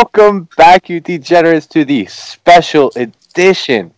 [0.00, 3.92] Welcome back, you degenerates, to the special edition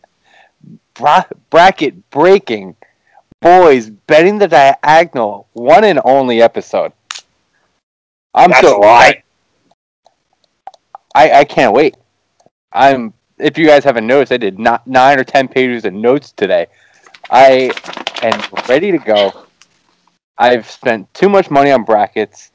[0.95, 2.75] bra- bracket breaking
[3.41, 6.93] boys betting the diagonal one and only episode.
[8.35, 9.23] I'm That's so lie.
[11.15, 11.95] I, I can't wait.
[12.73, 16.33] I'm if you guys haven't noticed, I did not nine or ten pages of notes
[16.33, 16.67] today.
[17.31, 17.71] I
[18.23, 19.45] am ready to go.
[20.37, 22.51] I've spent too much money on brackets.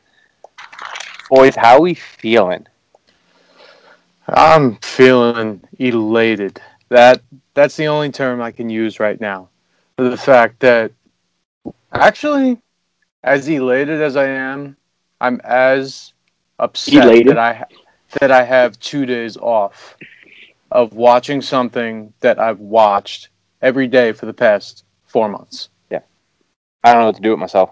[1.29, 2.67] Boys, how we feeling?
[4.27, 6.61] I'm feeling elated.
[6.89, 7.21] That
[7.53, 9.49] that's the only term I can use right now.
[9.97, 10.91] For the fact that
[11.91, 12.59] actually,
[13.23, 14.77] as elated as I am,
[15.21, 16.13] I'm as
[16.59, 17.29] upset Elated?
[17.29, 17.65] that I
[18.19, 19.97] that I have two days off
[20.71, 23.29] of watching something that I've watched
[23.61, 25.69] every day for the past four months.
[25.89, 25.99] Yeah.
[26.83, 27.71] I don't know what to do with myself.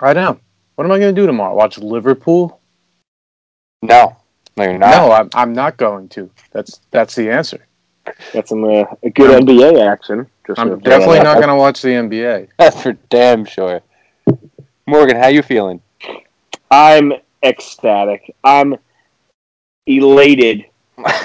[0.00, 0.38] I know.
[0.76, 1.54] What am I going to do tomorrow?
[1.54, 2.60] Watch Liverpool?
[3.82, 4.16] No,
[4.56, 4.90] no, you're not.
[4.90, 6.30] No, I'm, I'm not going to.
[6.52, 7.66] That's that's the answer.
[8.32, 10.26] That's some uh, a good NBA action.
[10.46, 12.48] Just I'm definitely not going to watch the NBA.
[12.58, 13.82] That's for damn sure.
[14.86, 15.82] Morgan, how you feeling?
[16.70, 17.12] I'm
[17.42, 18.34] ecstatic.
[18.44, 18.76] I'm
[19.86, 20.66] elated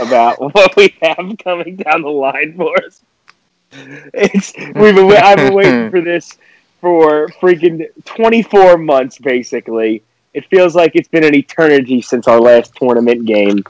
[0.02, 3.02] about what we have coming down the line for us.
[4.14, 6.38] It's we've been, I've been waiting for this
[6.82, 10.04] for freaking 24 months, basically.
[10.34, 13.64] It feels like it's been an eternity since our last tournament game.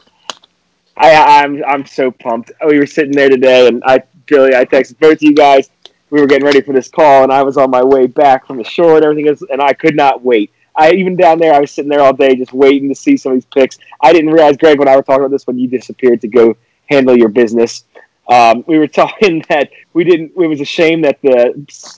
[0.95, 2.51] I, I'm I'm so pumped.
[2.65, 5.69] We were sitting there today, and I Billy, I texted both of you guys.
[6.09, 8.57] We were getting ready for this call, and I was on my way back from
[8.57, 10.51] the shore and everything, else, and I could not wait.
[10.75, 13.33] I even down there, I was sitting there all day just waiting to see some
[13.33, 13.77] of these picks.
[14.01, 16.55] I didn't realize, Greg, when I was talking about this, when you disappeared to go
[16.89, 17.85] handle your business.
[18.29, 20.33] Um, we were talking that we didn't.
[20.37, 21.55] It was a shame that the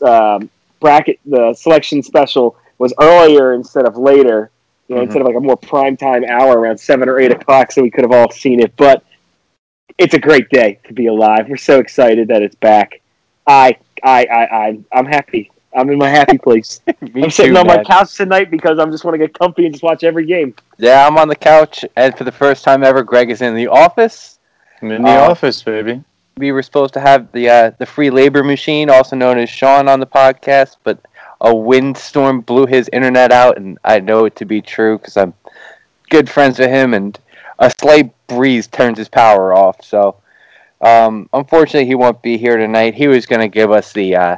[0.08, 4.52] um, bracket, the selection special, was earlier instead of later.
[4.88, 5.06] You know, Mhm.
[5.06, 7.90] instead of like a more prime time hour around seven or eight o'clock, so we
[7.90, 8.72] could have all seen it.
[8.76, 9.04] But
[9.98, 11.48] it's a great day to be alive.
[11.50, 13.02] We're so excited that it's back.
[13.48, 15.52] I, I, I, I I'm happy.
[15.76, 16.82] I'm in my happy place.
[17.14, 19.66] Me I'm sitting too, on my couch tonight because I'm just want to get comfy
[19.66, 20.54] and just watch every game.
[20.78, 23.68] Yeah, I'm on the couch, and for the first time ever, Greg is in the
[23.68, 24.40] office.
[24.82, 26.04] I'm in the Uh, office, baby.
[26.38, 29.88] We were supposed to have the uh, the free labor machine, also known as Sean,
[29.88, 30.98] on the podcast, but
[31.44, 35.34] a windstorm blew his internet out, and I know it to be true because I'm
[36.10, 37.20] good friends with him, and
[37.60, 39.84] a slight breeze turns his power off.
[39.84, 40.16] So,
[40.82, 42.96] um, unfortunately, he won't be here tonight.
[42.96, 44.38] He was going to give us the uh,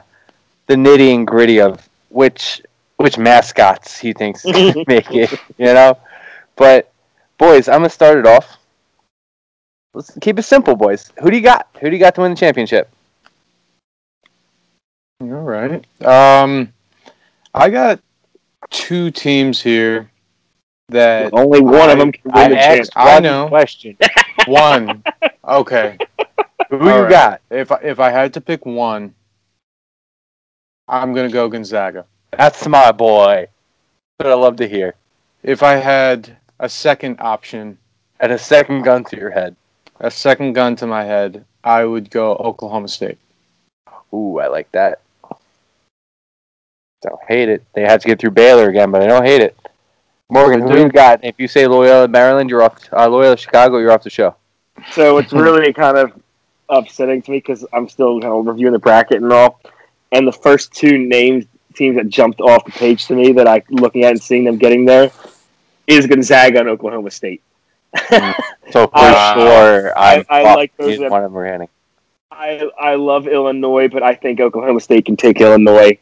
[0.66, 2.62] the nitty and gritty of which
[2.98, 5.98] which mascots he thinks make it, you know.
[6.56, 6.92] But
[7.38, 8.58] boys, I'm gonna start it off.
[9.94, 11.12] Let's keep it simple, boys.
[11.22, 11.68] Who do you got?
[11.80, 12.90] Who do you got to win the championship?
[15.22, 15.86] All right.
[16.04, 16.74] Um,
[17.58, 18.02] I got
[18.70, 20.12] two teams here
[20.90, 22.90] that Only one of them can I win the asked chance.
[22.96, 23.48] I know.
[23.48, 23.98] question.
[24.46, 25.04] one.
[25.44, 25.98] Okay.
[26.70, 27.10] Who All you right.
[27.10, 27.42] got?
[27.50, 29.14] If I, if I had to pick one,
[30.88, 32.06] I'm gonna go Gonzaga.
[32.32, 33.48] That's my boy.
[34.18, 34.96] What I love to hear.
[35.42, 37.78] If I had a second option,
[38.20, 39.56] And a second gun to your head.
[40.00, 43.18] a second gun to my head, I would go Oklahoma State.
[44.14, 45.00] Ooh, I like that.
[47.06, 47.64] Don't hate it.
[47.74, 49.56] They have to get through Baylor again, but I don't hate it.
[50.30, 50.80] Morgan, who do.
[50.82, 51.24] you got?
[51.24, 52.78] If you say Loyola Maryland, you're off.
[52.92, 54.36] Uh, Loyola Chicago, you're off the show.
[54.92, 56.14] So it's really kind of
[56.70, 59.62] upsetting to me because I'm still kind of reviewing the bracket and all.
[60.12, 61.46] And the first two names
[61.76, 64.58] teams that jumped off the page to me that I looking at and seeing them
[64.58, 65.12] getting there
[65.88, 67.44] is Gonzaga and Oklahoma State.
[68.10, 68.34] So
[68.72, 71.68] for Uh, sure, I- I'm I like those one of them.
[72.32, 75.98] I I love Illinois, but I think Oklahoma State can take Illinois.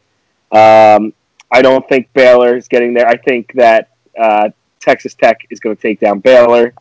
[0.54, 1.12] Um,
[1.50, 3.06] I don't think Baylor is getting there.
[3.08, 4.50] I think that uh,
[4.80, 6.74] Texas Tech is going to take down Baylor.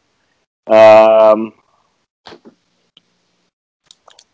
[0.67, 1.53] Um,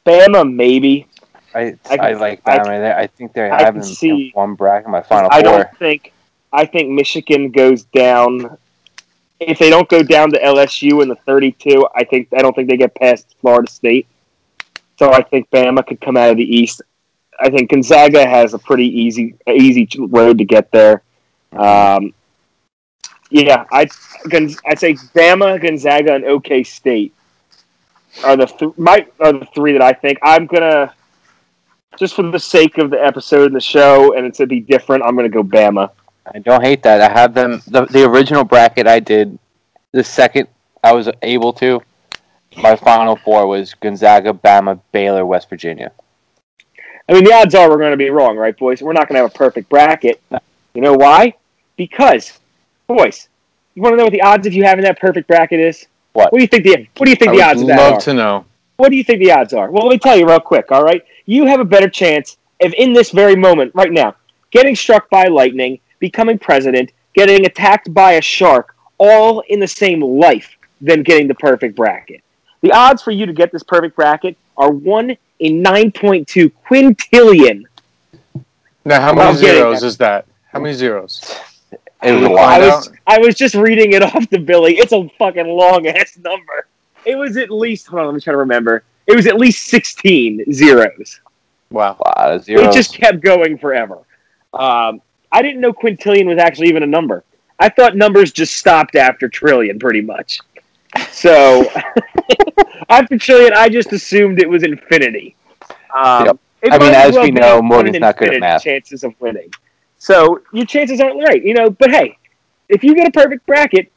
[0.05, 1.07] Bama, maybe.
[1.53, 2.97] I, I I, can- like I that.
[2.97, 5.51] I, I think they're I can having see- one bracket in my final I four.
[5.51, 6.13] don't think.
[6.51, 8.57] I think Michigan goes down.
[9.39, 12.69] If they don't go down to LSU in the 32, I think I don't think
[12.69, 14.07] they get past Florida State.
[14.97, 16.81] So I think Bama could come out of the East.
[17.41, 21.03] I think Gonzaga has a pretty easy easy road to get there.
[21.53, 22.13] Um,
[23.29, 23.89] yeah, I'd
[24.67, 27.13] I'd say Bama, Gonzaga, and OK State
[28.23, 30.93] are the th- might are the three that I think I'm gonna
[31.97, 35.03] just for the sake of the episode and the show, and to be different.
[35.03, 35.91] I'm gonna go Bama.
[36.33, 37.01] I don't hate that.
[37.01, 37.61] I have them.
[37.67, 39.37] The, the original bracket I did,
[39.91, 40.47] the second
[40.83, 41.81] I was able to,
[42.57, 45.91] my final four was Gonzaga, Bama, Baylor, West Virginia.
[47.09, 48.83] I mean, the odds are we're going to be wrong, right, boys?
[48.83, 50.21] We're not going to have a perfect bracket.
[50.75, 51.33] You know why?
[51.75, 52.37] Because,
[52.85, 53.29] boys,
[53.73, 55.87] you want to know what the odds of you having that perfect bracket is?
[56.13, 57.91] What do you think the What do you think I the would odds of that
[57.91, 58.45] love to know.
[58.77, 59.71] What do you think the odds are?
[59.71, 60.71] Well, let me tell you real quick.
[60.71, 64.15] All right, you have a better chance of in this very moment, right now,
[64.51, 70.01] getting struck by lightning, becoming president, getting attacked by a shark, all in the same
[70.01, 72.21] life, than getting the perfect bracket.
[72.61, 76.49] The odds for you to get this perfect bracket are one in nine point two
[76.69, 77.63] quintillion.
[78.85, 79.87] Now, how many zeros that.
[79.87, 80.25] is that?
[80.51, 81.39] How many zeros?
[82.01, 82.61] It was a lot.
[82.61, 84.77] I was I was just reading it off the Billy.
[84.77, 86.67] It's a fucking long ass number.
[87.05, 88.83] It was at least hold on, let me try to remember.
[89.07, 91.19] It was at least sixteen zeros.
[91.71, 91.97] Wow.
[92.17, 92.67] A zeros.
[92.67, 93.99] It just kept going forever.
[94.53, 95.01] Um,
[95.31, 97.23] I didn't know quintillion was actually even a number.
[97.59, 100.39] I thought numbers just stopped after trillion, pretty much.
[101.11, 101.69] So
[102.89, 105.35] after trillion, I just assumed it was infinity.
[105.95, 106.37] Um, Yep.
[106.71, 108.63] I mean, as well we know, Morgan's not good at math.
[108.63, 109.53] Chances of winning.
[109.97, 111.69] So your chances aren't right, you know.
[111.69, 112.17] But hey,
[112.67, 113.91] if you get a perfect bracket,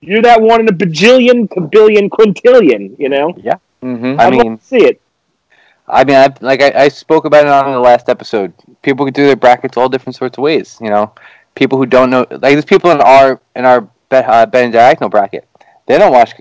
[0.00, 2.98] you're that one in a bajillion, billion, quintillion.
[2.98, 3.34] You know,
[3.82, 4.20] Mm-hmm.
[4.20, 5.00] I mean, see it.
[5.86, 8.52] I mean, I, like I, I spoke about it on the last episode.
[8.82, 10.76] People can do their brackets all different sorts of ways.
[10.82, 11.12] You know,
[11.54, 14.72] people who don't know, like there's people in our in our bet, uh, bet and
[14.72, 15.47] diagonal bracket.
[15.88, 16.34] They don't watch.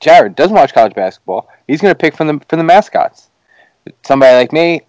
[0.00, 1.48] Jared doesn't watch college basketball.
[1.66, 3.28] He's going to pick from the from the mascots.
[4.02, 4.80] Somebody like me,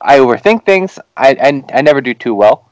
[0.00, 0.98] I overthink things.
[1.16, 2.70] I, I I never do too well,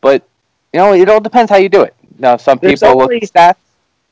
[0.00, 0.26] but
[0.72, 1.94] you know, it all depends how you do it.
[2.18, 3.56] Now, some There's people look at stats.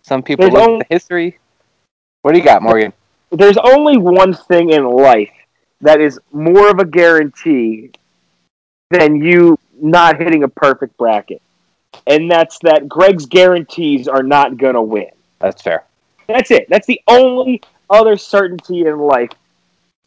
[0.03, 1.39] Some people look only- at the history.
[2.23, 2.93] What do you got, Morgan?
[3.31, 5.31] there's only one thing in life
[5.81, 7.93] that is more of a guarantee
[8.91, 11.41] than you not hitting a perfect bracket.
[12.07, 15.11] And that's that Greg's guarantees are not going to win.
[15.39, 15.85] That's fair.
[16.33, 16.69] That's it.
[16.69, 19.31] That's the only other certainty in life.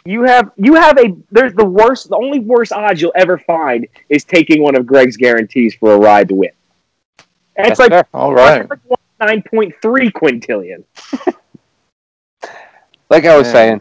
[0.06, 3.88] You have you have a there's the worst the only worst odds you'll ever find
[4.10, 6.52] is taking one of Greg's guarantees for a ride to win.
[7.56, 8.08] And it's That's like.
[8.14, 8.68] All right.
[9.22, 10.84] nine point three quintillion.
[13.10, 13.80] Like I was Man.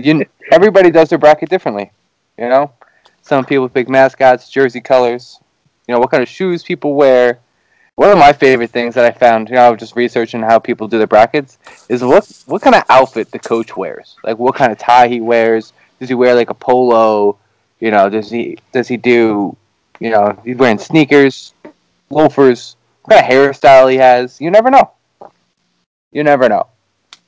[0.00, 1.92] saying, you everybody does their bracket differently.
[2.38, 2.72] You know,
[3.20, 5.38] some people pick mascots, jersey colors.
[5.86, 7.40] You know what kind of shoes people wear.
[8.00, 10.58] One of my favorite things that I found, you know, I was just researching how
[10.58, 11.58] people do their brackets,
[11.90, 14.16] is what what kind of outfit the coach wears.
[14.24, 15.74] Like what kind of tie he wears.
[15.98, 17.36] Does he wear like a polo?
[17.78, 19.54] You know, does he does he do?
[19.98, 21.52] You know, he's wearing sneakers,
[22.08, 22.74] loafers.
[23.02, 24.40] What kind of hairstyle he has?
[24.40, 24.92] You never know.
[26.10, 26.68] You never know.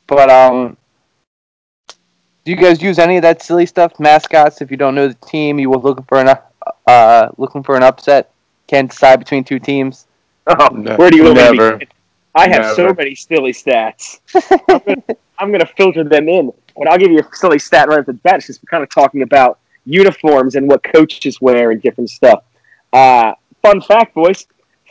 [0.07, 0.79] But um,
[2.47, 4.01] do you guys use any of that silly stuff?
[4.01, 4.63] Mascots.
[4.63, 6.35] If you don't know the team, you were looking for an
[6.87, 8.33] uh looking for an upset.
[8.69, 10.07] Can't decide between two teams.
[10.47, 11.81] Oh, Ne- where do you want me to never.
[12.35, 14.21] I have so many silly stats.
[14.69, 17.99] I'm gonna, I'm gonna filter them in, but I'll give you a silly stat right
[17.99, 21.83] off the bat because we're kind of talking about uniforms and what coaches wear and
[21.83, 22.45] different stuff.
[22.93, 24.47] Uh, fun fact, boys: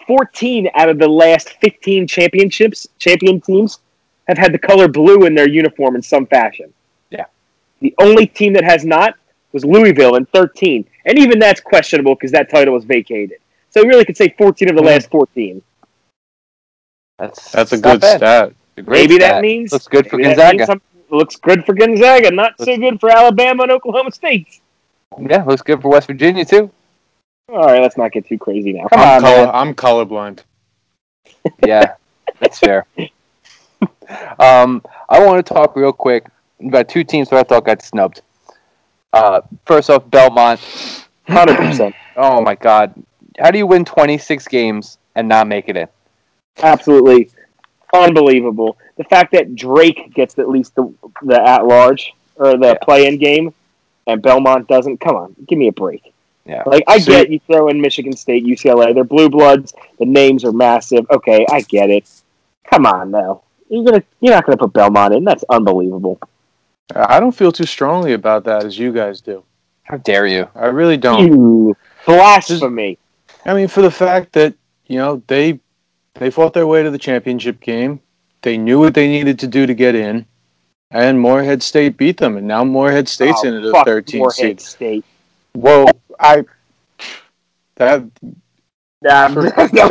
[0.05, 3.79] 14 out of the last 15 championships, champion teams,
[4.27, 6.71] have had the color blue in their uniform in some fashion.
[7.09, 7.25] Yeah.
[7.79, 9.15] The only team that has not
[9.51, 13.39] was Louisville in 13, and even that's questionable because that title was vacated.
[13.71, 14.87] So we really could say 14 of the Hmm.
[14.87, 15.61] last 14.
[17.17, 18.17] That's That's a good bad.
[18.17, 18.53] stat.
[18.77, 19.35] A great Maybe stat.
[19.35, 20.79] that means looks good for Gonzaga.
[21.09, 24.59] looks good for Gonzaga, not so good for Alabama and Oklahoma State.
[25.19, 26.71] Yeah, looks good for West Virginia too.
[27.49, 28.87] All right, let's not get too crazy now.
[28.87, 29.55] Come I'm, on, color, man.
[29.55, 30.39] I'm colorblind.
[31.65, 31.95] Yeah,
[32.39, 32.85] that's fair.
[34.39, 36.25] um, I want to talk real quick
[36.65, 38.21] about two teams that I thought got snubbed.
[39.13, 40.59] Uh, first off, Belmont.
[41.27, 42.93] Hundred percent, Oh my God,
[43.39, 45.87] how do you win 26 games and not make it in?
[46.63, 47.29] absolutely
[47.93, 48.77] unbelievable.
[48.97, 52.73] The fact that Drake gets at least the the at large or the Yeah.
[52.81, 53.53] play in game,
[54.07, 54.99] and Belmont doesn't.
[54.99, 56.13] Come on, give me a break.
[56.45, 56.63] Yeah.
[56.65, 59.73] Like I See- get you throw in Michigan State, UCLA, they're blue bloods.
[59.99, 61.05] The names are massive.
[61.11, 62.09] Okay, I get it.
[62.69, 63.41] Come on, though.
[63.69, 65.23] You're gonna you're not gonna put Belmont in.
[65.23, 66.19] That's unbelievable.
[66.93, 69.43] I don't feel too strongly about that as you guys do.
[69.83, 70.47] How dare you?
[70.55, 71.25] I really don't.
[71.27, 72.97] You blasphemy.
[73.45, 74.53] I mean, for the fact that
[74.87, 75.59] you know they
[76.15, 78.01] they fought their way to the championship game,
[78.41, 80.25] they knew what they needed to do to get in,
[80.91, 84.35] and Morehead State beat them, and now Morehead State's Oh, in at a 13 Morehead
[84.35, 84.61] seed.
[84.61, 85.05] State.
[85.53, 85.85] Whoa,
[86.19, 86.43] I
[87.75, 88.03] that
[89.01, 89.43] Nah, For-
[89.73, 89.87] no,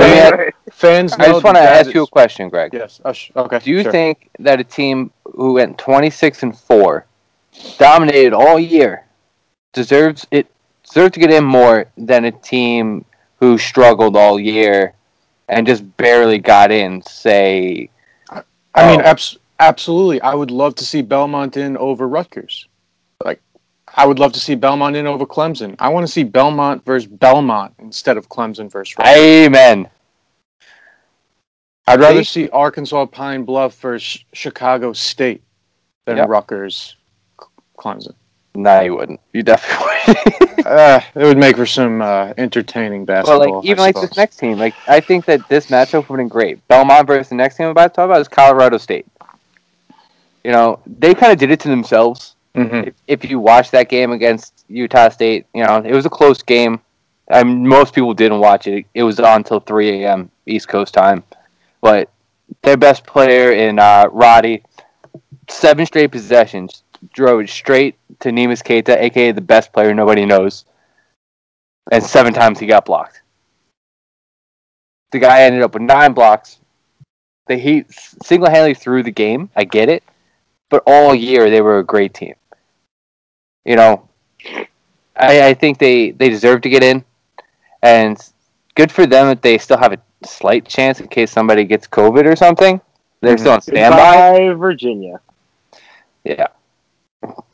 [0.71, 1.13] fans.
[1.15, 2.73] I just want to ask you a question, Greg.
[2.73, 3.01] Yes.
[3.05, 3.59] uh, sh- okay.
[3.59, 3.91] Do you sure.
[3.91, 7.07] think that a team who went 26 and four,
[7.79, 9.05] dominated all year,
[9.73, 10.47] deserves it
[10.85, 13.05] deserves to get in more than a team
[13.41, 14.95] who struggled all year
[15.49, 17.03] and just barely got in?
[17.03, 17.91] Say,
[18.31, 18.37] I
[18.91, 19.05] mean, Oh.
[19.05, 20.21] abs- absolutely.
[20.21, 22.69] I would love to see Belmont in over Rutgers.
[23.25, 23.41] Like,
[23.97, 25.75] I would love to see Belmont in over Clemson.
[25.79, 29.17] I want to see Belmont versus Belmont instead of Clemson versus Rutgers.
[29.17, 29.89] Amen.
[31.89, 32.45] I'd rather See?
[32.45, 35.43] see Arkansas Pine Bluff versus Chicago State
[36.05, 36.29] than Yep.
[36.29, 36.97] Rutgers
[37.77, 38.15] Clemson.
[38.55, 39.21] No, you wouldn't.
[39.33, 40.37] You definitely.
[40.61, 43.41] Uh, it would make for some uh, entertaining basketball.
[43.41, 46.25] well, like even like this next team, like I think that this matchup would have
[46.25, 46.69] been great.
[46.69, 49.07] Belmont versus the next team I'm about to talk about is Colorado State.
[50.45, 52.37] You know, they kind of did it to themselves.
[52.55, 52.89] Mhm.
[52.89, 56.43] if, if you watch that game against Utah State, you know it was a close
[56.43, 56.81] game.
[57.31, 58.85] I mean, most people didn't watch it.
[58.93, 60.31] It was on until 3 a.m.
[60.47, 61.25] East Coast time.
[61.81, 62.11] But
[62.63, 64.63] their best player in uh, Roddy,
[65.49, 70.65] seven straight possessions, drove straight to Neemias Queta, aka the best player nobody knows,
[71.91, 73.23] and seven times he got blocked.
[75.13, 76.59] The guy ended up with nine blocks.
[77.47, 77.87] The Heat
[78.23, 79.51] single-handedly threw the game.
[79.57, 80.05] I get it,
[80.69, 82.35] but all year they were a great team
[83.65, 84.09] you know,
[85.17, 87.05] I, I think they, they deserve to get in,
[87.83, 88.19] and
[88.75, 92.25] good for them that they still have a slight chance in case somebody gets COVID
[92.25, 92.81] or something.
[93.21, 93.41] They're mm-hmm.
[93.41, 93.97] still on standby.
[93.97, 95.21] Goodbye, Virginia.
[96.25, 96.49] Yeah.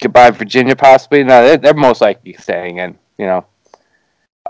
[0.01, 1.25] Goodbye, Virginia, possibly.
[1.25, 3.47] No, they're, they're most likely staying in, you know.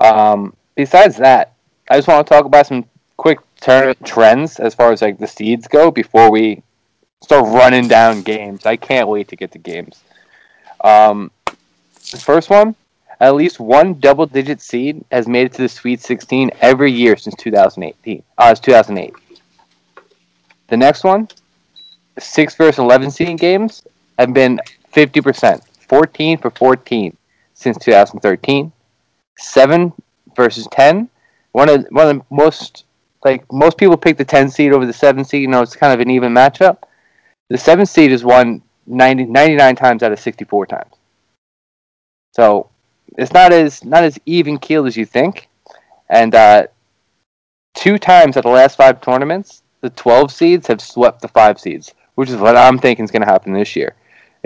[0.00, 1.54] Um, besides that,
[1.88, 2.84] I just want to talk about some
[3.16, 3.38] quick
[4.04, 6.62] trends as far as like the seeds go before we
[7.22, 8.66] start running down games.
[8.66, 10.02] I can't wait to get to games.
[10.84, 11.30] Um,
[12.10, 12.76] the first one,
[13.20, 17.34] at least one double-digit seed has made it to the Sweet 16 every year since
[17.36, 18.22] 2018.
[18.36, 19.14] Uh, it's 2008.
[20.68, 21.28] The next one,
[22.18, 23.82] six versus 11 seed games
[24.18, 24.60] have been
[24.96, 27.16] 50%, 14 for 14
[27.52, 28.72] since 2013.
[29.38, 29.92] Seven
[30.34, 31.10] versus 10.
[31.52, 32.84] One of one of the most
[33.24, 35.42] like most people pick the 10 seed over the 7 seed.
[35.42, 36.78] You know, it's kind of an even matchup.
[37.50, 40.94] The 7 seed is won 90, 99 times out of 64 times.
[42.34, 42.70] So
[43.18, 45.48] it's not as not as even keeled as you think.
[46.08, 46.68] And uh,
[47.74, 51.94] two times at the last five tournaments, the 12 seeds have swept the five seeds,
[52.14, 53.94] which is what I'm thinking is going to happen this year.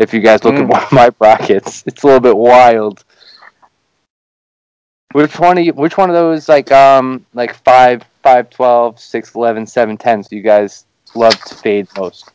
[0.01, 0.71] If you guys look at Mm.
[0.71, 3.05] one of my brackets, it's a little bit wild.
[5.13, 9.35] Which one of you, which one of those like um like 5 5 12 6
[9.35, 12.31] 11 7 10 do you guys love to fade most?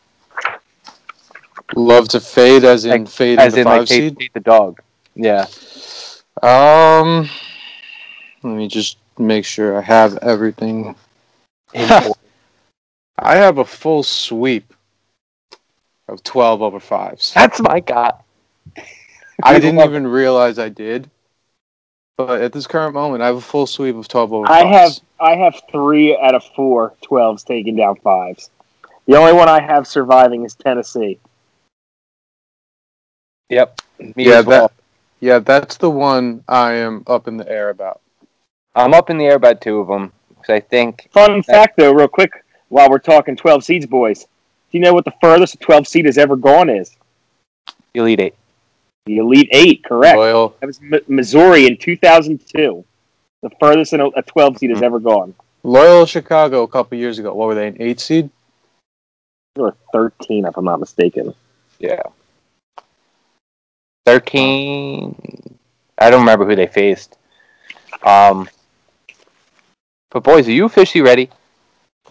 [1.74, 4.30] Love to fade as in Like, fade As in five like seed.
[4.32, 4.80] the dog.
[5.16, 5.46] Yeah.
[6.42, 7.28] Um,
[8.42, 10.94] let me just make sure I have everything.
[11.74, 14.72] I have a full sweep
[16.08, 17.32] of twelve over fives.
[17.34, 18.12] That's my guy.
[18.76, 18.82] I
[19.54, 21.10] I didn't even realize I did,
[22.16, 25.00] but at this current moment, I have a full sweep of twelve over I fives.
[25.20, 28.50] have I have three out of four 12s taking down fives.
[29.06, 31.18] The only one I have surviving is Tennessee.
[33.48, 33.80] Yep.
[33.98, 34.68] Me Yeah, as well.
[34.68, 34.72] that-
[35.20, 38.00] Yeah, that's the one I am up in the air about.
[38.74, 41.92] I'm up in the air about two of them because I think Fun fact, though,
[41.92, 44.26] real quick, while we're talking 12 seeds, boys.
[44.76, 46.94] Do you know what the furthest a 12 seed has ever gone is?
[47.94, 48.34] Elite Eight.
[49.06, 50.18] The Elite Eight, correct.
[50.18, 50.54] Loyal.
[50.60, 52.84] That was M- Missouri in 2002.
[53.40, 55.34] The furthest a a 12 seed has ever gone.
[55.62, 57.32] Loyola Chicago a couple years ago.
[57.32, 58.28] What were they, an eight seed?
[59.54, 61.34] They were 13, if I'm not mistaken.
[61.78, 62.02] Yeah.
[64.04, 65.16] Thirteen.
[65.96, 67.16] I don't remember who they faced.
[68.02, 68.46] Um.
[70.10, 71.30] But boys, are you officially ready?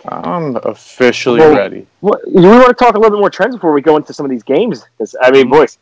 [0.07, 1.87] I'm officially Well- ready.
[2.01, 4.25] What, you want to talk a little bit more trends before we go into some
[4.25, 4.85] of these games?
[4.97, 5.77] 'Cause, I mean, boys,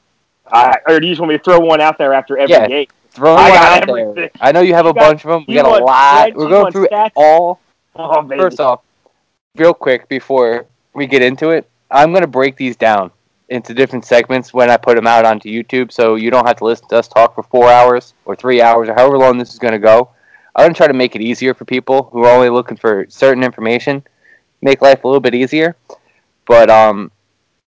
[0.52, 2.68] I, or do you just want me to throw one out there after every Yeah.
[2.68, 2.88] game?
[3.12, 4.30] Throw I one got out there.
[4.42, 5.46] I know you have a got- bunch of them.
[5.48, 6.34] We got a lot.
[6.36, 7.12] We're going through stats?
[7.16, 7.60] all.
[7.96, 8.28] Oh.
[8.28, 8.80] First off,
[9.56, 13.12] real quick before we get into it, I'm gonna break these down
[13.50, 16.66] into different segments when I put them out onto YouTube, so you don't have to
[16.66, 19.60] listen to us talk for four hours or three hours or however long this is
[19.60, 20.10] gonna go.
[20.56, 23.44] I'm gonna try to make it easier for people who are only looking for certain
[23.44, 24.04] information,
[24.64, 25.76] make life a little bit easier.
[26.46, 27.12] But um,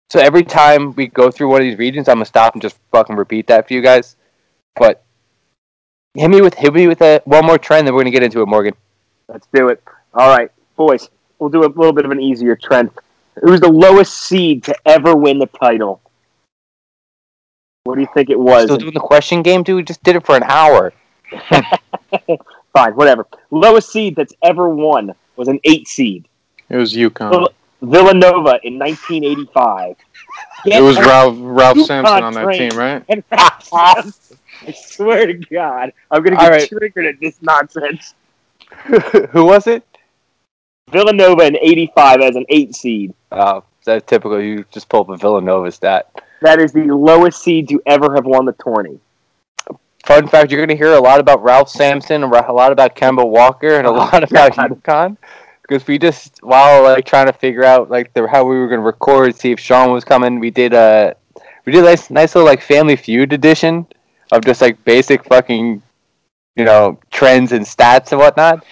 [0.10, 2.78] so every time we go through one of these regions, I'm gonna stop and just
[2.92, 4.16] fucking repeat that for you guys.
[4.76, 5.04] But
[6.14, 8.42] hit me with hit me with a, one more trend, then we're gonna get into
[8.42, 8.74] it, Morgan.
[9.28, 9.84] Let's do it.
[10.14, 12.92] All right, boys, we'll do a little bit of an easier trend.
[13.44, 16.02] Who's the lowest seed to ever win the title?
[17.84, 18.64] What do you think it was?
[18.64, 19.76] Still doing the question game, dude.
[19.78, 20.94] We just did it for an hour.
[22.74, 23.28] Fine, whatever.
[23.52, 26.28] Lowest seed that's ever won was an eight seed.
[26.70, 27.32] It was UConn.
[27.32, 27.50] Well,
[27.82, 29.96] Villanova in 1985.
[30.66, 33.04] It was Ralph Ralph UConn Sampson on that team, right?
[33.10, 34.12] And I
[34.74, 36.68] swear to God, I'm going to get right.
[36.70, 38.16] triggered at this nonsense.
[39.32, 39.84] Who was it?
[40.92, 43.14] Villanova in 85 as an eight seed.
[43.32, 44.42] Oh, that's typical.
[44.42, 46.10] You just pull up a Villanova stat.
[46.42, 49.00] That is the lowest seed to ever have won the tourney.
[50.06, 53.28] Fun fact: You're going to hear a lot about Ralph Sampson, a lot about Kemba
[53.28, 54.70] Walker, and a Oh, lot about God.
[54.72, 55.18] UConn.
[55.68, 58.82] Because we just while like trying to figure out like the, how we were gonna
[58.82, 61.16] record, see if Sean was coming, we did a
[61.66, 63.86] we did a nice, nice little like Family Feud edition
[64.32, 65.82] of just like basic fucking
[66.56, 68.66] you know trends and stats and whatnot,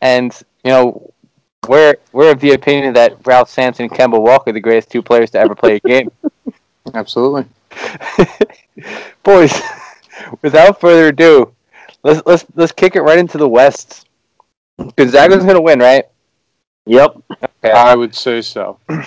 [0.00, 1.12] and you know
[1.68, 5.02] we're we're of the opinion that Ralph Sampson and Kemba Walker are the greatest two
[5.02, 6.10] players to ever play a game.
[6.94, 7.46] Absolutely.
[9.22, 9.58] Boys,
[10.42, 11.52] without further ado,
[12.02, 14.06] let's let's let's kick it right into the West.
[14.96, 16.04] Gonzaga's gonna win, right?
[16.86, 17.16] Yep.
[17.32, 17.72] Okay.
[17.72, 18.78] I would say so.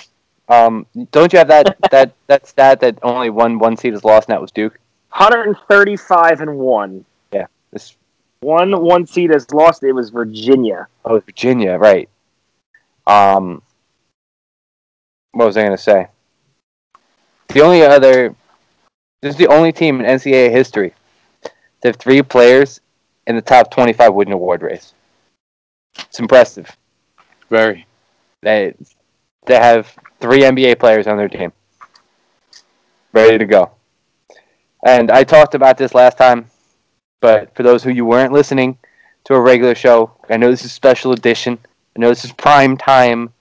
[0.48, 4.28] Um, don't you have that that that stat that only one one seed is lost,
[4.28, 4.78] and that was Duke?
[5.10, 7.04] 135 and one.
[7.32, 7.96] Yeah, this
[8.40, 9.82] One one seed has lost.
[9.82, 10.86] It was Virginia.
[11.04, 12.08] oh Virginia, right?
[13.08, 13.60] Um,
[15.32, 16.06] what was I gonna say?
[17.48, 18.34] The only other,
[19.22, 20.94] this is the only team in NCAA history
[21.42, 22.80] to have three players
[23.26, 24.94] in the top twenty-five Wooden Award race.
[25.98, 26.76] It's impressive.
[27.50, 27.86] Very.
[28.42, 28.74] They
[29.46, 31.52] they have three NBA players on their team,
[33.12, 33.70] ready to go.
[34.84, 36.46] And I talked about this last time,
[37.20, 38.78] but for those who you weren't listening
[39.24, 41.58] to a regular show, I know this is special edition.
[41.96, 43.32] I know this is prime time.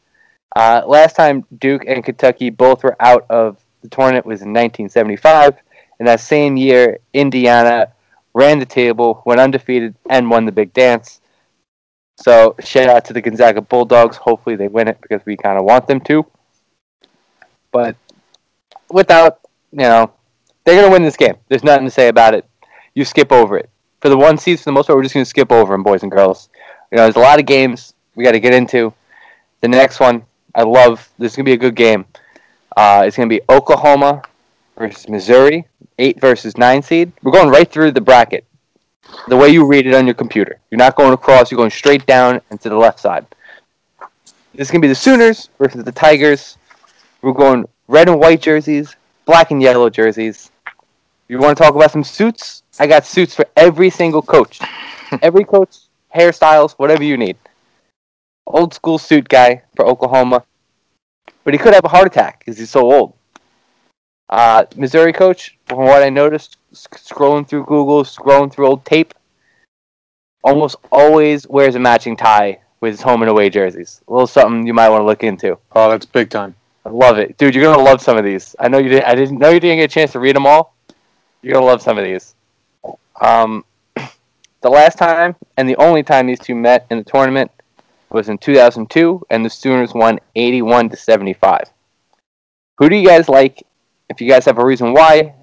[0.56, 5.58] Uh, last time Duke and Kentucky both were out of the tournament was in 1975,
[6.00, 7.92] and that same year Indiana
[8.34, 11.22] ran the table, went undefeated, and won the big dance.
[12.16, 14.18] So shout out to the Gonzaga Bulldogs.
[14.18, 16.26] Hopefully they win it because we kind of want them to.
[17.72, 17.96] But
[18.90, 19.40] without,
[19.72, 20.12] you know,
[20.64, 21.36] they're gonna win this game.
[21.50, 22.46] There's nothing to say about it.
[22.94, 23.70] You skip over it.
[24.00, 26.04] For the one seeds, for the most part, we're just gonna skip over them, boys
[26.04, 26.50] and girls.
[26.92, 28.94] You know, there's a lot of games we got to get into.
[29.62, 31.10] The next one, I love.
[31.18, 32.06] This is gonna be a good game.
[32.78, 34.22] Uh, it's gonna be Oklahoma
[34.78, 35.66] versus Missouri,
[36.00, 37.12] eight versus nine seed.
[37.24, 38.46] We're going right through the bracket
[39.28, 40.60] the way you read it on your computer.
[40.70, 43.26] You're not going across, you're going straight down and to the left side.
[44.54, 46.58] This is going to be the Sooners versus the Tigers.
[47.22, 50.52] We're going red and white jerseys, black and yellow jerseys.
[51.28, 52.64] You want to talk about some suits?
[52.80, 54.60] I got suits for every single coach.
[55.22, 55.78] every coach,
[56.16, 57.38] hairstyles, whatever you need.
[58.46, 60.44] Old school suit guy for Oklahoma.
[61.44, 63.14] But he could have a heart attack because he's so old.
[64.30, 69.14] Uh, Missouri coach, from what I noticed, scrolling through Google, scrolling through old tape,
[70.44, 74.02] almost always wears a matching tie with his home and away jerseys.
[74.08, 75.58] A little something you might want to look into.
[75.74, 76.56] Oh, that's big time.
[76.86, 77.56] I love it, dude.
[77.56, 78.56] You're gonna love some of these.
[78.60, 79.06] I know you didn't.
[79.06, 80.76] I didn't know you didn't get a chance to read them all.
[81.42, 82.36] You're gonna love some of these.
[83.20, 83.66] Um,
[84.62, 87.50] the last time and the only time these two met in the tournament
[88.12, 91.72] was in 2002, and the Sooners won 81 to 75.
[92.78, 93.66] Who do you guys like?
[94.10, 95.34] If you guys have a reason why,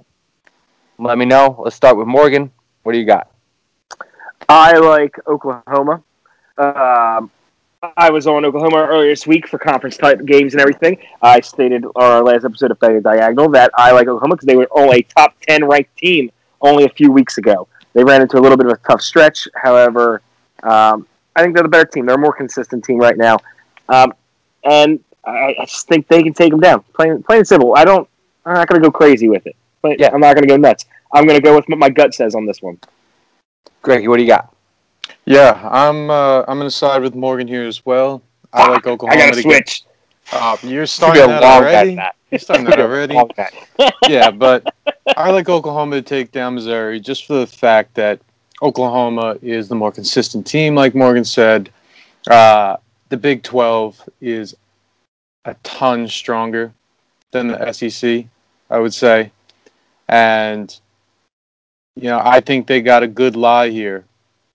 [0.98, 1.60] let me know.
[1.64, 2.50] Let's start with Morgan.
[2.84, 3.28] What do you got?
[4.48, 6.02] I like Oklahoma.
[6.58, 7.30] Um,
[7.96, 10.98] I was on Oklahoma earlier this week for conference type games and everything.
[11.20, 14.54] I stated on our last episode of Faggot Diagonal that I like Oklahoma because they
[14.54, 17.66] were only a top 10 ranked team only a few weeks ago.
[17.94, 19.48] They ran into a little bit of a tough stretch.
[19.56, 20.22] However,
[20.62, 22.06] um, I think they're the better team.
[22.06, 23.38] They're a more consistent team right now.
[23.88, 24.14] Um,
[24.62, 26.84] and I, I just think they can take them down.
[26.94, 27.74] Plain, plain and simple.
[27.74, 28.08] I don't,
[28.44, 29.56] I'm not going to go crazy with it.
[29.82, 30.10] But Yeah.
[30.12, 30.84] I'm not going to go nuts.
[31.14, 32.78] I'm going to go with what my gut says on this one.
[33.82, 34.54] Greggy, what do you got?
[35.24, 36.10] Yeah, I'm.
[36.10, 38.22] Uh, I'm going to side with Morgan here as well.
[38.52, 39.20] I like Oklahoma.
[39.20, 39.82] I got to to switch.
[40.32, 41.96] Uh, you're It's gonna starting be that already.
[41.96, 43.16] bet, You're starting that already.
[44.08, 44.72] Yeah, but
[45.16, 48.20] I like Oklahoma to take down Missouri just for the fact that
[48.62, 51.70] Oklahoma is the more consistent team, like Morgan said.
[52.30, 52.76] Uh,
[53.08, 54.56] the Big 12 is
[55.44, 56.72] a ton stronger
[57.32, 58.26] than the SEC,
[58.70, 59.32] I would say.
[60.08, 60.78] And,
[61.96, 64.04] you know, I think they got a good lie here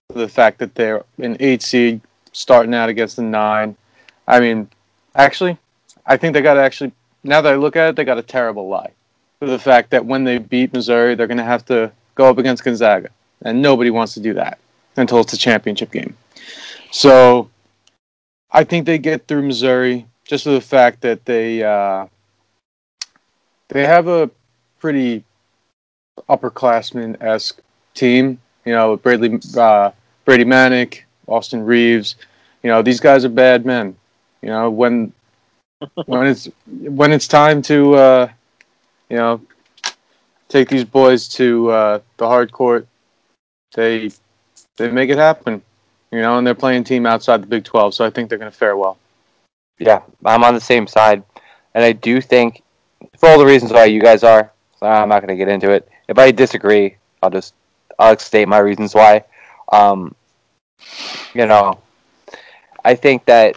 [0.10, 3.76] for the fact that they're an eight seed starting out against the nine.
[4.28, 4.70] I mean,
[5.16, 5.58] actually,
[6.06, 8.24] I think they got to actually, now that I look at it, they got a
[8.24, 8.92] terrible lie
[9.40, 12.38] for the fact that when they beat Missouri, they're going to have to go up
[12.38, 13.10] against Gonzaga,
[13.44, 14.58] and nobody wants to do that
[14.96, 16.16] until it's a championship game.
[16.92, 17.50] So,
[18.52, 22.08] I think they get through Missouri just for the fact that they uh,
[23.70, 24.30] they have a
[24.80, 25.24] pretty
[26.30, 27.60] upperclassman esque
[27.94, 28.40] team.
[28.66, 29.92] You know, Bradley uh,
[30.26, 32.16] Brady Manek, Austin Reaves.
[32.64, 33.96] You know, these guys are bad men.
[34.42, 35.14] You know, when
[36.06, 38.30] when it's when it's time to uh,
[39.10, 39.42] you know
[40.50, 42.88] take these boys to uh, the hard court,
[43.74, 44.12] they
[44.78, 45.62] they make it happen.
[46.12, 48.52] You know, and they're playing team outside the Big Twelve, so I think they're going
[48.52, 48.98] to fare well.
[49.78, 51.22] Yeah, I'm on the same side,
[51.74, 52.64] and I do think,
[53.18, 55.72] for all the reasons why you guys are, so I'm not going to get into
[55.72, 55.88] it.
[56.08, 57.54] If I disagree, I'll just
[58.00, 59.24] I'll state my reasons why.
[59.72, 60.16] Um,
[61.34, 61.80] you know,
[62.86, 63.56] I think that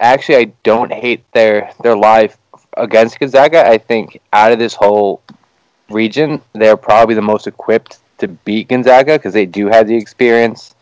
[0.00, 2.36] actually I don't hate their their live
[2.76, 3.68] against Gonzaga.
[3.68, 5.22] I think out of this whole
[5.90, 10.74] region, they're probably the most equipped to beat Gonzaga because they do have the experience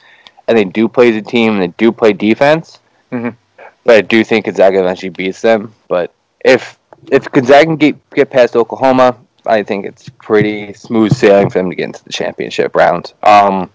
[0.48, 2.78] and they do play as a team and they do play defense.
[3.10, 3.36] Mhm.
[3.84, 5.74] But I do think Gonzaga eventually beats them.
[5.88, 6.12] But
[6.44, 6.78] if
[7.10, 11.70] if Gonzaga can get get past Oklahoma, I think it's pretty smooth sailing for them
[11.70, 13.12] to get into the championship round.
[13.22, 13.70] Um,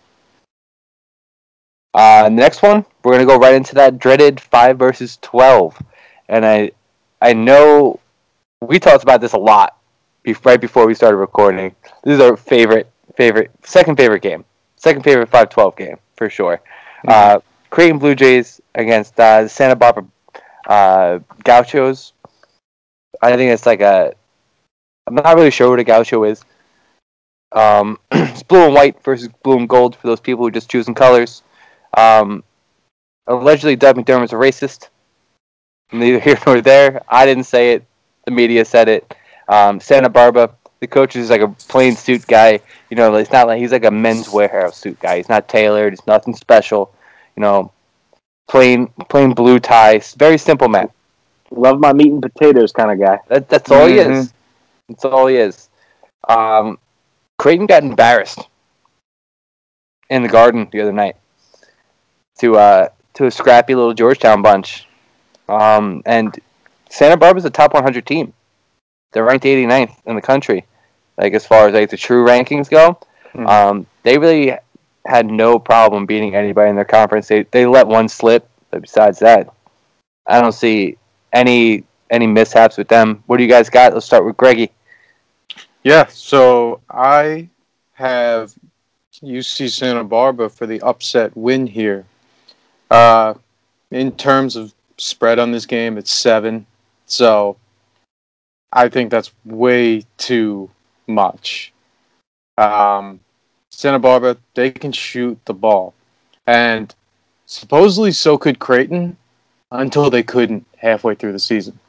[1.94, 5.78] uh, next one, we're gonna go right into that dreaded five versus twelve,
[6.30, 6.72] and I
[7.22, 8.00] I know
[8.62, 9.78] we talked about this a lot
[10.24, 11.76] be- right before we started recording.
[12.04, 16.62] This is our favorite favorite second favorite game, second favorite five twelve game for sure.
[17.08, 20.06] Uh, Creighton Blue Jays against uh, the Santa Barbara
[20.68, 22.14] uh, Gauchos.
[23.22, 24.14] I think it's like a.
[25.08, 26.44] I'm not really sure what a Gaucho is.
[27.52, 30.70] Um, it's blue and white versus blue and gold for those people who are just
[30.70, 31.44] choosing colors.
[31.96, 32.44] Um,
[33.28, 34.90] allegedly, Doug McDermott's a racist.
[35.92, 37.02] Neither here nor there.
[37.08, 37.86] I didn't say it.
[38.26, 39.16] The media said it.
[39.48, 40.50] Um, Santa Barbara,
[40.82, 42.60] the coach is like a plain suit guy.
[42.90, 45.18] You know, it's not like he's like a Men's Wearhouse suit guy.
[45.18, 45.94] He's not tailored.
[45.94, 46.94] It's nothing special.
[47.36, 47.72] You know,
[48.50, 50.02] plain plain blue tie.
[50.18, 50.90] Very simple man.
[51.52, 53.20] Love my meat and potatoes kind of guy.
[53.28, 54.12] That, that's all he Mhm.
[54.12, 54.34] is.
[54.90, 55.70] That's all he is.
[56.28, 56.78] Um,
[57.38, 58.40] Creighton got embarrassed
[60.10, 61.16] in the garden the other night
[62.40, 64.88] to uh, to a scrappy little Georgetown bunch.
[65.50, 66.38] Um, and
[66.90, 68.34] Santa Barbara's a top 100 team.
[69.14, 70.66] They're ranked 89th in the country,
[71.18, 73.00] like as far as like the true rankings go.
[73.34, 73.48] Mhm.
[73.48, 74.58] Um, they really
[75.06, 77.28] had no problem beating anybody in their conference.
[77.28, 79.50] They they let one slip, but besides that,
[80.28, 80.98] I don't see
[81.34, 83.24] any any mishaps with them.
[83.28, 83.94] What do you guys got?
[83.94, 84.72] Let's start with Greggy.
[85.84, 87.50] Yeah, so I
[87.94, 88.54] have
[89.24, 92.06] UC Santa Barbara for the upset win here.
[92.90, 93.34] Uh,
[93.92, 96.66] in terms of spread on this game, it's seven.
[97.06, 97.58] So
[98.72, 100.70] I think that's way too
[101.08, 101.74] much.
[102.58, 103.20] Um,
[103.72, 105.94] Santa Barbara, they can shoot the ball.
[106.46, 106.94] And
[107.46, 109.18] supposedly so could Creighton
[109.72, 111.80] until they couldn't halfway through the season.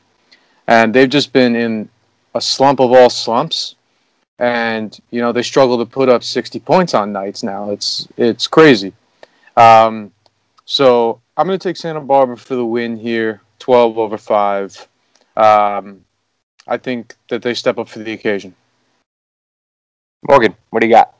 [0.66, 1.88] And they've just been in
[2.34, 3.76] a slump of all slumps
[4.38, 8.46] and you know they struggle to put up 60 points on nights now it's it's
[8.46, 8.92] crazy
[9.56, 10.12] um,
[10.64, 14.88] so i'm going to take santa barbara for the win here 12 over 5
[15.36, 16.04] um,
[16.68, 18.54] i think that they step up for the occasion
[20.26, 21.14] Morgan, what do you got?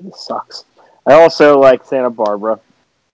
[0.00, 0.64] This sucks.
[1.06, 2.58] I also like Santa Barbara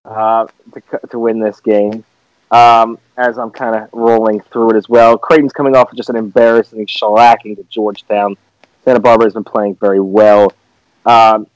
[0.04, 2.04] uh, to to win this game.
[2.50, 5.18] Um, as I'm kind of rolling through it as well.
[5.18, 8.36] Creighton's coming off of just an embarrassing shellacking to Georgetown.
[8.84, 10.54] Santa Barbara has been playing very well.
[11.04, 11.46] Um,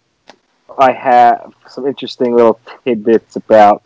[0.78, 3.82] I have some interesting little tidbits about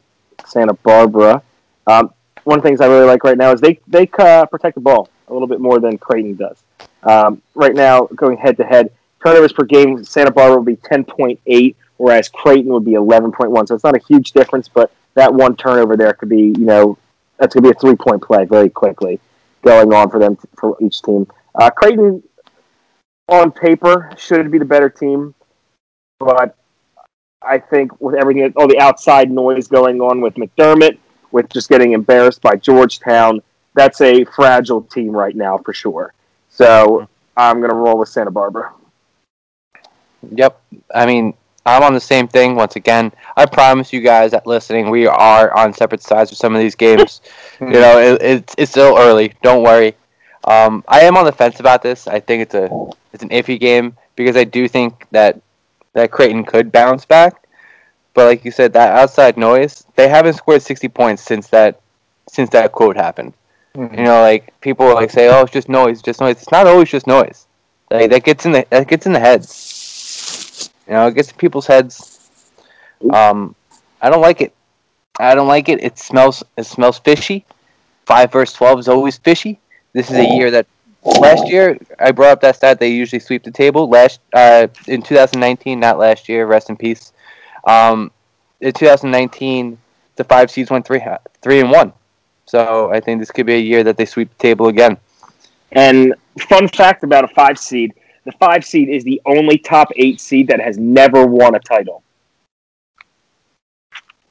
[0.47, 1.43] Santa Barbara.
[1.87, 2.13] Um,
[2.45, 4.81] one of the things I really like right now is they they uh, protect the
[4.81, 6.63] ball a little bit more than Creighton does.
[7.03, 8.91] Um, right now, going head to head,
[9.25, 13.69] turnovers per game, Santa Barbara will be 10.8, whereas Creighton would be 11.1.
[13.69, 16.99] So it's not a huge difference, but that one turnover there could be, you know,
[17.39, 19.21] that's going to be a three point play very quickly
[19.63, 21.27] going on for them, for each team.
[21.55, 22.23] Uh, Creighton,
[23.29, 25.35] on paper, should be the better team,
[26.21, 26.57] but
[27.43, 30.99] I think with everything, all the outside noise going on with McDermott,
[31.33, 33.41] with just getting embarrassed by Georgetown,
[33.75, 36.15] that's a fragile team right now for sure.
[36.49, 38.73] So I'm going to roll with Santa Barbara.
[40.31, 40.61] Yep.
[40.95, 41.35] I mean,
[41.67, 43.13] I'm on the same thing once again.
[43.37, 46.77] I promise you guys that listening, we are on separate sides with some of these
[46.77, 47.21] games.
[47.61, 49.35] you know, it, it's it's still early.
[49.43, 49.95] Don't worry.
[50.45, 52.07] Um, I am on the fence about this.
[52.07, 52.71] I think it's a
[53.13, 55.41] it's an iffy game because I do think that
[55.95, 57.49] that Creighton could bounce back.
[58.15, 61.81] But like you said, that outside noise, they haven't scored 60 points since that
[62.29, 63.35] since that quote happened.
[63.75, 66.89] You know, like people like say, "Oh, it's just noise, just noise." It's not always
[66.89, 67.47] just noise.
[67.91, 69.76] Like that gets in the that gets in the heads.
[70.87, 72.31] You know, it gets in people's heads.
[73.13, 73.55] Um,
[74.01, 74.55] I don't like it.
[75.19, 75.83] I don't like it.
[75.83, 76.43] It smells.
[76.57, 77.45] It smells fishy.
[78.05, 79.59] Five verse twelve is always fishy.
[79.93, 80.67] This is a year that
[81.03, 82.79] last year I brought up that stat.
[82.79, 83.89] They usually sweep the table.
[83.89, 86.47] Last uh, in 2019, not last year.
[86.47, 87.13] Rest in peace.
[87.67, 88.11] Um,
[88.61, 89.79] in 2019,
[90.17, 91.03] the five seeds went three
[91.43, 91.93] three and one.
[92.47, 94.99] So I think this could be a year that they sweep the table again.
[95.73, 96.15] And
[96.49, 97.95] fun fact about a five seed:
[98.27, 102.03] the five seed is the only top eight seed that has never won a title.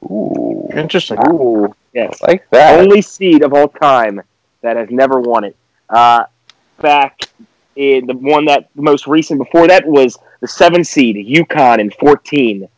[0.04, 1.18] Ooh, Interesting.
[1.28, 2.78] Ooh, yes, like that.
[2.78, 4.20] only seed of all time
[4.60, 5.56] that has never won it.
[5.88, 6.24] Uh,
[6.80, 7.22] back
[7.76, 11.90] in the one that the most recent before that was the seven seed UConn in
[11.92, 12.68] fourteen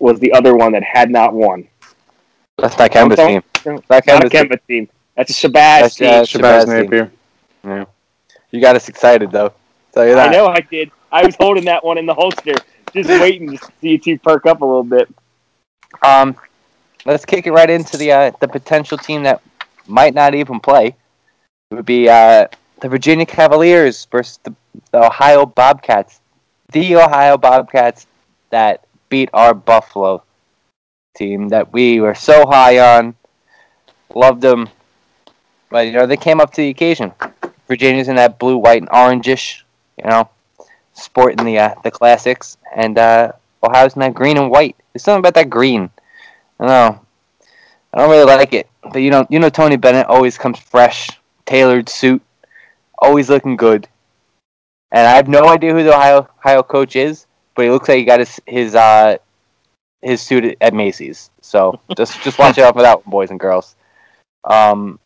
[0.00, 1.66] was the other one that had not won.
[2.58, 3.34] That's not Kemba's Okay.
[3.34, 3.42] team.
[3.64, 4.88] Not Not a Kemba's- Kemba team.
[5.16, 6.08] That's a Shabazz That's, team.
[6.08, 7.12] uh, Shabazz Shabazz Napier.
[7.64, 7.84] Yeah.
[8.50, 9.52] You got us excited though.
[9.94, 10.28] Tell you that.
[10.28, 10.90] I know I did.
[11.12, 12.54] I was holding that one in the holster,
[12.92, 15.08] just waiting to see you two perk up a little bit.
[16.02, 16.36] Um,
[17.04, 19.40] let's kick it right into the uh, the potential team that
[19.86, 20.96] might not even play.
[21.70, 22.48] It would be uh,
[22.80, 24.54] the Virginia Cavaliers versus the,
[24.90, 26.20] the Ohio Bobcats.
[26.72, 28.06] The Ohio Bobcats
[28.50, 30.24] that beat our Buffalo
[31.14, 33.14] team that we were so high on.
[34.12, 34.68] Loved them.
[35.70, 37.12] But, you know, they came up to the occasion.
[37.68, 39.62] Virginia's in that blue, white, and orangish,
[39.98, 40.28] you know,
[40.92, 42.56] sporting the uh, the classics.
[42.74, 44.76] And uh, Ohio's that green and white.
[44.92, 45.90] There's something about that green.
[46.60, 47.06] I don't know.
[47.94, 48.68] I don't really like it.
[48.82, 51.10] But you know, you know, Tony Bennett always comes fresh,
[51.46, 52.22] tailored suit,
[52.98, 53.88] always looking good.
[54.92, 57.98] And I have no idea who the Ohio Ohio coach is, but he looks like
[57.98, 59.16] he got his his uh
[60.02, 61.30] his suit at- at Macy's.
[61.40, 63.76] So just just watch out for that, boys and girls.
[64.44, 64.98] Um,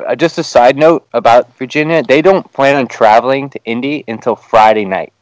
[0.00, 4.36] uh, just a side note about Virginia: they don't plan on traveling to Indy until
[4.36, 5.12] Friday night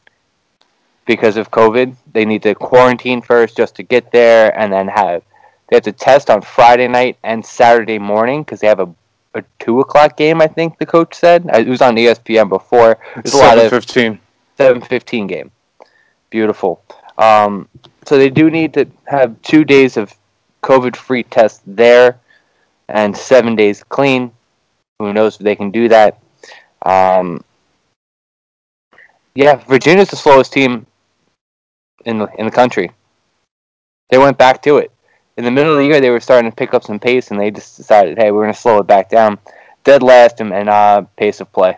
[1.05, 1.95] because of COVID.
[2.13, 5.23] They need to quarantine first just to get there, and then have
[5.69, 8.89] they have to test on Friday night and Saturday morning because they have a,
[9.33, 10.41] a two o'clock game.
[10.41, 12.97] I think the coach said it was on ESPN before.
[13.17, 14.19] It's There's a lot seven fifteen.
[14.57, 15.51] seven fifteen game.
[16.29, 16.83] Beautiful.
[17.17, 17.67] Um,
[18.05, 20.13] so they do need to have two days of
[20.63, 22.19] COVID free tests there,
[22.87, 24.31] and seven days clean.
[24.99, 26.19] Who knows if they can do that?
[26.85, 27.43] Um,
[29.35, 30.85] yeah, Virginia's the slowest team
[32.05, 32.91] in the in the country.
[34.09, 34.91] They went back to it
[35.37, 35.99] in the middle of the year.
[36.01, 38.53] They were starting to pick up some pace, and they just decided, hey, we're going
[38.53, 39.37] to slow it back down.
[39.83, 41.77] Dead last in, in uh, pace of play.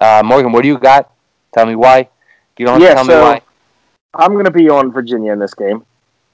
[0.00, 1.12] Uh, Morgan, what do you got?
[1.54, 2.08] Tell me why.
[2.58, 3.42] You don't Yeah, to tell so- me why.
[4.14, 5.84] I'm going to be on Virginia in this game.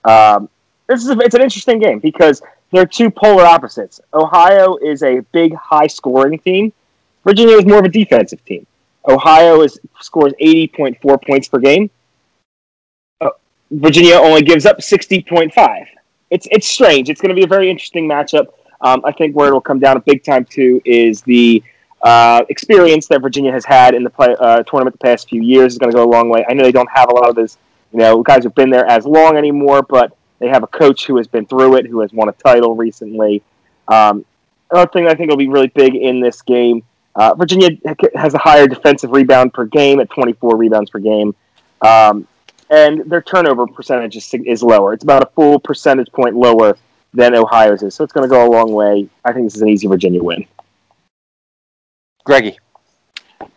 [0.04, 0.48] Um,
[0.88, 4.00] this is a, it's an interesting game because they're two polar opposites.
[4.14, 6.72] Ohio is a big, high scoring team.
[7.24, 8.66] Virginia is more of a defensive team.
[9.08, 11.90] Ohio is scores 80.4 points per game.
[13.20, 13.30] Uh,
[13.70, 15.86] Virginia only gives up 60.5.
[16.30, 17.10] It's it's strange.
[17.10, 18.46] It's going to be a very interesting matchup.
[18.80, 21.62] Um, I think where it'll come down a big time to is the
[22.02, 25.74] uh, experience that Virginia has had in the play, uh, tournament the past few years
[25.74, 26.44] is going to go a long way.
[26.48, 27.58] I know they don't have a lot of those,
[27.92, 31.16] you know, guys who've been there as long anymore, but they have a coach who
[31.18, 33.42] has been through it, who has won a title recently.
[33.86, 34.24] Um,
[34.72, 36.82] another thing I think will be really big in this game,
[37.14, 37.70] uh, Virginia
[38.16, 41.32] has a higher defensive rebound per game at 24 rebounds per game.
[41.80, 42.26] Um,
[42.70, 44.92] and their turnover percentage is, is lower.
[44.94, 46.76] It's about a full percentage point lower
[47.14, 47.94] than Ohio's is.
[47.94, 49.08] So it's going to go a long way.
[49.24, 50.44] I think this is an easy Virginia win.
[52.24, 52.58] Greggy.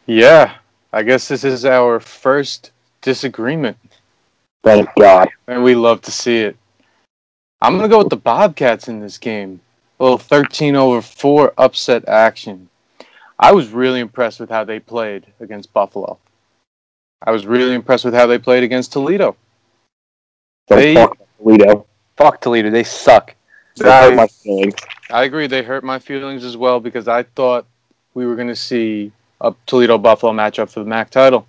[0.06, 0.56] Yeah,
[0.94, 2.72] I guess this is our first
[3.02, 3.78] disagreement,
[4.64, 5.30] Thank God.
[5.48, 6.58] and we love to see it.
[7.66, 9.60] I'm gonna go with the Bobcats in this game.
[10.00, 12.70] A little 13 over four upset action.
[13.40, 16.20] I was really impressed with how they played against Buffalo.
[17.24, 19.36] I was really impressed with how they played against Toledo.
[20.68, 21.88] They- about Toledo.
[22.18, 22.70] Fuck Toledo.
[22.70, 23.34] They suck.
[23.78, 24.76] They hurt I- my feelings.
[25.10, 25.48] I agree.
[25.48, 27.66] They hurt my feelings as well because I thought
[28.14, 31.48] we were going to see a Toledo Buffalo matchup for the MAC title.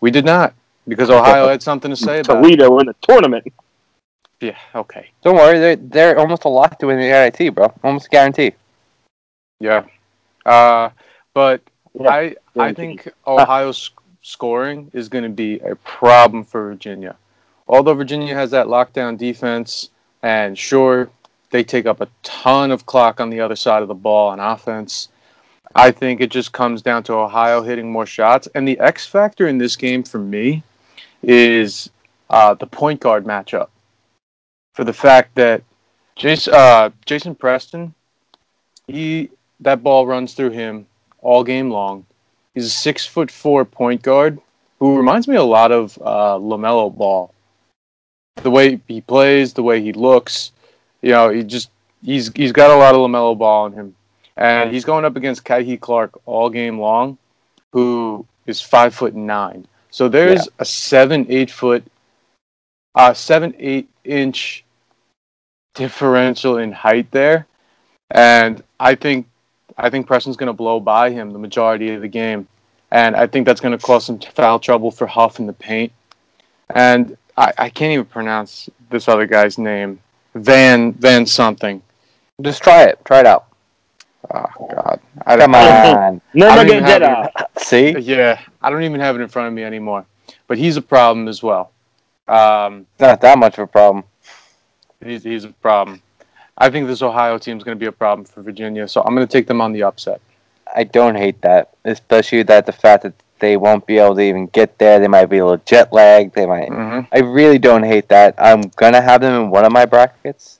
[0.00, 0.52] We did not
[0.88, 2.42] because Ohio had something to say about it.
[2.42, 3.46] Toledo in the tournament.
[4.40, 5.10] Yeah, okay.
[5.22, 5.58] Don't worry.
[5.58, 7.72] They're they're almost a lock to win the NIT, bro.
[7.82, 8.52] Almost guarantee.
[9.58, 9.84] Yeah.
[10.46, 10.90] Uh,
[11.34, 11.60] but
[11.94, 13.90] Yeah, I I think Ohio's
[14.22, 17.16] scoring is going to be a problem for Virginia.
[17.66, 19.90] Although Virginia has that lockdown defense,
[20.22, 21.10] and sure,
[21.50, 24.40] they take up a ton of clock on the other side of the ball on
[24.40, 25.08] offense.
[25.74, 28.48] I think it just comes down to Ohio hitting more shots.
[28.54, 30.62] And the X factor in this game for me
[31.22, 31.90] is
[32.30, 33.68] uh, the point guard matchup.
[34.78, 35.64] For the fact that
[36.14, 37.94] Jason, uh, Jason Preston,
[38.86, 40.86] he that ball runs through him
[41.20, 42.06] all game long.
[42.54, 44.38] He's a six foot four point guard
[44.78, 47.34] who reminds me a lot of uh, LaMelo Ball.
[48.36, 50.52] The way he plays, the way he looks,
[51.02, 51.70] you know, he just
[52.04, 53.96] he's he's got a lot of LaMelo Ball in him,
[54.36, 57.18] and he's going up against Kihei Clark all game long,
[57.72, 59.66] who is five foot nine.
[59.90, 61.82] So there's a seven eight foot,
[62.94, 64.64] uh seven eight inch
[65.78, 67.46] differential in height there,
[68.10, 69.26] and I think
[69.78, 72.48] I think Preston's going to blow by him the majority of the game,
[72.90, 75.92] and I think that's going to cause some foul trouble for Huff in the paint.
[76.74, 80.00] And I, I can't even pronounce this other guy's name,
[80.34, 81.80] Van Van something.
[82.42, 82.98] Just try it.
[83.04, 83.46] Try it out.
[84.34, 86.20] Oh God, I Come on.
[86.34, 87.62] No, I no, don't even get have that.
[87.62, 87.96] See?
[87.98, 90.04] Yeah, I don't even have it in front of me anymore.
[90.48, 91.70] But he's a problem as well.
[92.26, 94.04] Um, not that much of a problem.
[95.04, 96.02] He's, he's a problem.
[96.56, 99.14] I think this Ohio team is going to be a problem for Virginia, so I'm
[99.14, 100.20] going to take them on the upset.
[100.74, 104.46] I don't hate that, especially that the fact that they won't be able to even
[104.48, 104.98] get there.
[104.98, 106.34] They might be a little jet lagged.
[106.34, 106.68] They might.
[106.68, 107.06] Mm-hmm.
[107.12, 108.34] I really don't hate that.
[108.38, 110.58] I'm gonna have them in one of my brackets,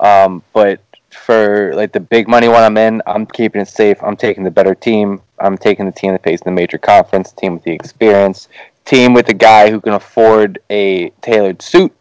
[0.00, 4.02] um, but for like the big money one I'm in, I'm keeping it safe.
[4.02, 5.22] I'm taking the better team.
[5.38, 8.48] I'm taking the team that plays in the major conference, team with the experience,
[8.84, 11.92] team with the guy who can afford a tailored suit.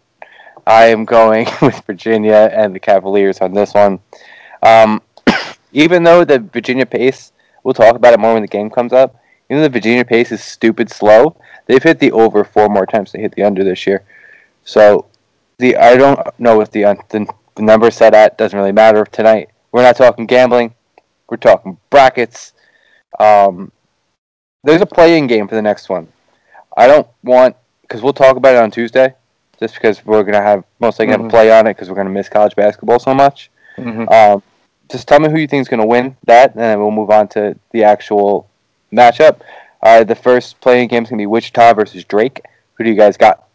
[0.65, 3.99] I am going with Virginia and the Cavaliers on this one.
[4.62, 5.02] Um,
[5.73, 7.32] even though the Virginia pace,
[7.63, 9.19] we'll talk about it more when the game comes up.
[9.49, 11.36] Even though the Virginia pace is stupid slow,
[11.67, 14.04] they've hit the over four more times they hit the under this year.
[14.63, 15.08] So
[15.60, 19.49] the I don't know if the the, the number set at doesn't really matter tonight.
[19.71, 20.73] We're not talking gambling.
[21.30, 22.54] We're talking brackets.
[23.19, 23.71] Um,
[24.63, 26.08] there's a play-in game for the next one.
[26.76, 29.13] I don't want because we'll talk about it on Tuesday,
[29.63, 31.30] just because we're gonna have most likely have a Mhm.
[31.30, 33.49] play on it because we're gonna miss college basketball so much.
[33.78, 34.10] Mm-hmm.
[34.10, 34.43] Um,
[34.91, 37.10] just tell me who you think is going to win that, and then we'll move
[37.10, 38.47] on to the actual
[38.91, 39.39] matchup.
[39.82, 42.41] Uh, the first play-in game is going to be Wichita versus Drake.
[42.76, 43.47] Who do you guys got?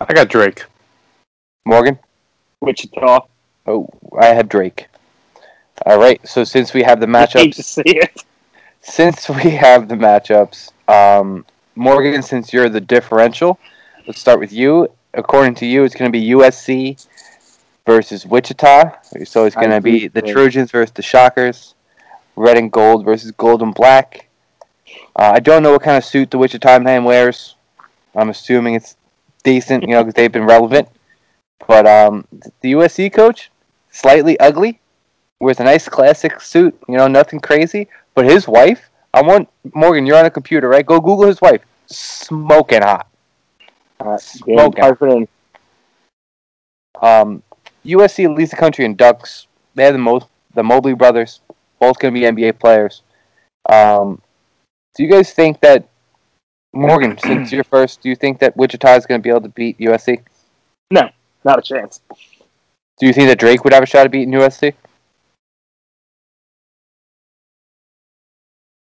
[0.00, 0.64] I got Drake.
[1.64, 1.98] Morgan?
[2.60, 3.20] Wichita.
[3.66, 3.88] Oh,
[4.20, 4.88] I have Drake.
[5.86, 6.20] All right.
[6.26, 8.24] So since we have the I hate matchups, to see it.
[8.80, 13.58] since we have the matchups, um, Morgan, since you're the differential,
[14.06, 14.88] let's start with you.
[15.14, 17.06] According to you, it's going to be USC
[17.86, 18.92] versus Wichita.
[19.24, 21.74] So it's going to be the Trojans versus the Shockers.
[22.36, 24.28] Red and gold versus gold and black.
[25.16, 27.56] Uh, I don't know what kind of suit the Wichita man wears.
[28.14, 28.96] I'm assuming it's
[29.42, 30.88] decent, you know, because they've been relevant.
[31.66, 32.26] But um,
[32.60, 33.50] the USC coach,
[33.90, 34.80] slightly ugly,
[35.40, 37.88] wears a nice classic suit, you know, nothing crazy.
[38.14, 40.06] But his wife, I want Morgan.
[40.06, 40.84] You're on a computer, right?
[40.84, 41.62] Go Google his wife.
[41.86, 43.08] Smoking hot.
[44.00, 45.28] Uh, Smoking.
[47.00, 47.42] Um,
[47.84, 49.46] USC leads the country in ducks.
[49.74, 50.26] They have the most.
[50.54, 51.40] The Mobley brothers,
[51.80, 53.02] both going to be NBA players.
[53.70, 54.20] Um,
[54.94, 55.88] do you guys think that
[56.74, 59.48] Morgan, since you're first, do you think that Wichita is going to be able to
[59.48, 60.22] beat USC?
[60.90, 61.08] No,
[61.44, 62.00] not a chance.
[62.98, 64.74] Do you think that Drake would have a shot at beating USC?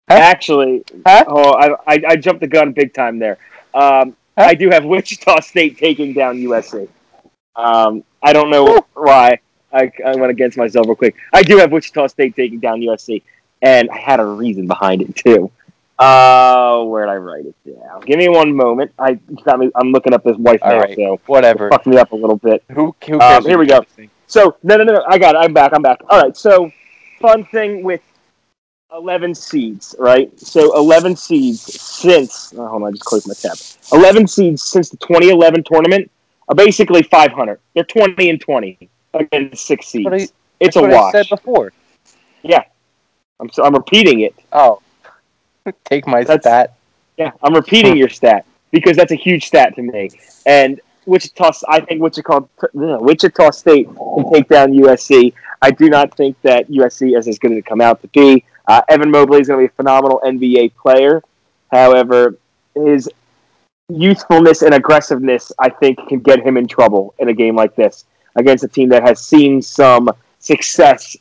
[0.09, 0.17] Huh?
[0.17, 1.23] Actually, Huh?
[1.27, 3.37] oh, I, I, I jumped the gun big time there.
[3.73, 4.43] Um, Huh?
[4.47, 6.89] I do have Wichita State taking down USC.
[7.55, 9.39] Um, I don't know why.
[9.71, 11.15] I, I went against myself real quick.
[11.33, 13.21] I do have Wichita State taking down USC,
[13.61, 15.51] and I had a reason behind it too.
[15.97, 18.01] Uh, where did I write it down?
[18.01, 18.91] Give me one moment.
[18.99, 19.13] I
[19.45, 19.71] got me.
[19.75, 20.95] I'm looking up his wife All now, right.
[20.95, 21.69] so Whatever.
[21.69, 22.61] fucked me up a little bit.
[22.73, 23.45] Who, who Um, cares?
[23.45, 23.85] here we go.
[24.27, 25.05] So no, no, no, no.
[25.07, 25.37] I got it.
[25.39, 25.71] I'm back.
[25.73, 26.01] I'm back.
[26.09, 26.35] All right.
[26.35, 26.69] So
[27.21, 28.01] fun thing with
[28.95, 30.37] eleven seeds, right?
[30.39, 32.53] So eleven seeds since.
[32.57, 32.87] Oh, hold on.
[32.89, 33.57] I just closed my tab.
[33.91, 36.09] Eleven seeds since the 2011 tournament
[36.47, 37.59] are basically 500.
[37.73, 40.07] They're 20 and 20 against six seeds.
[40.11, 40.27] I-
[40.59, 41.11] it's a That's what I wash.
[41.11, 41.73] said before.
[42.43, 42.63] Yeah.
[43.39, 44.33] I'm so, I'm repeating it.
[44.53, 44.81] Oh,
[45.85, 46.75] take my That's- stat.
[47.17, 50.09] Yeah, I'm repeating your stat because that's a huge stat to me.
[50.45, 55.33] And Wichita, I think Wichita, Wichita State can take down USC.
[55.61, 58.43] I do not think that USC is as good as it come out to be.
[58.67, 61.23] Uh, Evan Mobley is going to be a phenomenal NBA player.
[61.71, 62.37] However,
[62.73, 63.09] his
[63.89, 68.05] youthfulness and aggressiveness, I think, can get him in trouble in a game like this
[68.35, 71.15] against a team that has seen some success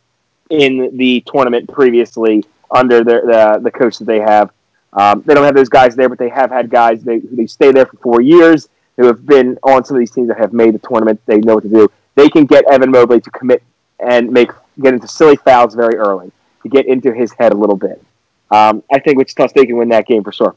[0.50, 4.50] in the tournament previously under the the, the coach that they have.
[4.92, 7.72] Um, they don't have those guys there, but they have had guys they they stay
[7.72, 10.74] there for four years who have been on some of these teams that have made
[10.74, 11.20] the tournament.
[11.26, 11.90] They know what to do.
[12.14, 13.62] They can get Evan Mobley to commit
[13.98, 16.32] and make get into silly fouls very early
[16.64, 18.02] to get into his head a little bit.
[18.50, 20.56] Um, I think Wichita State can win that game for sure.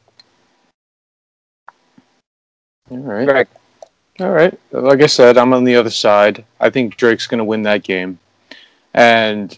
[2.90, 3.28] All right.
[3.28, 3.48] Greg.
[4.20, 4.58] All right.
[4.72, 6.44] Like I said, I'm on the other side.
[6.60, 8.18] I think Drake's going to win that game.
[8.94, 9.58] And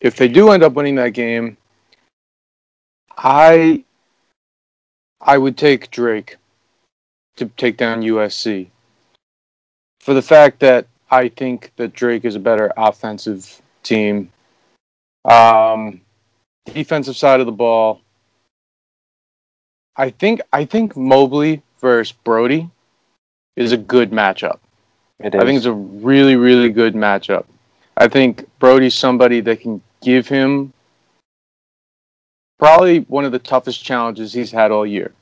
[0.00, 1.56] if they do end up winning that game,
[3.16, 3.84] I
[5.20, 6.36] I would take Drake
[7.36, 8.68] to take down USC.
[10.00, 14.32] For the fact that I think that Drake is a better offensive team.
[15.24, 16.00] Um,
[16.66, 18.00] defensive side of the ball.
[19.96, 22.70] I think I think Mobley versus Brodie
[23.56, 24.58] is a good matchup.
[25.18, 27.44] It I think it's a really, really good matchup.
[27.96, 30.72] I think Brodie's somebody that can give him
[32.58, 35.12] probably one of the toughest challenges he's had all year.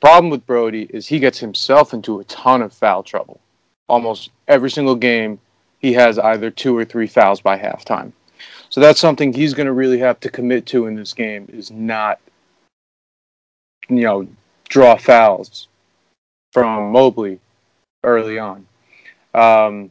[0.00, 3.40] Problem with Brodie is he gets himself into a ton of foul trouble.
[3.88, 5.38] Almost every single game,
[5.78, 8.12] he has either two or three fouls by halftime.
[8.70, 11.70] So that's something he's going to really have to commit to in this game is
[11.70, 12.18] not,
[13.88, 14.28] you know,
[14.68, 15.68] draw fouls
[16.52, 17.38] from Mobley
[18.04, 18.66] early on.
[19.34, 19.90] Um,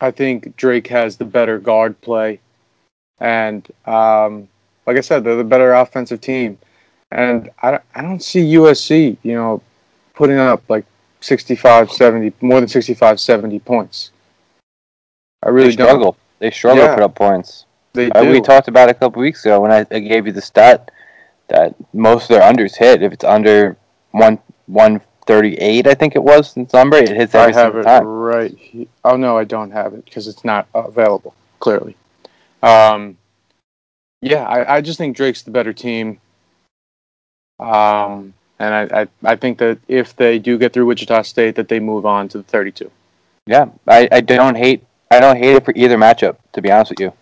[0.00, 2.40] I think Drake has the better guard play,
[3.20, 4.48] and um,
[4.86, 6.58] like I said, they're the better offensive team.
[7.10, 9.62] And I, I don't see USC, you know,
[10.14, 10.84] putting up like
[11.20, 14.10] 65, 70, more than 65, 70 points.
[15.42, 16.02] I really they struggle.
[16.04, 16.16] don't.
[16.38, 16.88] They struggle Yeah.
[16.90, 17.64] to put up points.
[17.92, 18.30] They Uh, do.
[18.30, 20.90] we talked about a couple weeks ago when I, I gave you the stat
[21.48, 23.02] that most of their unders hit.
[23.02, 23.76] If it's under
[24.12, 27.82] one one thirty eight, I think it was the number, it hits I have it
[27.84, 28.04] time.
[28.04, 28.56] right.
[28.56, 31.34] He- oh no, I don't have it because it's not available.
[31.60, 31.96] Clearly,
[32.62, 33.16] um,
[34.22, 36.20] yeah, I, I just think Drake's the better team.
[37.58, 41.68] Um, and I, I, I think that if they do get through Wichita State, that
[41.68, 42.90] they move on to the 32.
[43.46, 46.36] Yeah, I, I don't hate I don't hate it for either matchup.
[46.52, 47.12] To be honest with you,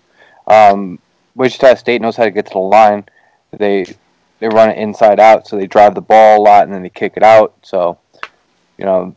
[0.47, 0.99] um,
[1.34, 3.05] Wichita State knows how to get to the line.
[3.53, 3.84] They
[4.38, 6.90] they run it inside out, so they drive the ball a lot and then they
[6.90, 7.55] kick it out.
[7.62, 7.99] So,
[8.76, 9.14] you know,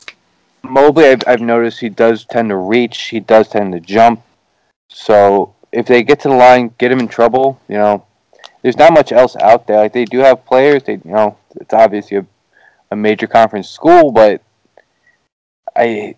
[0.64, 3.08] Mobley, I've, I've noticed he does tend to reach.
[3.08, 4.22] He does tend to jump.
[4.90, 7.60] So if they get to the line, get him in trouble.
[7.68, 8.06] You know,
[8.62, 9.78] there's not much else out there.
[9.78, 10.84] Like they do have players.
[10.84, 12.26] They you know it's obviously a,
[12.92, 14.42] a major conference school, but
[15.76, 16.16] I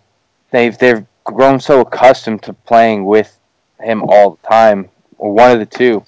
[0.50, 3.38] they've they've grown so accustomed to playing with
[3.80, 4.88] him all the time,
[5.22, 6.04] or one of the two.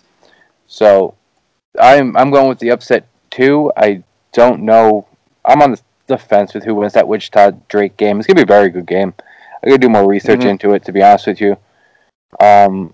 [0.66, 1.14] So
[1.80, 3.70] I'm I'm going with the upset too.
[3.76, 4.02] I
[4.32, 5.06] don't know.
[5.44, 8.18] I'm on the, the fence with who wins that Wichita Drake game.
[8.18, 9.14] It's gonna be a very good game.
[9.62, 10.50] I gotta do more research Mhm.
[10.50, 11.56] into it to be honest with you.
[12.40, 12.92] Um,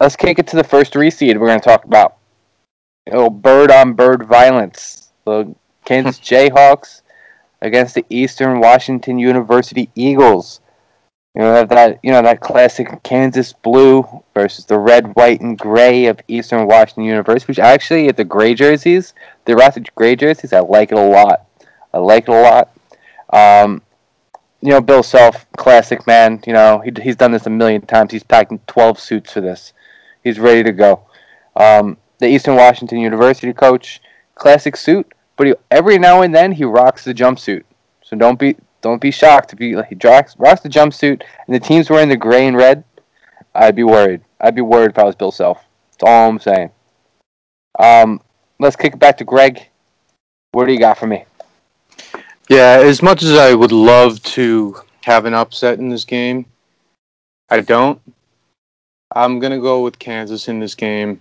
[0.00, 1.36] let's kick it to the first three seed.
[1.38, 2.16] We're gonna talk about
[3.10, 5.10] oh bird on bird violence.
[5.24, 5.52] The
[5.84, 7.02] Kansas Jayhawks
[7.60, 10.60] against the Eastern Washington University Eagles.
[11.34, 15.58] You know have that you know that classic Kansas blue versus the red, white, and
[15.58, 17.48] gray of Eastern Washington University.
[17.48, 19.14] Which actually, the gray jerseys,
[19.46, 21.46] the the gray jerseys, I like it a lot.
[21.94, 22.76] I like it a lot.
[23.32, 23.80] Um,
[24.60, 26.42] you know, Bill Self, classic man.
[26.46, 28.12] You know, he, he's done this a million times.
[28.12, 29.72] He's packing twelve suits for this.
[30.22, 31.06] He's ready to go.
[31.56, 34.02] Um, the Eastern Washington University coach,
[34.34, 37.64] classic suit, but he, every now and then he rocks the jumpsuit.
[38.02, 41.88] So don't be don't be shocked if he he rocks, the jumpsuit and the team's
[41.88, 42.84] wearing the gray and red.
[43.54, 44.20] I'd be worried.
[44.40, 45.64] I'd be worried if I was Bill Self.
[45.92, 46.70] That's all I'm saying.
[47.78, 48.20] Um,
[48.58, 49.68] let's kick it back to Greg.
[50.52, 51.24] What do you got for me?
[52.48, 56.46] Yeah, as much as I would love to have an upset in this game,
[57.48, 58.00] I don't.
[59.14, 61.20] I'm going to go with Kansas in this game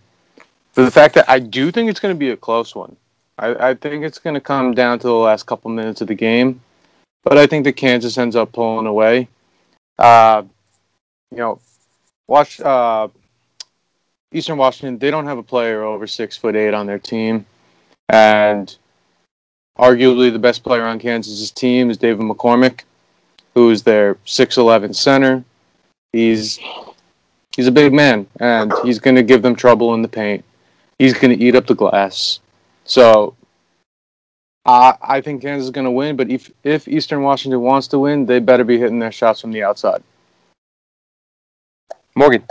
[0.71, 2.95] for the fact that I do think it's going to be a close one.
[3.37, 6.15] I, I think it's going to come down to the last couple minutes of the
[6.15, 6.61] game,
[7.23, 9.27] but I think that Kansas ends up pulling away.
[9.97, 10.43] Uh,
[11.31, 11.59] you know,
[12.27, 13.07] watch uh,
[14.33, 14.97] Eastern Washington.
[14.97, 17.45] They don't have a player over six foot eight on their team,
[18.09, 18.75] and
[19.77, 22.81] arguably the best player on Kansas's team is David McCormick,
[23.53, 25.43] who is their six eleven center.
[26.11, 26.59] He's
[27.55, 30.43] he's a big man, and he's going to give them trouble in the paint.
[30.99, 32.39] He's going to eat up the glass.
[32.83, 33.35] So
[34.65, 37.99] I I think Kansas is going to win, but if if Eastern Washington wants to
[37.99, 40.03] win, they better be hitting their shots from the outside.
[42.15, 42.43] Morgan.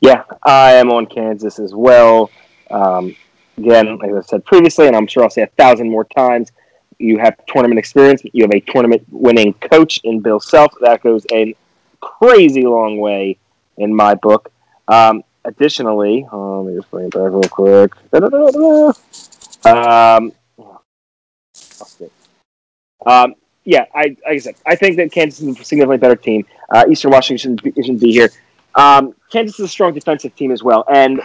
[0.00, 2.30] Yeah, I am on Kansas as well.
[2.70, 3.16] Um,
[3.56, 6.52] again, like I said previously, and I'm sure I'll say a thousand more times,
[6.98, 8.22] you have tournament experience.
[8.32, 10.72] You have a tournament winning coach in Bill Self.
[10.80, 11.54] That goes a
[12.00, 13.38] crazy long way
[13.76, 14.52] in my book.
[14.86, 17.92] Um, additionally, uh, let me just bring it back real quick.
[19.64, 20.32] Um,
[23.06, 26.46] um, yeah, I like I said, I think that Kansas is a significantly better team.
[26.70, 28.30] Uh, Eastern Washington shouldn't be, shouldn't be here.
[28.74, 31.20] Um, Kansas is a strong defensive team as well, and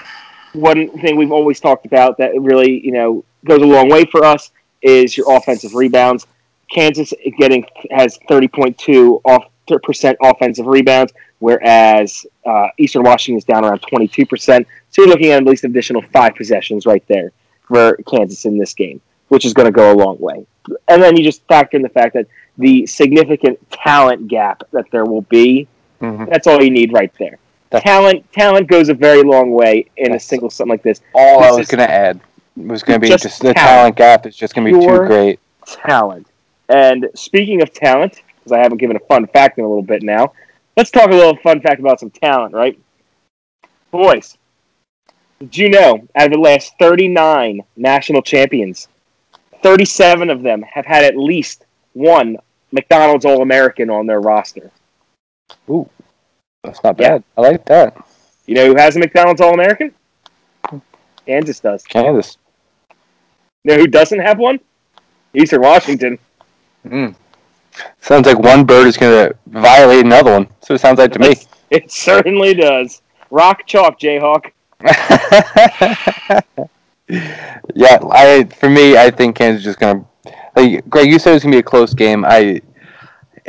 [0.54, 4.24] one thing we've always talked about that really you know goes a long way for
[4.26, 4.52] us
[4.82, 6.28] is your offensive rebounds.
[6.70, 9.46] Kansas getting has thirty point two off
[9.84, 14.68] percent offensive rebounds, whereas uh, Eastern Washington is down around twenty two percent.
[14.90, 17.32] So you're looking at at least an additional five possessions right there
[17.68, 19.02] for Kansas in this game,
[19.34, 20.46] which is going to go a long way.
[20.88, 22.28] And then you just factor in the fact that
[22.60, 25.68] the significant talent gap that there will be.
[26.02, 26.30] Mhm.
[26.30, 27.40] That's all you need right there.
[27.72, 31.02] That's- talent talent goes a very long way in a single something like this.
[31.16, 32.20] All I was going to add
[32.56, 33.58] was going to be just just, the talent.
[33.58, 35.40] talent gap is just going to be too great.
[35.66, 36.28] Talent.
[36.70, 40.04] And speaking of talent, because I haven't given a fun fact in a little bit
[40.04, 40.34] now,
[40.78, 42.78] let's talk a little fun fact about some talent, right?
[43.90, 44.38] Boys,
[45.40, 48.88] did you know out of the last 39 national champions,
[49.64, 52.38] 37 of them have had at least one
[52.72, 54.72] McDonald's All American on their roster?
[55.70, 55.90] Ooh,
[56.64, 57.10] that's not Yeah.
[57.10, 57.24] bad.
[57.38, 57.96] I like that.
[58.46, 59.94] You know who has a McDonald's All American?
[61.26, 61.84] Kansas does.
[61.84, 62.38] Kansas.
[63.64, 64.60] You know who doesn't have one?
[65.34, 66.20] Eastern Washington.
[66.86, 67.16] Mm.
[68.02, 70.48] Sounds like one bird is going to violate another one.
[70.62, 71.36] So it sounds like to me.
[71.70, 73.02] It certainly does.
[73.32, 74.52] Rock chalk, Jayhawk.
[77.76, 80.06] yeah, I for me, I think Kansas is just gonna.
[80.56, 82.26] Like Greg, you said it's gonna be a close game.
[82.26, 82.62] I,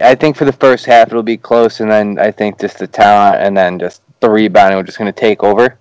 [0.02, 2.86] I think for the first half it'll be close, and then I think just the
[2.86, 5.78] talent and then just the rebounding we're just gonna take over,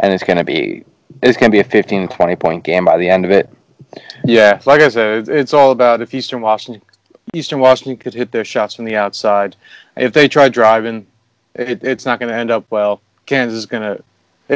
[0.00, 0.84] and it's gonna be
[1.22, 3.50] it's gonna be a fifteen to twenty point game by the end of it.
[4.24, 6.82] Yeah, like I said, it's, all about if Eastern Washington
[7.32, 9.56] Eastern Washington could hit their shots from the outside.
[9.96, 11.06] If they try driving,
[11.54, 13.00] it, it's not going to end up well.
[13.26, 14.02] Kansas is going to,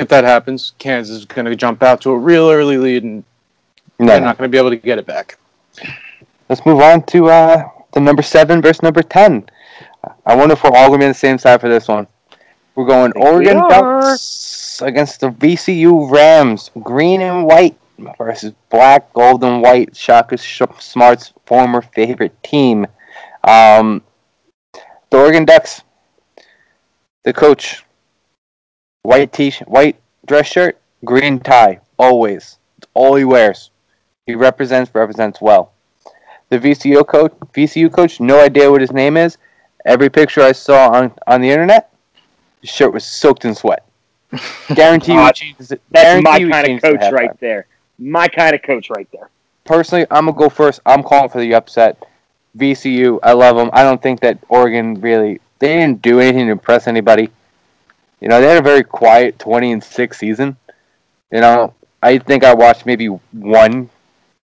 [0.03, 3.25] if that happens, Kansas is going to jump out to a real early lead and
[3.99, 4.27] No, they're no.
[4.27, 5.39] not going to be able to get it back.
[6.49, 9.49] Let's move on to uh, the number seven versus number ten.
[10.25, 12.07] I wonder if we're all gonna be on the same side for this one.
[12.75, 13.57] We're going Oregon.
[13.57, 17.77] Ducks against the VCU Rams, green and white
[18.17, 19.95] versus black, gold, and white.
[19.97, 22.87] Shaka Smart's former favorite team.
[23.45, 24.03] Um,
[25.11, 25.83] the Oregon Ducks.
[27.25, 27.85] The coach,
[29.03, 29.97] white t white
[30.27, 32.59] dress shirt, green tie, always.
[32.79, 33.71] It's all he wears.
[34.27, 35.73] He represents represents well.
[36.51, 39.37] The VCU coach, VCU coach, no idea what his name is.
[39.85, 41.93] Every picture I saw on, on the internet,
[42.61, 43.85] his shirt was soaked in sweat.
[44.75, 45.81] Guarantee you, changes it.
[45.91, 47.13] That's Guarantee my you kind of coach halftime.
[47.13, 47.67] right there.
[47.99, 49.31] My kind of coach right there.
[49.65, 50.81] Personally, I'm gonna go first.
[50.87, 52.03] I'm calling for the upset.
[52.57, 53.71] VCU, I love them.
[53.73, 57.31] I don't think that Oregon really they didn't do anything to impress anybody.
[58.21, 60.57] You know, they had a very quiet 20 and six season.
[61.31, 63.91] You know, I think I watched maybe one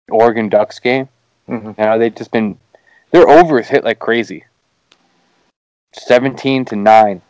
[0.09, 1.09] Oregon Ducks game.
[1.47, 1.77] Mhm.
[1.77, 2.57] You know, they've just been
[3.11, 4.45] their overs hit like crazy.
[5.93, 7.21] Seventeen to nine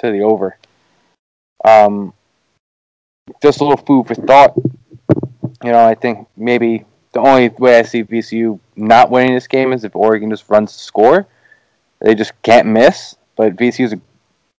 [0.00, 0.58] to the over.
[1.64, 2.12] Um,
[3.42, 4.54] just a little food for thought.
[5.62, 9.72] You know, I think maybe the only way I see VCU not winning this game
[9.72, 11.26] is if Oregon just runs the score.
[12.00, 13.16] They just can't miss.
[13.36, 14.00] But VCU's a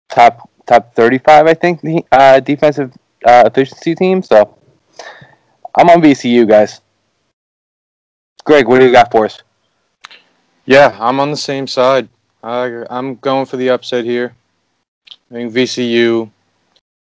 [0.09, 2.93] top top thirty five, I think, uh, defensive
[3.26, 4.22] uh, efficiency team.
[4.22, 4.57] So
[5.76, 6.82] I'm on VCU, guys.
[8.43, 9.41] Greg, what do you got for us?
[10.66, 12.09] Yeah, I'm on the same side.
[12.43, 14.36] I, I'm going for the upset here.
[15.32, 16.30] I think VCU.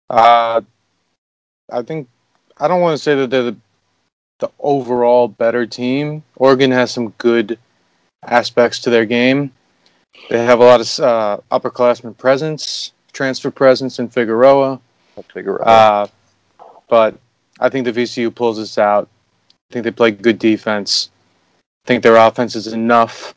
[0.08, 0.60] Uh,
[1.70, 2.08] I think
[2.58, 3.56] I don't want to say that they're the,
[4.38, 6.22] the overall better team.
[6.36, 7.58] Oregon has some good
[8.22, 9.52] aspects to their game.
[10.30, 14.80] They have a lot of uh, upperclassmen presence, transfer presence in Figueroa.
[15.62, 16.06] Uh,
[16.88, 17.18] but
[17.60, 19.08] I think the VCU pulls this out.
[19.70, 21.10] I think they play good defense.
[21.84, 23.34] I think their offense is enough.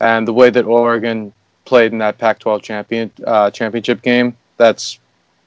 [0.00, 1.32] And the way that Oregon
[1.64, 4.98] played in that Pac-12 champion uh, championship game, that's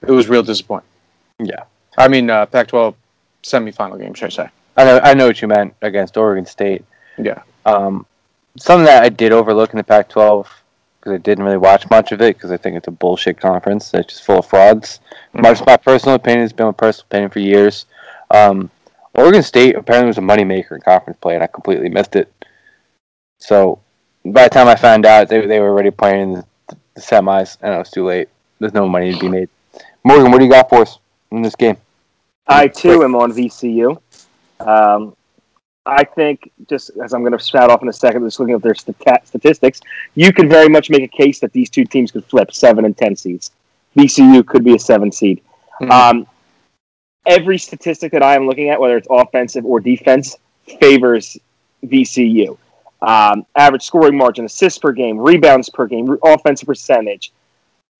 [0.01, 0.89] it was real disappointing.
[1.39, 1.63] Yeah.
[1.97, 2.95] I mean uh, Pac-12
[3.43, 4.49] semifinal game, should I say?
[4.77, 6.85] I know I know what you meant against Oregon State.
[7.17, 7.41] Yeah.
[7.65, 8.05] Um,
[8.57, 10.47] something that I did overlook in the Pac-12
[11.07, 13.93] because I didn't really watch much of it because I think it's a bullshit conference.
[13.93, 14.99] It's just full of frauds.
[15.33, 15.41] Mhm.
[15.41, 17.85] My, my personal opinion has been my personal opinion for years.
[18.31, 18.69] Um,
[19.13, 22.31] Oregon State apparently was a moneymaker in conference play, and I completely missed it.
[23.39, 23.79] So
[24.25, 26.45] by the time I found out, they, they were already playing in the,
[26.95, 28.27] the semis, and it was too late.
[28.59, 29.49] There's no money to be made.
[30.03, 30.99] Morgan, what do you got for us
[31.31, 31.77] in this game?
[32.47, 33.99] I too am on VCU.
[34.59, 35.15] Um,
[35.87, 38.61] I think just as I'm going to spout off in a second, just looking at
[38.61, 39.79] their statistics,
[40.15, 42.95] you could very much make a case that these two teams could flip seven and
[42.97, 43.51] ten seeds.
[43.95, 45.41] VCU could be a seven seed.
[45.81, 45.89] Mhm.
[45.89, 46.27] Um,
[47.25, 50.35] every statistic that I am looking at, whether it's offensive or defense,
[50.79, 51.37] favors
[51.85, 52.57] VCU.
[53.01, 57.31] Um, average scoring margin, assists per game, rebounds per game, re- offensive percentage.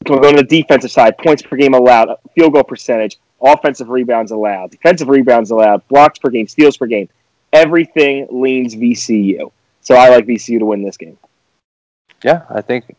[0.08, 4.32] We'll go to the defensive side, points per game allowed, field goal percentage, offensive rebounds
[4.32, 7.10] allowed, defensive rebounds allowed, blocks per game, steals per game.
[7.58, 9.52] Everything leans VCU.
[9.82, 11.18] So I like VCU to win this game.
[12.24, 12.96] Yeah, I think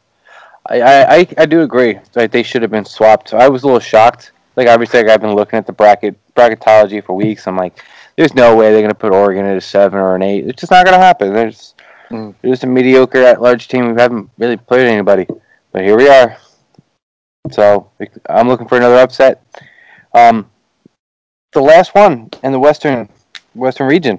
[0.68, 1.98] I I, I, I do agree.
[2.14, 3.34] Like they should have been swapped.
[3.34, 4.32] I was a little shocked.
[4.56, 7.46] Like obviously, like, I've been looking at the bracket bracketology for weeks.
[7.46, 7.78] I'm like,
[8.16, 10.46] there's no way they're gonna put Oregon at a seven or an eight.
[10.46, 11.32] It's just not gonna happen.
[11.32, 11.74] There's
[12.10, 12.34] Mm.
[12.40, 15.26] they're just a mediocre at large team who haven't really played anybody.
[15.72, 16.38] But here we are.
[17.50, 17.90] So
[18.28, 19.42] I'm looking for another upset.
[20.14, 20.50] Um,
[21.52, 23.08] the last one in the western
[23.54, 24.18] western region.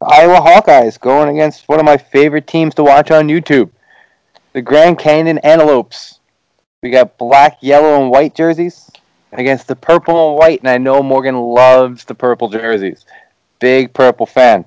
[0.00, 3.70] Iowa Hawkeyes going against one of my favorite teams to watch on YouTube,
[4.52, 6.20] the Grand Canyon Antelopes.
[6.82, 8.90] We got black, yellow, and white jerseys
[9.32, 13.06] against the purple and white, and I know Morgan loves the purple jerseys.
[13.58, 14.66] Big purple fan.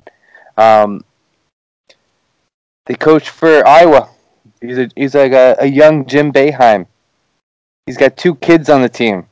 [0.57, 1.03] Um,
[2.87, 4.09] the coach for Iowa,
[4.61, 6.87] he's a, he's like a, a young Jim Boeheim.
[7.85, 9.27] He's got two kids on the team.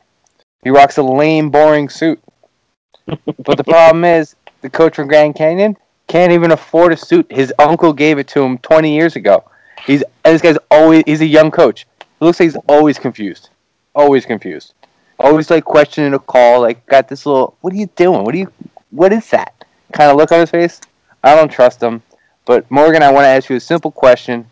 [0.64, 2.22] He rocks a lame, boring suit.
[3.08, 5.76] but the problem is, the coach from Grand Canyon,
[6.08, 7.28] can't even afford a suit.
[7.30, 9.43] His uncle gave it to him 20 years ago.
[9.86, 11.86] He's and this guy's always he's a young coach.
[11.99, 13.49] It looks like he's always confused,
[13.93, 14.74] always confused,
[15.20, 16.62] always like questioning a call.
[16.62, 18.24] Like got this little, what are you doing?
[18.24, 18.51] What are you?
[18.91, 19.53] What is that?
[19.93, 20.82] Kind of look on his face.
[21.24, 22.01] I don't trust him.
[22.45, 24.47] But Morgan, I want to ask you a simple question: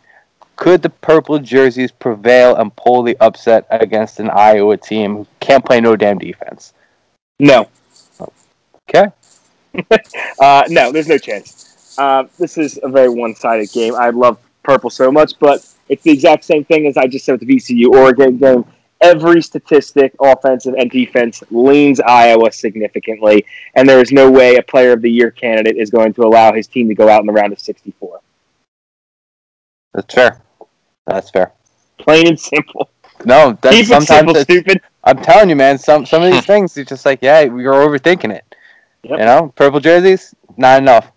[0.58, 5.66] Could the purple jerseys prevail and pull the upset against an Iowa team who can't
[5.66, 6.74] play no damn defense?
[7.40, 7.70] No.
[8.90, 9.12] Okay.
[10.38, 11.98] Uh, no, there's no chance.
[11.98, 13.96] Uh, this is a very one-sided game.
[13.96, 17.40] I love purple so much, but it's the exact same thing as I just said
[17.40, 18.66] with the VCU Oregon game.
[19.02, 23.46] Every statistic, offensive and defense, leans Iowa significantly,
[23.76, 26.54] and there is no way a Player of the Year candidate is going to allow
[26.54, 28.20] his team to go out in the round of 64.
[29.94, 30.42] That's fair.
[31.06, 31.54] That's fair.
[31.98, 32.90] Plain and simple.
[33.26, 34.82] No, that's Keep sometimes simple, stupid.
[35.04, 35.78] I'm telling you, man.
[35.78, 38.45] Some some of these things, it's just like, yeah, you're overthinking it.
[39.06, 39.20] Yep.
[39.20, 41.12] You know, purple jerseys, not enough.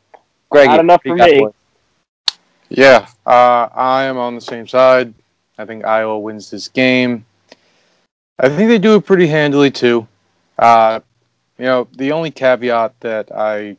[0.51, 1.47] Greg, Not enough for me.
[2.68, 5.14] Yeah, uh, I am on the same side.
[5.57, 7.24] I think Iowa wins this game.
[8.39, 10.07] I think they do it pretty handily too.
[10.59, 11.01] Uh,
[11.57, 13.78] you know, the only caveat that I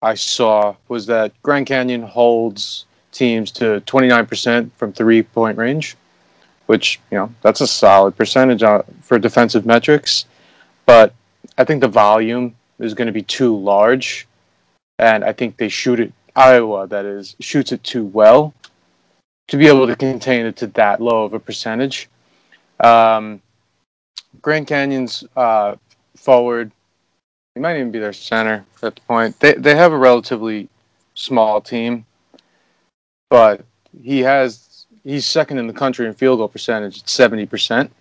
[0.00, 5.96] I saw was that Grand Canyon holds teams to 29% from three point range,
[6.64, 8.62] which you know that's a solid percentage
[9.02, 10.24] for defensive metrics.
[10.86, 11.12] But
[11.58, 14.26] I think the volume is going to be too large,
[14.98, 18.54] and I think they shoot it Iowa that is shoots it too well
[19.48, 22.08] to be able to contain it to that low of a percentage.
[22.78, 23.42] Um,
[24.40, 25.76] Grand Canyon's uh,
[26.16, 26.70] forward,
[27.54, 29.38] he might even be their center at the point.
[29.40, 30.68] They they have a relatively
[31.14, 32.06] small team,
[33.28, 33.64] but
[34.02, 37.92] he has he's second in the country in field goal percentage at seventy percent.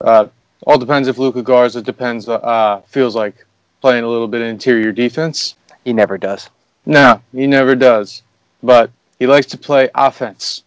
[0.00, 0.26] Uh,
[0.66, 3.44] all depends if Luka Garza depends uh, feels like
[3.80, 5.56] playing a little bit of interior defense.
[5.84, 6.48] He never does.
[6.86, 8.22] No, he never does.
[8.62, 10.62] But he likes to play offense.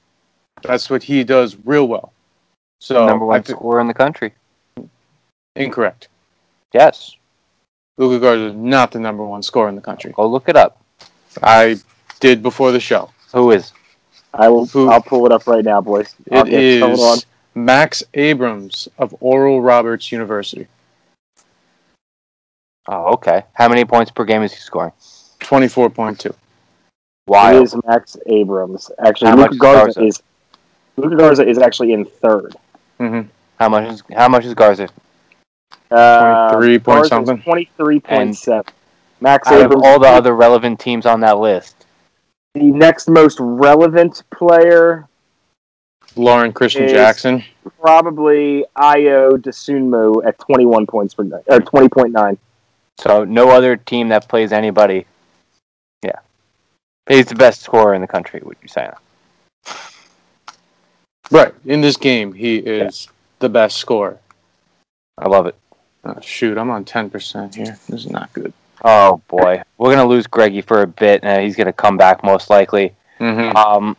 [0.63, 2.11] That's what he does real well.
[2.79, 4.33] So Number one thi- scorer in the country.
[5.55, 6.07] incorrect.
[6.73, 7.15] Yes.
[7.97, 10.11] Luka Garza is not the number one scorer in the country.
[10.13, 10.81] Go look it up.
[11.41, 11.77] I
[12.19, 13.09] did before the show.
[13.33, 13.71] Who is?
[14.33, 14.65] I will.
[14.65, 16.13] Who- I'll pull it up right now, boys.
[16.25, 17.17] It Okay, hold on.
[17.17, 17.25] is
[17.55, 20.67] Max Abrams of Oral Roberts University.
[22.87, 23.43] Oh, okay.
[23.53, 24.91] How many points per game is he scoring?
[25.39, 26.33] Twenty-four point two.
[27.25, 28.91] Why is Max Abrams.
[29.03, 30.03] Actually, How much Garza Garza?
[30.03, 30.21] is
[30.97, 32.55] Luka Garza is actually in third.
[32.99, 33.27] Mm-hmm.
[33.59, 34.89] How much is how much is Garza?
[35.91, 37.41] Uh, 23 point Garza something.
[37.41, 38.65] Twenty-three point And seven.
[39.21, 39.83] Max Out of Abrams.
[39.85, 41.85] all the other relevant teams on that list,
[42.53, 45.07] the next most relevant player,
[46.15, 47.43] Lauren Christian Is- Jackson.
[47.81, 52.37] probably Ayo Dosunmu at twenty-one points per night, or twenty point nine.
[52.97, 55.05] so no other team that plays anybody.
[56.03, 56.19] Yeah,
[57.07, 58.41] he's the best scorer in the country.
[58.43, 58.91] would you saying?
[61.31, 61.53] Right.
[61.65, 63.07] In this game, he is
[63.39, 64.19] the best scorer.
[65.17, 65.55] I love it.
[66.03, 67.77] Oh, shoot, I'm on ten percent here.
[67.89, 68.53] This is not good.
[68.83, 72.49] Oh boy, we're gonna lose Greggy for a bit, and he's gonna come back most
[72.51, 72.93] likely.
[73.19, 73.55] Mm-hmm.
[73.57, 73.97] Um,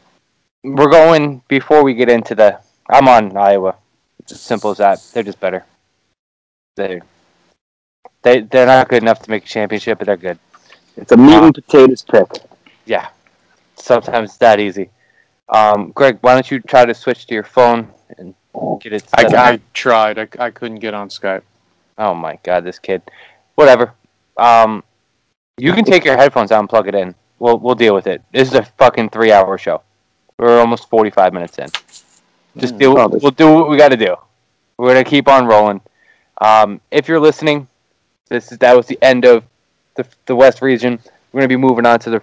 [0.67, 2.59] we're going before we get into the.
[2.91, 3.77] I'm on Iowa.
[4.21, 5.01] It's as simple as that.
[5.13, 5.65] They're just better.
[6.77, 7.01] They
[8.23, 10.39] they they're not good enough to make a championship, but they're good.
[10.97, 12.27] It's a meat Uh, and potatoes pick.
[12.85, 13.09] Yeah,
[13.77, 14.91] sometimes it's that easy.
[15.49, 17.89] Um, Greg, why don't you try to switch to your phone
[18.19, 18.35] and
[18.81, 19.33] get it I, up?
[19.35, 20.19] I tried.
[20.19, 21.43] I, I couldn't get on Skype.
[21.99, 23.03] Oh my god, this kid.
[23.55, 23.93] Whatever.
[24.37, 24.83] Um,
[25.57, 27.15] you can take your headphones out and plug it in.
[27.39, 28.23] We'll we'll deal with it.
[28.33, 29.83] This is a fucking three hour show.
[30.39, 31.69] We're almost forty five minutes in.
[32.59, 34.17] Just do Oh, we'll do what we got to do.
[34.77, 35.81] We're gonna keep on rolling.
[36.41, 37.69] Um, if you're listening,
[38.29, 39.45] this is that was the end of
[39.97, 40.99] the the West region.
[41.33, 42.23] We're gonna be moving on to the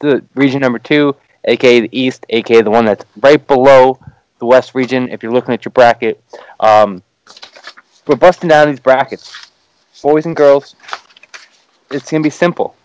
[0.00, 3.98] the region number two, aka the East, aka the one that's right below
[4.38, 5.08] the West region.
[5.08, 6.22] If you're looking at your bracket,
[6.60, 7.02] um,
[8.06, 9.50] we're busting down these brackets,
[10.02, 10.76] boys and girls.
[11.90, 12.76] It's gonna be simple.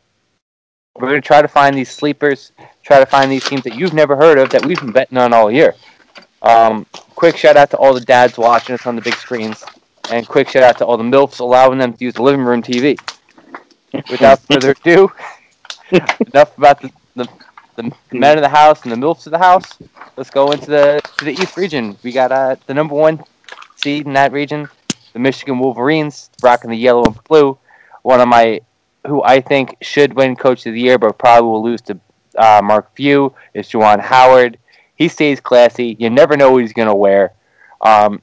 [0.95, 2.51] We're gonna try to find these sleepers,
[2.84, 5.34] try to find these teams that you've never heard of that we've been betting on
[5.34, 5.75] all year.
[6.41, 9.63] Um, quick shout out to all the dads watching us on the big screens,
[10.11, 12.61] and quick shout out to all the milfs allowing them to use the living room
[12.61, 12.99] TV.
[14.09, 15.11] Without further ado,
[15.91, 17.27] enough about the, the,
[17.75, 19.77] the men of the house and the milfs of the house.
[20.17, 21.97] Let's go into the to the East region.
[22.03, 23.23] We got uh, the number one
[23.75, 24.67] seed in that region,
[25.13, 27.57] the Michigan Wolverines, rocking the yellow and blue.
[28.03, 28.61] One of my,
[29.05, 31.99] who I think should win Coach of the Year, but probably will lose to
[32.38, 34.57] uh, Mark Few, is Juwan Howard.
[34.95, 35.95] He stays classy.
[35.99, 37.34] You never know what he's going to wear.
[37.82, 38.21] Um,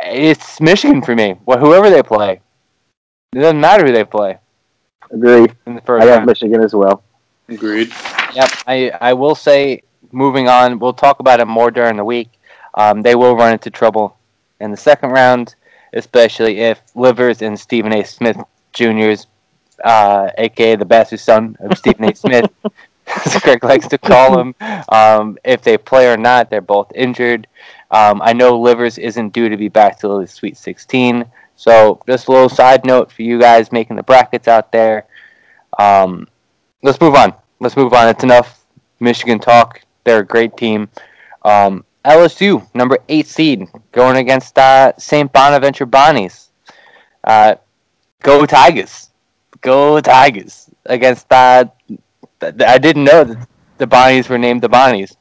[0.00, 1.36] it's Michigan for me.
[1.46, 2.40] Well, whoever they play,
[3.32, 4.38] it doesn't matter who they play.
[5.10, 5.46] Agree.
[5.66, 6.26] in the I first have round.
[6.26, 7.02] Michigan as well.
[7.48, 7.92] Agreed.
[8.34, 12.30] Yep, I, I will say, moving on, we'll talk about it more during the week.
[12.74, 14.18] Um, they will run into trouble
[14.60, 15.54] in the second round,
[15.92, 18.02] especially if Livers and Stephen A.
[18.02, 18.36] Smith
[18.72, 19.26] Jr.'s,
[19.84, 22.14] uh, aka the bastard son of Stephen A.
[22.14, 22.50] Smith,
[23.24, 24.54] as Greg likes to call him,
[24.88, 27.46] um, if they play or not, they're both injured.
[27.90, 31.24] Um, I know Livers isn't due to be back till the Sweet 16,
[31.54, 35.06] so just a little side note for you guys making the brackets out there.
[35.78, 36.26] Um,
[36.82, 37.34] let's move on.
[37.60, 38.08] Let's move on.
[38.08, 38.64] It's enough
[39.00, 39.80] Michigan talk.
[40.04, 40.88] They're a great team.
[41.44, 45.32] Um, LSU, number eight seed, going against uh, St.
[45.32, 46.48] Bonaventure Bonnies.
[47.22, 47.54] Uh,
[48.22, 49.10] go Tigers.
[49.64, 50.70] Go Tigers.
[50.84, 51.74] Against that.
[52.42, 53.48] I didn't know that
[53.78, 55.16] the Bonnies were named the Bonnies,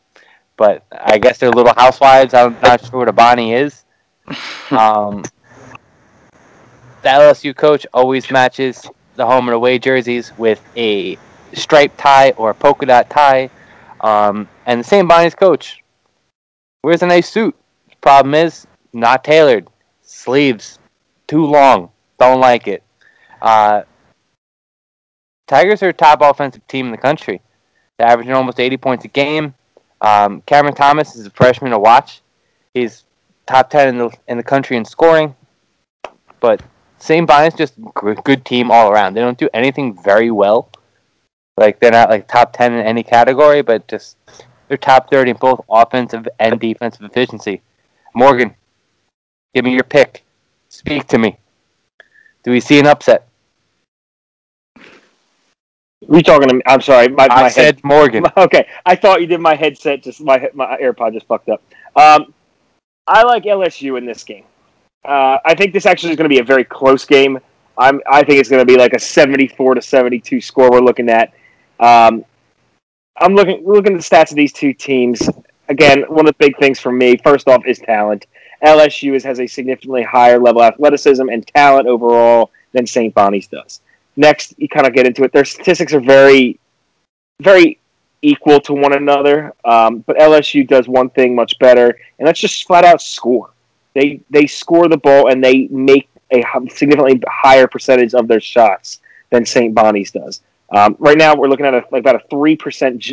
[0.58, 2.34] but I guess they're little housewives.
[2.34, 3.86] I'm not sure what a Bonnie is.
[4.72, 5.24] Um,
[7.04, 11.18] the LSU coach always matches the home and away jerseys with a
[11.54, 13.52] striped tie or a polka dot tie.
[14.02, 15.84] Um, and the same Bonnie's coach
[16.84, 17.56] wears a nice suit.
[18.02, 19.68] Problem is, not tailored.
[20.02, 20.80] Sleeves
[21.28, 21.92] too long.
[22.18, 22.82] Don't like it.
[23.42, 23.84] Uh,
[25.48, 27.42] Tigers are a top offensive team in the country.
[27.98, 29.54] They're averaging almost 80 points a game.
[30.02, 32.22] Um, Cameron Thomas is a freshman to watch.
[32.74, 33.06] He's
[33.46, 35.36] top 10 in the in the country in scoring.
[36.40, 36.62] But
[36.98, 37.28] St.
[37.28, 39.14] Bonnie's just good, good team all around.
[39.14, 40.70] They don't do anything very well.
[41.58, 44.18] Like they're not like top 10 in any category, but just
[44.68, 47.62] they're top 30 in both offensive and defensive efficiency.
[48.16, 48.56] Morgan,
[49.54, 50.24] give me your pick.
[50.70, 51.38] Speak to me.
[52.44, 53.28] Do we see an upset?
[56.08, 56.62] We talking to me?
[56.66, 57.08] I'm sorry.
[57.08, 58.26] My, my I head said Morgan.
[58.38, 60.04] Okay, I thought you did my headset.
[60.04, 61.62] Just my my AirPod just fucked up.
[61.96, 62.34] Um,
[63.08, 64.46] I like LSU in this game.
[65.06, 67.40] Uh, I think this actually is going to be a very close game.
[67.78, 70.72] I'm I think it's going to be like a 74 to 72 score.
[70.72, 71.34] We're looking at.
[71.80, 72.26] Um,
[73.18, 75.30] I'm looking looking at the stats of these two teams.
[75.70, 78.28] Again, one of the big things for me, first off, is talent.
[78.64, 83.14] LSU is, has a significantly higher level of athleticism and talent overall than St.
[83.14, 83.82] Bonnie's does.
[84.16, 85.32] Next, you kind of get into it.
[85.32, 86.60] Their statistics are very,
[87.42, 87.80] very
[88.22, 89.54] equal to one another.
[89.66, 93.52] Um, but LSU does one thing much better, and that's just flat out score.
[93.94, 99.02] They they score the ball and they make a significantly higher percentage of their shots
[99.30, 99.74] than St.
[99.74, 100.42] Bonnie's does.
[100.72, 103.06] Um, right now, we're looking at a, like about a three percent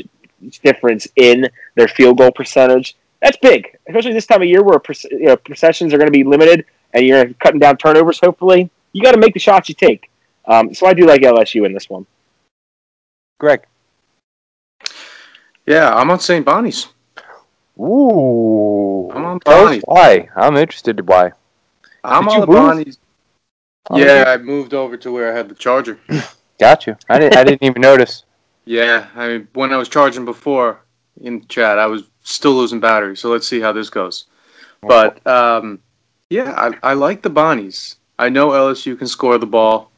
[0.63, 2.97] difference in their field goal percentage.
[3.21, 4.81] That's big, especially this time of year where
[5.11, 8.19] you know, possessions are going to be limited and you're cutting down turnovers.
[8.21, 10.10] Hopefully, you got to make the shots you take.
[10.51, 12.05] Um, so I do like LSU in this one.
[13.39, 13.63] Greg.
[15.65, 16.45] Yeah, I'm on St.
[16.45, 16.89] Bonnie's.
[17.79, 19.09] Ooh.
[19.13, 19.83] I'm on Tell us Bonnie's.
[19.87, 20.29] why?
[20.35, 21.31] I'm interested to why.
[22.03, 22.57] I'm Did on you the move?
[22.59, 22.99] Bonnies.
[23.95, 26.01] Yeah, I moved over to where I had the charger.
[26.59, 26.97] Got you.
[27.09, 27.37] I didn't.
[27.37, 28.25] I didn't even notice.
[28.65, 30.81] Yeah, I mean, when I was charging before
[31.23, 33.17] in chat, I was still losing battery.
[33.17, 34.27] So let's see how this goes.
[34.83, 35.81] But um,
[36.29, 37.97] yeah, I, I like the Bonnies.
[38.19, 39.90] I know LSU can score the ball.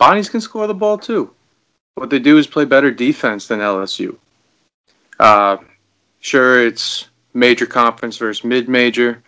[0.00, 1.30] Bonnies can score the ball too.
[1.96, 4.16] What they do is play better defense than LSU.
[5.18, 5.58] Uh,
[6.20, 9.22] sure, it's major conference versus mid-major,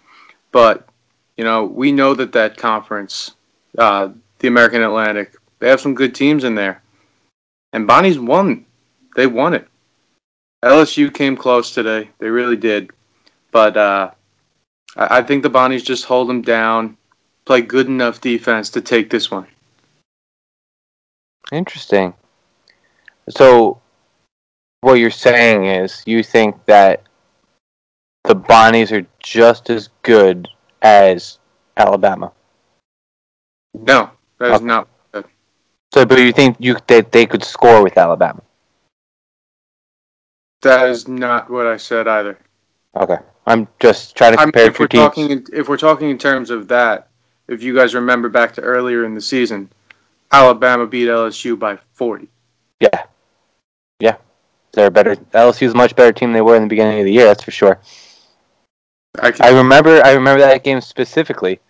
[0.51, 0.89] but
[1.37, 3.33] you know we know that that conference,
[3.77, 4.09] uh,
[4.39, 6.83] the American Atlantic, they have some good teams in there,
[7.75, 8.65] and Bonnie's won.
[9.15, 9.69] They won it.
[10.65, 12.09] LSU came close today.
[12.19, 12.91] They really did,
[13.51, 14.11] but uh,
[14.97, 16.97] I, I think the Bonnies just hold them down,
[17.45, 19.47] play good enough defense to take this one.
[21.53, 22.15] Interesting.
[23.29, 23.81] So,
[24.81, 27.03] what you're saying is you think that
[28.25, 30.49] the Bonnies are just as good
[30.81, 31.39] as
[31.77, 32.33] Alabama.
[33.75, 34.65] No, that is Okay.
[34.65, 34.89] not.
[35.93, 38.43] So, but you think you that they could score with Alabama?
[40.63, 42.39] That is not what I said either.
[42.97, 45.03] Okay, I'm just trying to I mean, compare if two we're teams.
[45.05, 47.09] talking, in, if we're talking in terms of that,
[47.47, 49.69] if you guys remember back to earlier in the season,
[50.33, 52.29] Alabama beat LSU by forty.
[52.81, 53.05] Yeah,
[54.01, 54.17] yeah,
[54.73, 55.17] they're better.
[55.17, 57.27] LSU's a much better team than they were in the beginning of the year.
[57.27, 57.79] That's for sure.
[59.21, 60.01] I can, I remember.
[60.05, 61.61] I remember that game specifically.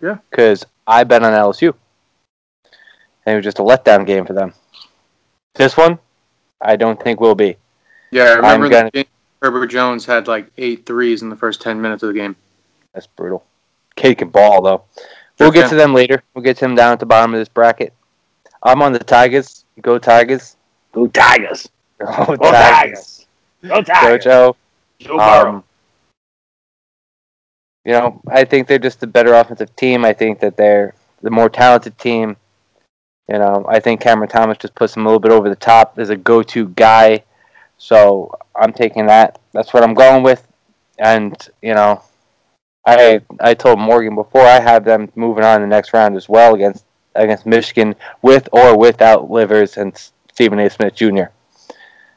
[0.00, 0.18] Yeah.
[0.30, 1.74] Because I bet on LSU.
[3.24, 4.52] And it was just a letdown game for them.
[5.54, 5.98] This one,
[6.60, 7.56] I don't think will be.
[8.10, 9.04] yeah, I remember gonna- that game.
[9.40, 12.36] Herbert Jones had like eight threes in the first ten minutes of the game.
[12.94, 13.44] That's brutal.
[13.96, 14.84] Kid can ball though.
[15.40, 16.22] We'll get to them later.
[16.34, 17.92] We'll get to them down at the bottom of this bracket.
[18.62, 19.64] I'm on the Tigers.
[19.80, 20.56] Go Tigers.
[20.92, 21.68] Go Tigers!
[21.98, 23.26] Go Go Tigers!
[23.66, 24.24] Go Tigers!
[24.24, 24.56] Joe.
[24.98, 25.50] Joe Burrow.
[25.50, 25.64] Um,
[27.84, 30.04] you know, I think they're just a better offensive team.
[30.04, 32.36] I think that they're the more talented team
[33.28, 35.98] You know, I think Cameron Thomas just puts him a little bit over the top
[35.98, 37.24] as a go-to guy.
[37.78, 39.40] So I'm taking that.
[39.52, 40.46] That's what I'm going with.
[40.98, 42.02] And you know,
[42.86, 46.28] I I told Morgan before I have them moving on in the next round as
[46.28, 46.84] well against
[47.14, 49.96] against Michigan with or without Livers and
[50.32, 50.70] Stephen A.
[50.70, 51.30] Smith Jr.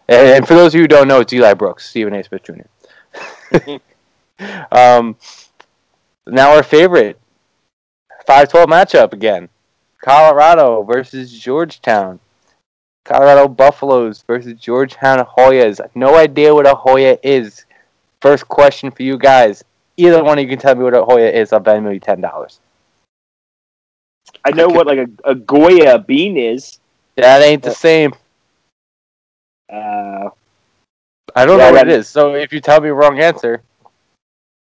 [0.08, 2.24] And, and for those of you who don't know, it's Eli Brooks, Stephen A.
[2.24, 3.78] Smith Jr.
[4.72, 5.16] um,
[6.28, 7.20] now our favorite
[8.28, 9.50] 5-12 matchup again.
[10.04, 12.20] Colorado versus Georgetown.
[13.04, 15.80] Colorado Buffaloes versus Georgetown Hoyas.
[15.93, 17.66] No idea what a Hoya is.
[18.22, 19.64] First question for you guys.
[19.98, 21.54] Either one of you can tell me what a Hoya is.
[21.54, 22.60] I'll bet you ten dollars.
[24.44, 26.80] I know what like a, a Goya bean is.
[27.16, 28.14] That ain't the same.
[29.72, 30.30] Uh,
[31.36, 32.08] I don't Yeah, know what it is.
[32.08, 33.62] So if you tell me the wrong answer,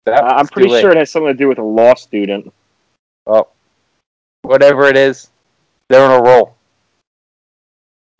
[0.06, 0.80] I'm pretty late.
[0.80, 2.52] sure it has something to do with a law student.
[3.26, 3.52] Well,
[4.42, 5.30] whatever it is,
[5.88, 6.54] they're on a roll.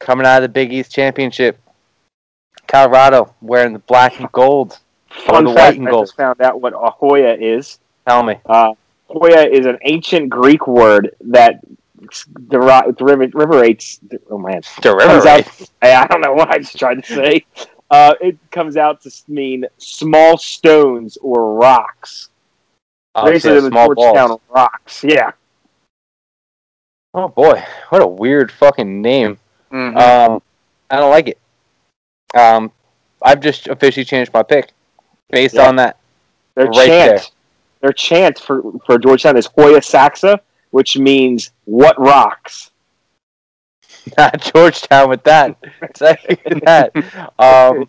[0.00, 1.58] Coming out of the Big East Championship,
[2.66, 4.78] Colorado wearing the black and gold.
[5.10, 6.06] Fun the white fact: and I gold.
[6.06, 7.78] just found out what a Hoya is.
[8.08, 8.36] Tell me.
[8.46, 8.72] Uh,
[9.12, 11.60] Hoya is an ancient Greek word that
[12.48, 14.00] deri- derivates.
[14.30, 15.70] Oh man, comes.
[15.82, 17.44] I don't know what I just trying to say.
[17.90, 22.30] Uh, it comes out to mean small stones or rocks.
[23.14, 24.40] Oh, Basically, so the small Georgetown balls.
[24.48, 25.04] rocks.
[25.04, 25.32] Yeah.
[27.14, 29.38] Oh boy, what a weird fucking name.
[29.70, 29.96] Mhm.
[29.98, 30.42] Um,
[30.90, 31.38] I don't like it.
[32.34, 32.72] Um,
[33.22, 34.70] I've just officially changed my pick
[35.28, 35.68] based Yeah.
[35.68, 35.98] on that.
[36.54, 37.30] Their Right chant,
[37.82, 42.70] their chant for for Georgetown is Hoya Saxa, which means what rocks.
[44.16, 45.56] Not Georgetown with that.
[45.96, 46.96] Second that.
[47.38, 47.88] Um,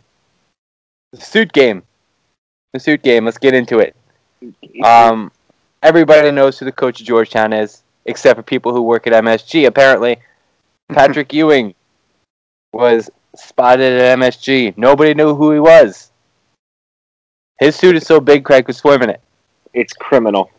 [1.11, 1.83] the suit game.
[2.73, 3.25] The suit game.
[3.25, 3.95] Let's get into it.
[4.83, 5.31] Um,
[5.81, 9.67] everybody knows who the coach of Georgetown is, except for people who work at MSG.
[9.67, 10.17] Apparently,
[10.89, 11.73] Patrick Ewing
[12.73, 14.75] was spotted at MSG.
[14.77, 16.11] Nobody knew who he was.
[17.59, 19.21] His suit is so big, Craig could swim in it.
[19.73, 20.51] It's criminal.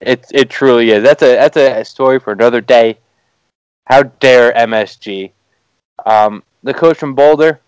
[0.00, 1.02] It it truly is.
[1.02, 2.98] That's a that's a story for another day.
[3.86, 5.30] How dare MSG?
[6.04, 7.60] Um, the coach from Boulder,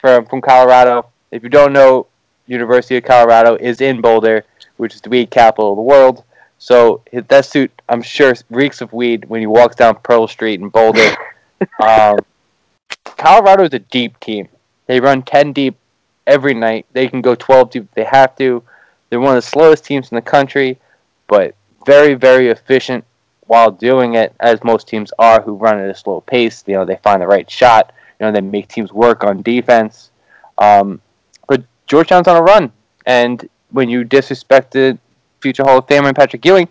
[0.00, 1.06] from from Colorado.
[1.30, 2.06] If you don't know,
[2.46, 4.44] University of Colorado is in Boulder,
[4.76, 6.24] which is the weed capital of the world.
[6.58, 10.68] So that suit, I'm sure, reeks of weed when he walks down Pearl Street in
[10.70, 11.14] Boulder.
[11.82, 12.18] um,
[13.04, 14.48] Colorado is a deep team.
[14.86, 15.76] They run ten deep
[16.26, 16.86] every night.
[16.92, 18.62] They can go twelve deep if they have to.
[19.14, 20.76] They're one of the slowest teams in the country,
[21.28, 21.54] but
[21.86, 23.04] very, very efficient
[23.46, 26.64] while doing it, as most teams are who run at a slow pace.
[26.66, 27.92] You know, they find the right shot.
[28.18, 30.10] You know, they make teams work on defense.
[30.58, 31.00] Um,
[31.46, 32.72] but Georgetown's on a run,
[33.06, 34.98] and when you disrespect disrespected
[35.38, 36.66] future Hall of Famer Patrick Ewing,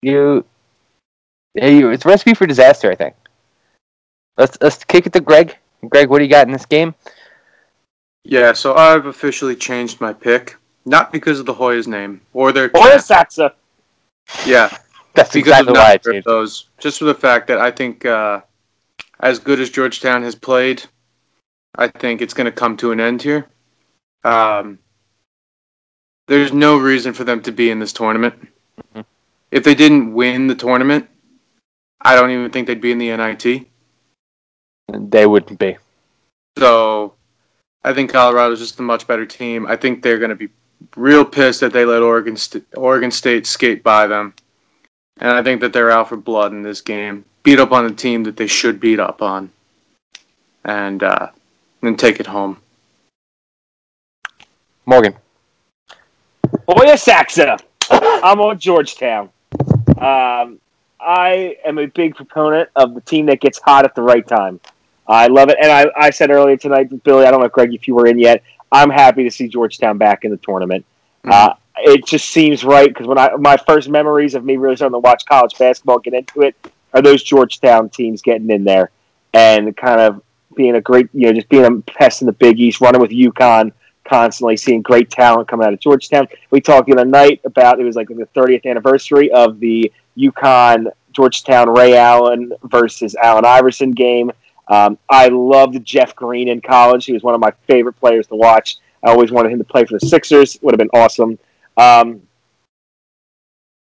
[0.00, 0.46] you,
[1.56, 2.90] you it's a recipe for disaster.
[2.90, 3.14] I think.
[4.38, 5.58] Let's let's kick it to Greg.
[5.86, 6.94] Greg, what do you got in this game?
[8.24, 10.56] Yeah, so I've officially changed my pick.
[10.84, 13.02] Not because of the Hoya's name or their Hoya chant.
[13.04, 13.54] Saxa.
[14.46, 14.68] Yeah,
[15.14, 16.26] That's because exactly of why I changed.
[16.26, 16.68] those.
[16.78, 18.40] Just for the fact that I think, uh,
[19.20, 20.82] as good as Georgetown has played,
[21.74, 23.46] I think it's going to come to an end here.
[24.24, 24.78] Um,
[26.26, 28.34] there's no reason for them to be in this tournament.
[28.94, 29.04] Mhm.
[29.50, 31.08] If they didn't win the tournament,
[32.00, 33.68] I don't even think they'd be in the NIT.
[34.88, 35.76] They wouldn't be.
[36.58, 37.14] So
[37.84, 39.66] I think Colorado's just a much better team.
[39.66, 40.48] I think they're going to be
[40.96, 44.34] real pissed that they let Oregon St- Oregon State skate by them.
[45.20, 47.24] And I think that they're out for blood in this game.
[47.42, 49.50] Beat up on a team that they should beat up on.
[50.64, 51.28] And uh,
[51.80, 52.58] then take it home.
[54.86, 55.14] Morgan.
[56.68, 57.58] Hoya Saxa.
[57.90, 59.30] I'm on Georgetown.
[59.98, 60.60] Um,
[61.00, 64.60] I am a big proponent of the team that gets hot at the right time.
[65.08, 65.56] I love it.
[65.60, 68.18] And I, I said earlier tonight, Billy, I don't know, Greg, if you were in
[68.18, 70.84] yet, I'm happy to see Georgetown back in the tournament.
[71.24, 74.94] Uh, it just seems right because when I my first memories of me really starting
[74.94, 76.54] to watch college basketball, get into it,
[76.92, 78.90] are those Georgetown teams getting in there
[79.32, 80.22] and kind of
[80.56, 83.10] being a great, you know, just being a pest in the Big East, running with
[83.10, 83.72] UConn
[84.04, 86.26] constantly, seeing great talent coming out of Georgetown.
[86.50, 90.90] We talked the other night about it was like the 30th anniversary of the UConn
[91.12, 94.32] Georgetown Ray Allen versus Allen Iverson game.
[94.68, 97.06] Um, I loved Jeff Green in college.
[97.06, 98.76] He was one of my favorite players to watch.
[99.04, 100.58] I always wanted him to play for the Sixers.
[100.62, 101.38] Would have been awesome.
[101.76, 102.22] Um,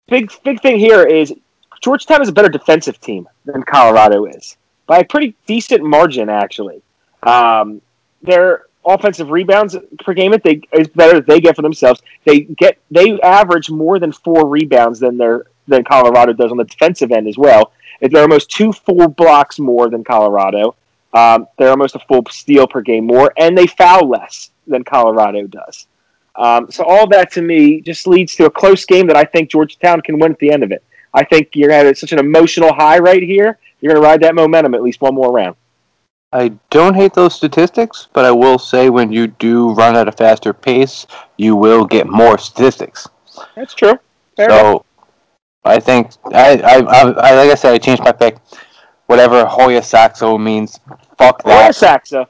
[0.09, 1.33] big big thing here is
[1.81, 4.57] Georgetown is a better defensive team than Colorado is
[4.87, 6.83] by a pretty decent margin, actually.
[7.23, 7.81] Um,
[8.23, 12.03] their offensive rebounds per game they is better they get for themselves.
[12.25, 16.65] They get they average more than four rebounds than their than Colorado does on the
[16.65, 17.73] defensive end as well.
[18.01, 20.77] They're almost two full blocks more than Colorado.
[21.15, 25.47] Um, they're almost a full steal per game more, and they foul less than Colorado
[25.47, 25.87] does.
[26.37, 29.51] Um, so all that to me just leads to a close game that I think
[29.51, 30.85] Georgetown can win at the end of it.
[31.13, 33.59] I think you're have such an emotional high right here.
[33.81, 35.57] You're going to ride that momentum at least one more round.
[36.33, 40.13] I don't hate those statistics, but I will say when you do run at a
[40.13, 41.07] faster pace,
[41.39, 43.09] you will get more statistics.
[43.57, 43.99] That's true.
[44.37, 44.83] Fair so enough.
[45.69, 48.37] I think I, I, I, I like I said I changed my pick.
[49.07, 50.81] Whatever Hoya Saxo means,
[51.17, 51.75] fuck Or that.
[51.75, 52.27] Saxa.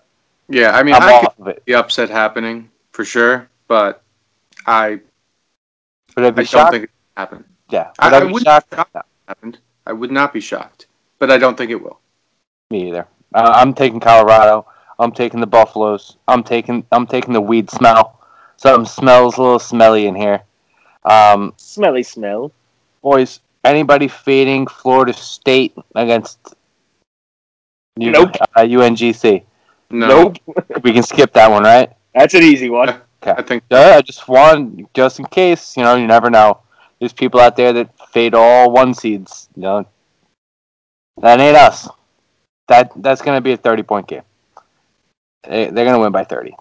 [0.48, 1.62] Yeah, I mean, I'm I could of it.
[1.66, 4.02] see upset happening for sure, but
[4.66, 5.00] I
[6.16, 6.72] Would I I be don't shocked?
[6.72, 7.44] think it will happen.
[7.70, 7.90] yeah.
[7.98, 8.70] I- Would I, I be wouldn't shocked?
[8.70, 8.94] be shocked.
[8.94, 9.58] No, Happened.
[9.86, 10.86] I would not be shocked,
[11.18, 11.98] but I don't think it will.
[12.70, 13.06] me either.
[13.34, 14.66] Uh, I'm taking Colorado.
[14.98, 16.16] I'm taking the Buffaloes.
[16.28, 18.20] I'm taking I'm taking the weed smell.
[18.56, 20.42] Something smells a little smelly in here.
[21.04, 22.52] Um, Smelly smell.
[23.08, 26.36] Boys, anybody fading Florida State against
[27.96, 28.36] U- Nope.
[28.54, 29.44] uh, UNCG?
[29.88, 30.36] No, Nope.
[30.84, 31.90] We can skip that one, right?
[32.14, 33.00] That's an easy one.
[33.22, 35.74] I think Yeah, I just want just in case.
[35.78, 36.60] You know, you never know.
[37.00, 39.48] There's people out there that fade all one seeds.
[39.56, 39.86] You know,
[41.22, 41.88] that ain't us.
[42.68, 44.26] That that's gonna be a thirty point game.
[45.48, 46.54] They, they're gonna win by thirty.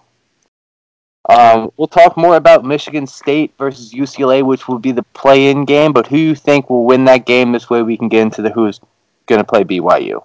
[1.28, 5.92] Um, we'll talk more about Michigan State versus UCLA, which will be the play-in game.
[5.92, 7.52] But who you think will win that game?
[7.52, 8.80] This way, we can get into the who's
[9.26, 10.24] gonna play BYU.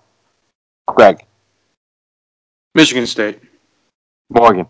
[0.87, 1.25] Greg
[2.75, 3.39] Michigan State.
[4.29, 4.65] Morgan.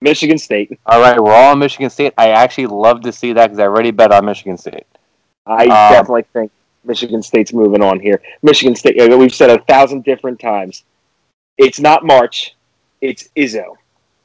[0.00, 0.78] Michigan State.
[0.86, 2.14] All right, we're all on Michigan State.
[2.16, 4.86] I actually love to see that because I already bet on Michigan State.
[5.46, 6.52] I Um, definitely think
[6.84, 8.22] Michigan State's moving on here.
[8.42, 10.84] Michigan State, we've said a thousand different times.
[11.56, 12.54] It's not March.
[13.00, 13.76] It's Izzo.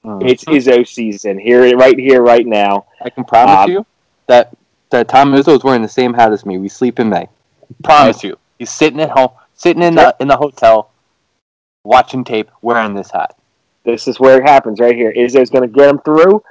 [0.06, 0.30] Mm.
[0.30, 2.86] It's Izzo season here, right here, right now.
[3.02, 3.86] I can promise Um, you
[4.28, 4.54] that
[4.90, 6.58] that Tom Izzo is wearing the same hat as me.
[6.58, 7.28] We sleep in May.
[7.84, 8.38] Promise you.
[8.60, 10.92] He's sitting at home, sitting in the in the hotel,
[11.84, 13.36] watching tape, wearing this hat.
[13.86, 15.14] This is where it happens right here.
[15.14, 16.44] Izzo's going to get him through.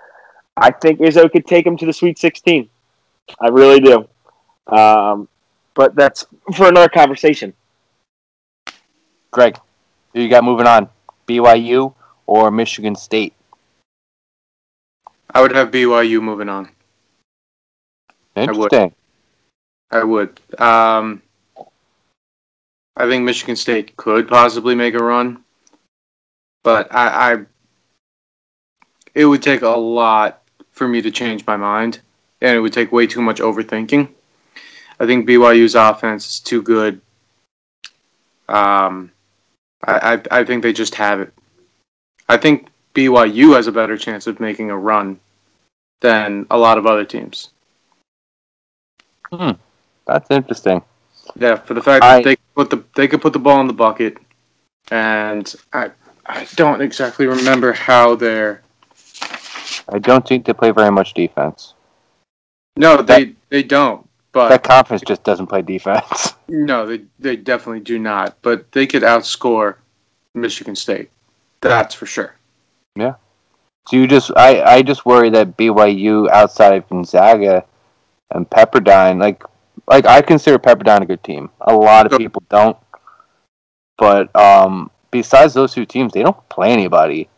[0.57, 2.69] I think Izzo could take him to the Sweet 16.
[3.41, 4.07] I really do.
[4.67, 5.29] Um,
[5.75, 7.55] but that's for another conversation.
[9.31, 9.59] Greg,
[10.13, 10.91] who you got moving on?
[11.27, 11.95] BYU
[12.27, 13.33] or Michigan State?
[15.35, 16.69] I would have BYU moving on.
[18.37, 18.71] I would.
[19.91, 20.41] I would.
[20.59, 21.23] Um,
[22.97, 25.43] I think Michigan State could possibly make a run,
[26.63, 27.39] but I, I
[29.15, 32.01] it would take a lot for me to change my mind,
[32.41, 34.09] and it would take way too much overthinking.
[35.01, 37.01] I think BYU's offense is too good.
[38.49, 39.11] Um,
[39.83, 41.33] I, I I think they just have it.
[42.29, 45.19] I think BYU has a better chance of making a run
[46.01, 47.51] than a lot of other teams.
[49.33, 49.53] Hmm.
[50.07, 50.83] That's interesting.
[51.37, 53.61] Yeah, for the fact I- that they could put the they could put the ball
[53.61, 54.19] in the bucket,
[54.91, 55.91] and I
[56.27, 58.63] I don't exactly remember how they're.
[59.89, 61.75] I don't think they play very much defense.
[62.77, 64.07] No, they they don't.
[64.33, 66.35] But That conference just doesn't play defense.
[66.49, 68.37] no, they they definitely do not.
[68.43, 69.77] But they could outscore
[70.35, 71.11] Michigan State.
[71.61, 72.35] That's for sure.
[73.89, 77.65] So you just, I, I just worry that BYU outside of Gonzaga
[78.31, 79.43] and Pepperdine, like,
[79.89, 81.51] like I consider Pepperdine a good team.
[81.61, 82.77] A lot of people don't,
[83.99, 87.29] but um, besides those two teams, they don't play anybody.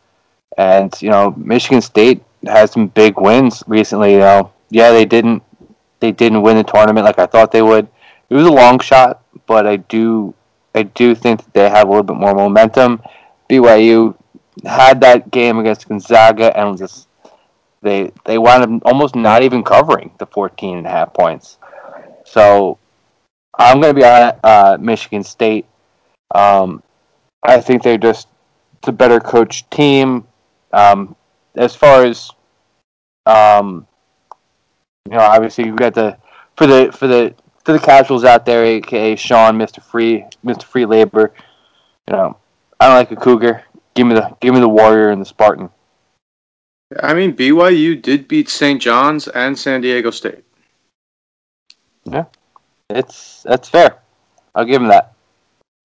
[0.58, 4.12] And you know, Michigan State has some big wins recently.
[4.12, 5.42] You know, yeah, they didn't,
[6.00, 7.88] they didn't win the tournament like I thought they would.
[8.28, 10.34] It was a long shot, but I do,
[10.74, 13.02] I do think that they have a little bit more momentum.
[13.50, 14.14] BYU
[14.64, 17.08] had that game against Gonzaga and just
[17.82, 21.58] they they wound up almost not even covering the 14 and a half points.
[22.24, 22.78] So
[23.58, 25.66] I'm going to be on uh, Michigan State.
[26.34, 26.82] Um,
[27.42, 28.28] I think they're just
[28.82, 30.26] the better coached team.
[30.72, 31.14] Um,
[31.54, 32.30] as far as
[33.26, 33.86] um,
[35.06, 36.16] you know, obviously you got the
[36.56, 37.34] for the for the
[37.64, 41.32] for the casuals out there, aka Sean, Mister Free, Mister Free Labor.
[42.08, 42.38] You know,
[42.80, 43.62] I don't like a cougar.
[43.94, 45.70] Give me the give me the warrior and the Spartan.
[47.02, 48.80] I mean, BYU did beat St.
[48.80, 50.44] John's and San Diego State.
[52.04, 52.24] Yeah,
[52.90, 53.98] it's that's fair.
[54.54, 55.14] I'll give him that.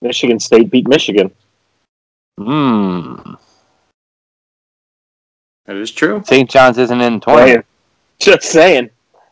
[0.01, 1.32] Michigan State beat Michigan.
[2.39, 3.34] Hmm.
[5.66, 6.24] That is true.
[6.26, 6.49] St.
[6.49, 7.66] John's isn't in the tournament.
[8.20, 8.89] Just saying.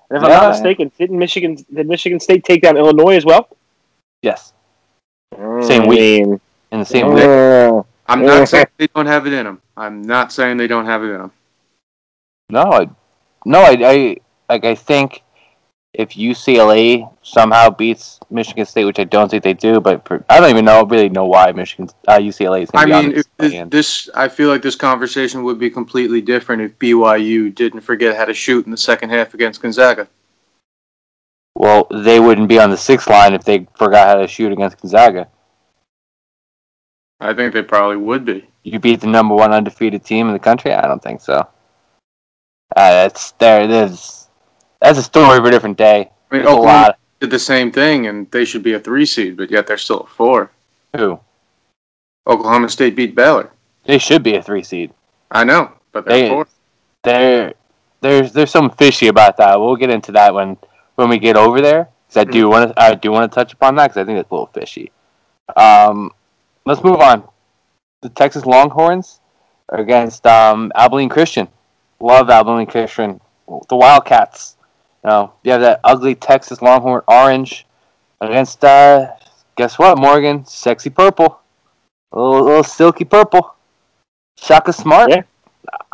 [0.10, 3.50] And if I'm not mistaken, didn't Michigan did Michigan State take down Illinois as well?
[4.22, 4.54] Yes,
[5.34, 6.00] Same I week.
[6.00, 7.86] mean, in the same week.
[8.10, 9.62] I'm not saying they don't have it in them.
[9.76, 11.32] I'm not saying they don't have it in them.
[12.50, 12.90] No, I,
[13.46, 14.18] no, I, I
[14.50, 14.64] like.
[14.64, 15.24] I think
[15.94, 20.50] if UCLA somehow beats Michigan State, which I don't think they do, but I don't
[20.50, 22.70] even know really know why Michigan uh, UCLA is.
[22.74, 26.22] I Going to mean, if this, this, I feel like this conversation would be completely
[26.22, 30.08] different if BYU didn't forget how to shoot in the second half against Gonzaga.
[31.56, 34.80] well, they wouldn't be on the sixth line if they forgot how to shoot against
[34.80, 35.28] Gonzaga.
[37.20, 38.48] I think they probably would be.
[38.64, 40.74] You beat the number one undefeated team in the country?
[40.74, 41.36] I don't think so.
[42.76, 43.62] Uh, that's there.
[43.64, 44.28] It is.
[44.82, 46.12] that's a story for a different day.
[46.32, 47.00] I mean, There's Oklahoma lot.
[47.20, 50.02] did the same thing, and they should be a three seed, but yet they're still
[50.02, 50.52] a four.
[50.96, 51.20] Who
[52.28, 53.52] Oklahoma State beat Baylor.
[53.86, 54.92] they should be a three seed.
[55.32, 56.48] I know, but they're They- four.
[57.04, 57.54] There,
[58.02, 59.58] there's there's some fishy about that.
[59.60, 60.58] We'll get into that when
[60.96, 61.88] when we get over there.
[62.08, 64.20] Because I do want to I do want to touch upon that because I think
[64.20, 64.92] it's a little fishy.
[65.56, 66.12] Um,
[66.68, 67.24] let's move on.
[68.02, 69.22] The Texas Longhorns
[69.70, 71.48] against um, Abilene Christian.
[72.00, 73.20] Love Abilene Christian.
[73.70, 74.58] The Wildcats.
[75.04, 77.66] You know, you have that ugly Texas Longhorn orange
[78.20, 79.08] against uh,
[79.56, 80.46] guess what, Morgan?
[80.46, 81.40] Sexy purple.
[82.12, 83.56] A little, little silky purple.
[84.38, 85.10] Shaka Smart.
[85.10, 85.22] Yeah.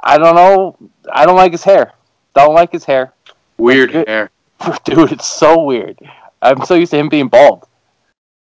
[0.04, 0.78] I don't know.
[1.12, 1.94] I don't like his hair.
[2.34, 3.14] Don't like his hair.
[3.58, 4.32] Weird hair.
[4.84, 6.00] Dude, it's so weird.
[6.42, 7.68] I'm so used to him being bald.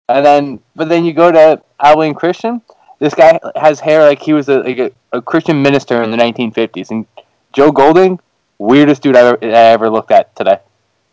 [0.08, 2.60] And then, but then you go to Abilene Christian.
[2.98, 6.16] This guy has hair like he was a, like a, a Christian minister in the
[6.16, 6.90] 1950s.
[6.90, 7.06] And
[7.52, 8.20] Joe Golding,
[8.58, 10.58] weirdest dude I ever, I ever looked at today.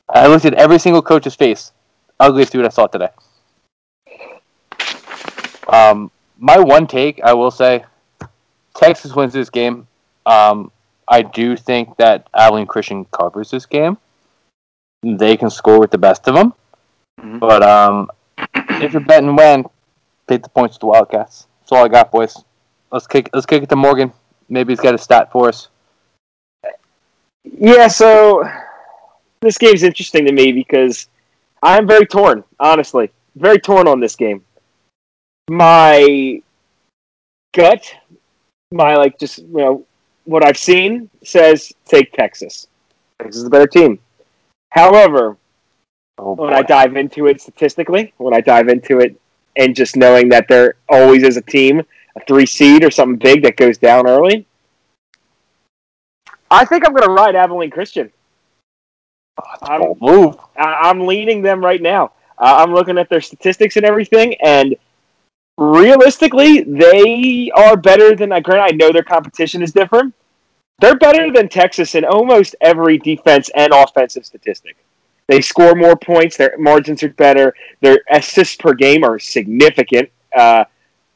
[0.09, 1.71] I looked at every single coach's face.
[2.19, 3.09] Ugliest dude I saw today.
[5.67, 7.85] Um, my one take, I will say,
[8.75, 9.87] Texas wins this game.
[10.25, 10.71] Um,
[11.07, 13.97] I do think that Abilene Christian covers this game.
[15.03, 16.53] They can score with the best of them.
[17.21, 17.39] Mhm.
[17.39, 18.09] But um,
[18.81, 19.65] if you're betting when,
[20.27, 21.47] take the points to the Wildcats.
[21.61, 22.43] That's all I got, boys.
[22.91, 23.29] Let's kick.
[23.33, 24.11] Let's kick it to Morgan.
[24.49, 25.69] Maybe he's got a stat for us.
[27.43, 28.49] Yeah, so
[29.41, 31.07] this game's interesting to me because
[31.61, 33.11] I'm very torn, honestly.
[33.35, 34.43] Very torn on this game.
[35.49, 36.41] My
[37.53, 37.93] gut,
[38.71, 39.85] my like just you know
[40.25, 42.67] what I've seen says take Texas.
[43.19, 43.99] Texas is the better team.
[44.71, 45.37] However,
[46.21, 49.15] Oh when I dive into it statistically, when I dive into it
[49.55, 51.79] and just knowing that there always is a team,
[52.15, 54.45] a three seed or something big that goes down early,
[56.51, 58.11] I think I'm going to ride Abilene Christian.
[59.61, 60.37] I'm, Bold move.
[60.57, 62.11] I- I'm leaning them right now.
[62.37, 64.75] Uh, I'm looking at their statistics and everything, and
[65.57, 68.33] realistically, they are better than.
[68.33, 70.13] uh, Granted, I know their competition is different.
[70.79, 74.75] They're better than Texas in almost every defense and offensive statistic.
[75.29, 76.37] They score more points.
[76.37, 77.53] Their margins are better.
[77.81, 80.09] Their assists per game are significant.
[80.35, 80.65] Uh,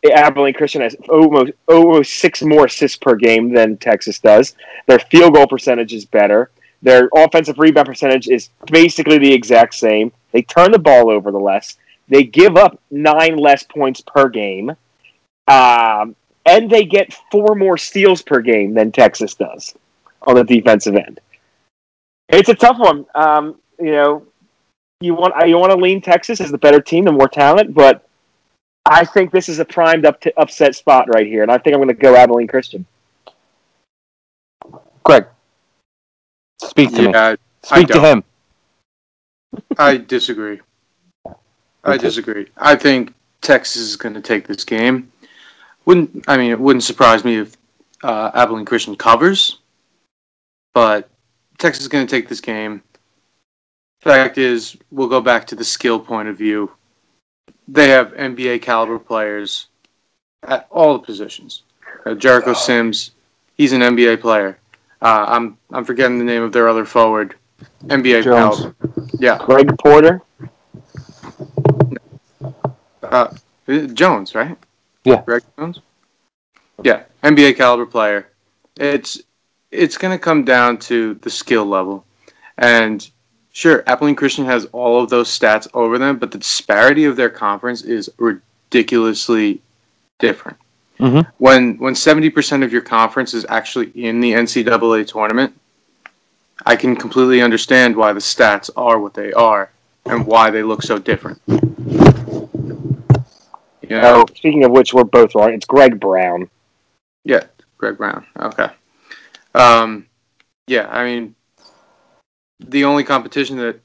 [0.05, 4.53] Abilene Christian has almost almost six more assists per game than Texas does.
[4.85, 6.51] Their field goal percentage is better.
[6.83, 10.11] Their offensive rebound percentage is basically the exact same.
[10.31, 11.77] They turn the ball over the less.
[12.07, 14.75] They give up nine less points per game.
[15.47, 19.73] Um, and they get four more steals per game than Texas does
[20.21, 21.19] on the defensive end.
[22.29, 23.07] It's a tough one.
[23.15, 24.25] Um, you know,
[25.01, 28.07] you want you want to lean Texas as the better team, the more talent, but
[28.85, 31.73] I think this is a primed up to upset spot right here, and I think
[31.73, 32.85] I'm going to go Abilene Christian.
[35.03, 35.25] Greg,
[36.61, 37.37] speak to me.
[37.63, 38.23] Speak to him.
[39.77, 40.59] I disagree.
[41.83, 42.47] I disagree.
[42.57, 45.11] I think Texas is going to take this game.
[45.85, 47.57] Wouldn't I mean it wouldn't surprise me if
[48.03, 49.59] uh, Abilene Christian covers,
[50.73, 51.09] but
[51.57, 52.81] Texas is going to take this game.
[54.03, 56.69] Fact is, we'll go back to the skill point of view.
[57.69, 59.67] They have NBA caliber players
[60.43, 61.63] at all the positions.
[62.05, 63.11] Uh, Jericho Sims,
[63.55, 64.59] he's an NBA player.
[65.01, 67.35] Uh, I'm I'm forgetting the name of their other forward.
[67.85, 68.57] NBA Jones.
[68.57, 68.75] caliber.
[69.19, 70.21] Yeah, Greg Porter,
[73.03, 73.33] uh,
[73.93, 74.57] Jones, right?
[75.05, 75.21] Yeah.
[75.25, 75.79] Greg Jones.
[76.83, 78.27] Yeah, NBA caliber player.
[78.77, 79.21] It's
[79.71, 82.05] it's going to come down to the skill level,
[82.57, 83.09] and
[83.53, 87.29] sure, Abilene Christian has all of those stats over them, but the disparity of their
[87.29, 89.61] conference is ridiculously
[90.19, 90.57] different.
[90.99, 91.25] Mhm.
[91.37, 95.53] When when seventy percent of your conference is actually in the NCAA tournament,
[96.65, 99.69] I can completely understand why the stats are what they are
[100.05, 101.41] and why they look so different.
[101.47, 101.59] You
[103.89, 105.53] know, Oh, speaking of which, we're both wrong.
[105.53, 106.49] It's Greg Brown.
[107.23, 107.43] yeah,
[107.77, 108.25] Greg Brown.
[108.39, 108.69] Okay.
[109.55, 110.05] Um,
[110.67, 111.35] yeah, I mean,
[112.59, 113.79] the only competition that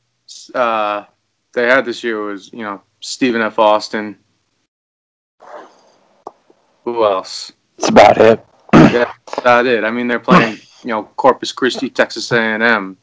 [0.54, 1.04] uh,
[1.52, 3.58] they had this year was, you know, Stephen F.
[3.58, 4.16] Austin.
[6.84, 7.52] Who else?
[7.76, 8.44] That's about it.
[8.72, 9.84] That's about it.
[9.84, 12.96] I mean, they're playing, you know, Corpus Christi, Texas A&M,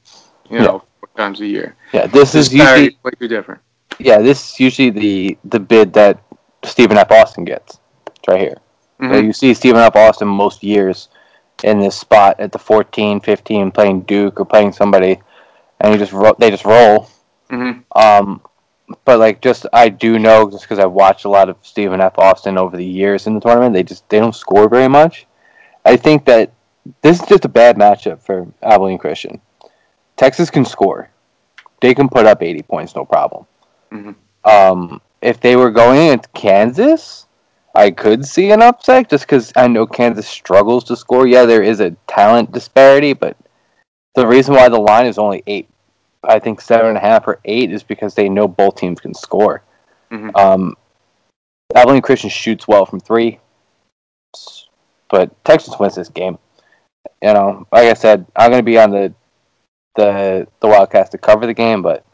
[0.50, 0.84] you know,
[1.16, 1.76] times a year.
[1.94, 3.62] Yeah, this This is usually completely different.
[4.00, 6.22] yeah, this is usually the the bid that
[6.64, 7.12] Stephen F.
[7.12, 7.80] Austin gets.
[8.08, 8.58] It's right here.
[9.00, 9.12] Mhm.
[9.12, 9.96] So you see Stephen F.
[9.96, 11.10] Austin most years
[11.64, 15.22] in this spot at the 14, 15, playing Duke or playing somebody,
[15.86, 17.10] and you just ro- they just roll.
[17.52, 17.84] Mhm.
[17.96, 18.42] Um,
[19.06, 22.18] but like just I do know just because I've watched a lot of Stephen F.
[22.20, 25.28] Austin over the years in the tournament, they just they don't score very much.
[25.86, 26.52] I think that
[27.02, 29.42] this is just a bad matchup for Abilene Christian.
[30.18, 31.10] Texas can score;
[31.82, 33.46] they can put up eighty points, no problem.
[33.92, 34.16] Mhm.
[34.46, 37.28] Um, if they were going into Kansas,
[37.76, 41.28] I could see an upset just because I know Kansas struggles to score.
[41.28, 43.38] Yeah, there is a talent disparity, but
[44.16, 45.70] the reason why the line is only eight,
[46.28, 49.14] I think seven and a half or eight, is because they know both teams can
[49.14, 49.64] score.
[50.12, 50.36] Mhm.
[50.38, 50.76] Um,
[51.74, 53.40] Abilene Christian shoots well from three,
[55.10, 56.38] but Texas wins this game.
[57.22, 59.14] You know, like I said, I'm going to be on the
[59.96, 62.06] the the Wildcats to cover the game, but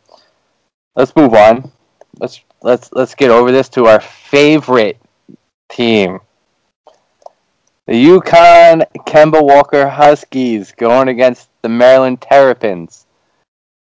[0.95, 1.71] let's move on.
[2.19, 4.99] Let's let's let's get over this to our favorite
[5.69, 6.19] team.
[7.87, 13.05] The UConn Kemba Walker Huskies going against the Maryland Terrapins.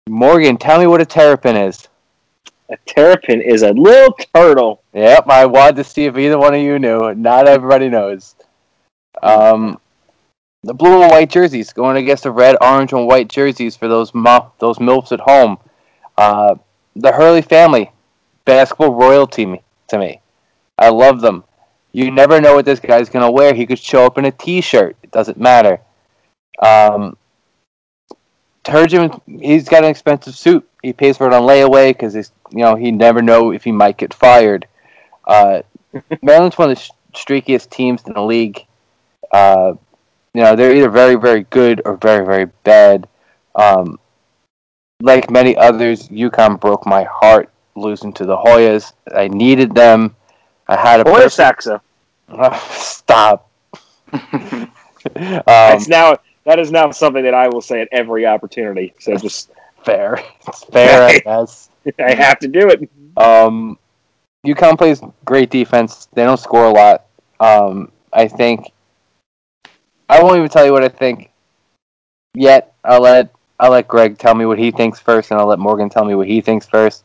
[0.08, 1.88] Morgan, tell me what a terrapin is.
[2.68, 4.82] A terrapin is a little turtle.
[4.92, 7.14] Yep, I wanted to see if either one of you knew.
[7.14, 8.34] Not everybody knows.
[9.22, 9.80] Um,
[10.62, 14.14] the blue and white jerseys going against the red, orange, and white jerseys for those
[14.14, 15.58] mo- those milfs at home.
[16.16, 16.56] Uh,
[16.96, 17.90] the Hurley family,
[18.44, 20.20] basketball royalty me- to me.
[20.78, 21.44] I love them.
[21.92, 23.54] You never know what this guy's gonna wear.
[23.54, 24.96] He could show up in a T-shirt.
[25.02, 25.80] It doesn't matter.
[26.60, 27.16] Um,
[28.64, 30.68] Turgeon, he's got an expensive suit.
[30.82, 33.72] He pays for it on layaway because he's, you know, he never know if he
[33.72, 34.66] might get fired.
[35.26, 35.62] Uh,
[36.22, 38.64] Maryland's one of the sh- streakiest teams in the league.
[39.32, 39.74] Uh,
[40.34, 43.06] you know, they're either very, very good or very, very bad.
[43.54, 43.98] Um,
[45.00, 48.92] like many others, UConn broke my heart losing to the Hoyas.
[49.14, 50.16] I needed them.
[50.68, 51.80] I had a Or perfect- Saxa.
[52.68, 53.50] stop.
[54.12, 54.70] um,
[55.14, 58.94] That's now that is now something that I will say at every opportunity.
[59.00, 59.50] So just
[59.84, 60.18] fair.
[60.46, 61.70] It's fair, I guess.
[61.98, 62.90] I have to do it.
[63.16, 63.78] Um,
[64.46, 66.08] UConn plays great defense.
[66.14, 67.06] They don't score a lot.
[67.40, 68.72] Um, I think.
[70.08, 71.30] I won't even tell you what I think
[72.34, 72.74] yet.
[72.84, 75.88] I'll let I'll let Greg tell me what he thinks first, and I'll let Morgan
[75.88, 77.04] tell me what he thinks first.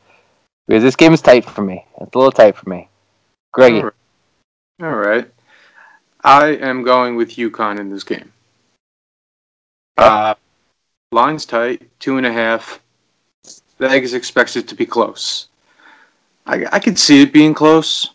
[0.68, 1.86] Because this game is tight for me.
[1.99, 2.90] It's a little tight for me.
[3.53, 3.91] Greggy, All
[4.84, 5.30] All right.
[6.24, 8.32] I am going with UConn in this game.
[9.99, 10.35] Uh,
[11.11, 12.80] line's tight, two and a half.
[13.80, 15.47] Vegas expects it to be close.
[16.45, 18.11] I, I see it being close.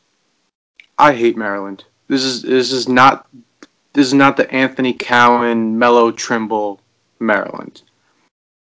[0.98, 1.85] I hate Maryland.
[2.09, 3.27] This is this is not
[3.93, 6.81] this is not the Anthony Cowan, Melo Trimble
[7.19, 7.82] Maryland.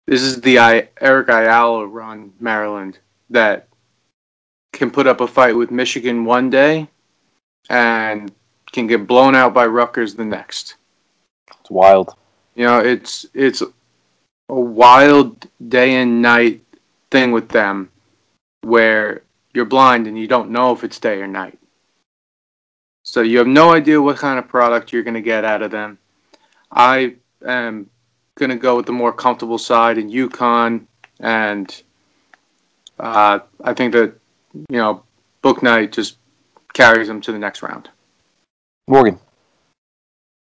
[0.07, 2.97] This is the I, Eric Ayala run Maryland
[3.29, 3.67] that
[4.73, 6.87] can put up a fight with Michigan one day
[7.69, 8.31] and
[8.71, 10.75] can get blown out by Rutgers the next.
[11.59, 12.15] it's wild.
[12.60, 13.61] You know, it's it's
[14.49, 16.61] a wild day and night
[17.10, 17.90] thing with them
[18.64, 19.22] where
[19.53, 21.57] you're blind and you don't know if it's day or night.
[23.06, 25.72] So you have no idea what kind of product you're going to get out of
[25.72, 25.99] them.
[26.69, 27.15] I
[27.48, 27.90] am
[28.36, 30.86] going to go with the more comfortable side in UConn,
[31.22, 31.81] and
[32.99, 34.15] uh, I think that
[34.53, 35.03] you know
[35.41, 36.18] Bouknight just
[36.73, 37.88] carries them to the next round.
[38.90, 39.18] Morgan,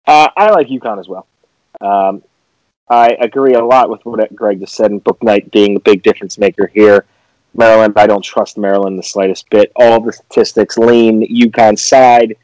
[0.04, 1.27] Uh, I like UConn as well.
[1.80, 2.22] Um,
[2.90, 6.38] I agree a lot with what Greg just said, and Bouknight being the big difference
[6.38, 7.04] maker here.
[7.54, 9.72] Maryland, I don't trust Maryland the slightest bit.
[9.76, 12.36] All the statistics lean UConn's side,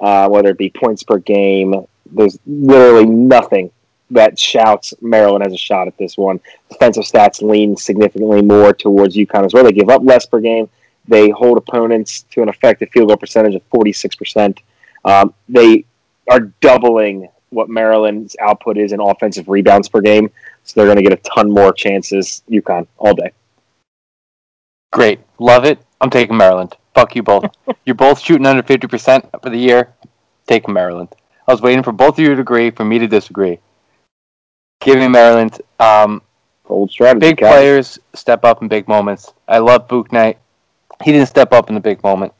[0.00, 1.86] uh, whether it be points per game.
[2.10, 3.70] There's literally nothing
[4.10, 6.40] that shouts Maryland has a shot at this one.
[6.70, 9.64] Defensive stats lean significantly more towards UConn as well.
[9.64, 10.68] They give up less per game.
[11.06, 14.58] They hold opponents to an effective field goal percentage of 46%.
[15.04, 15.84] Um, they
[16.30, 20.30] are doubling what Maryland's output is in offensive rebounds per game.
[20.64, 22.42] So they're going to get a ton more chances.
[22.50, 23.32] UConn all day.
[24.92, 25.78] great, love it.
[26.00, 26.76] I'm taking Maryland.
[26.94, 27.44] Fuck you both.
[27.86, 29.92] You're both shooting under fifty percent for the year.
[30.46, 31.08] Taking Maryland.
[31.48, 33.58] I was waiting for both of you to agree, for me to disagree.
[34.80, 35.60] Give me Maryland.
[35.80, 36.22] Um,
[36.66, 37.20] Bold strategy.
[37.28, 37.52] big guys.
[37.52, 39.32] players step up in big moments.
[39.48, 40.36] I love Bouknight.
[41.02, 42.32] He didn't step up in the big moment.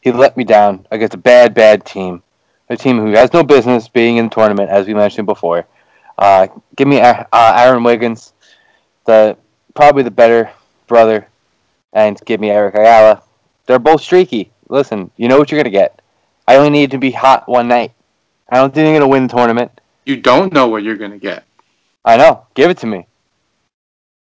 [0.00, 2.22] He let me down against a bad, bad team.
[2.68, 5.66] A team who has no business being in the tournament, as we mentioned before.
[6.18, 6.46] Uh,
[6.76, 8.32] give me uh, Aaron Wiggins,
[9.04, 9.36] the
[9.74, 10.50] probably the better
[10.86, 11.28] brother,
[11.92, 13.22] and give me Eric Ayala.
[13.66, 14.50] They're both streaky.
[14.68, 16.00] Listen, you know what you're gonna get.
[16.48, 17.92] I only need to be hot one night.
[18.48, 19.80] I don't think I'm gonna win the tournament.
[20.04, 21.44] You don't know what you're going to get.
[22.04, 22.46] I know.
[22.54, 23.06] Give it to me.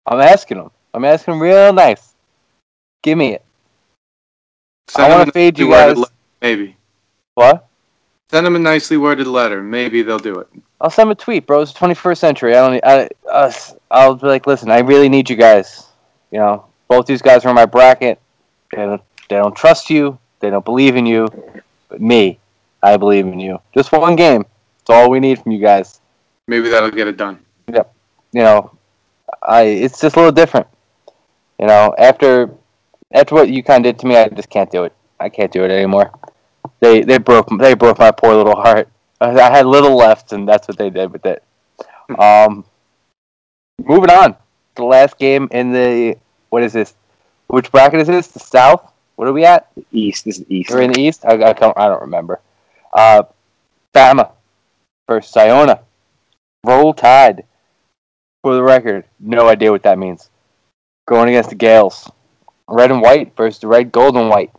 [0.07, 0.71] I'm asking him.
[0.93, 2.15] I'm asking him real nice.
[3.03, 3.45] Give me it.
[4.89, 5.97] Send I want to fade you guys.
[6.43, 6.77] Maybe.
[7.35, 7.68] What?
[8.31, 9.63] Send them a nicely worded letter.
[9.63, 10.49] Maybe they'll do it.
[10.81, 11.63] I'll send them a tweet, bro.
[11.63, 12.55] It's the 21st century.
[12.55, 12.85] I don't.
[12.85, 13.75] I, us.
[13.91, 14.71] I'll be like, listen.
[14.71, 15.87] I really need you guys.
[16.31, 18.21] You know, both these guys are in my bracket.
[18.71, 19.03] They don't.
[19.31, 20.19] They don't trust you.
[20.41, 21.27] They don't believe in you.
[21.89, 22.39] But me,
[22.83, 23.61] I believe in you.
[23.75, 24.45] Just one game.
[24.81, 26.01] It's all we need from you guys.
[26.47, 27.39] Maybe that'll get it done.
[27.73, 27.95] Yep.
[28.33, 28.79] You know,
[29.43, 30.67] I it's just a little different.
[31.59, 32.51] You know, after
[33.13, 34.93] after what you kind of did to me, I just can't do it.
[35.19, 36.13] I can't do it anymore.
[36.81, 38.89] They they broke they broke my poor little heart.
[39.21, 41.43] I I had little left, and that's what they did with it.
[42.19, 42.65] Um,
[43.79, 44.37] moving on.
[44.77, 46.17] The last game in the
[46.51, 46.95] what is this?
[47.49, 48.29] Which bracket is this?
[48.29, 48.93] The South.
[49.17, 49.69] What are we at?
[49.91, 50.25] East.
[50.25, 50.71] This is East.
[50.71, 51.25] We're in the East.
[51.25, 52.41] I, I don't I don't remember.
[52.93, 53.25] Uh,
[53.95, 54.31] Bama
[55.09, 55.81] versus Iona.
[56.65, 57.45] Roll Tide.
[58.43, 60.31] For the record, no idea what that means.
[61.09, 62.11] Going against the Gales.
[62.69, 64.53] Red and white versus the red, gold, and white.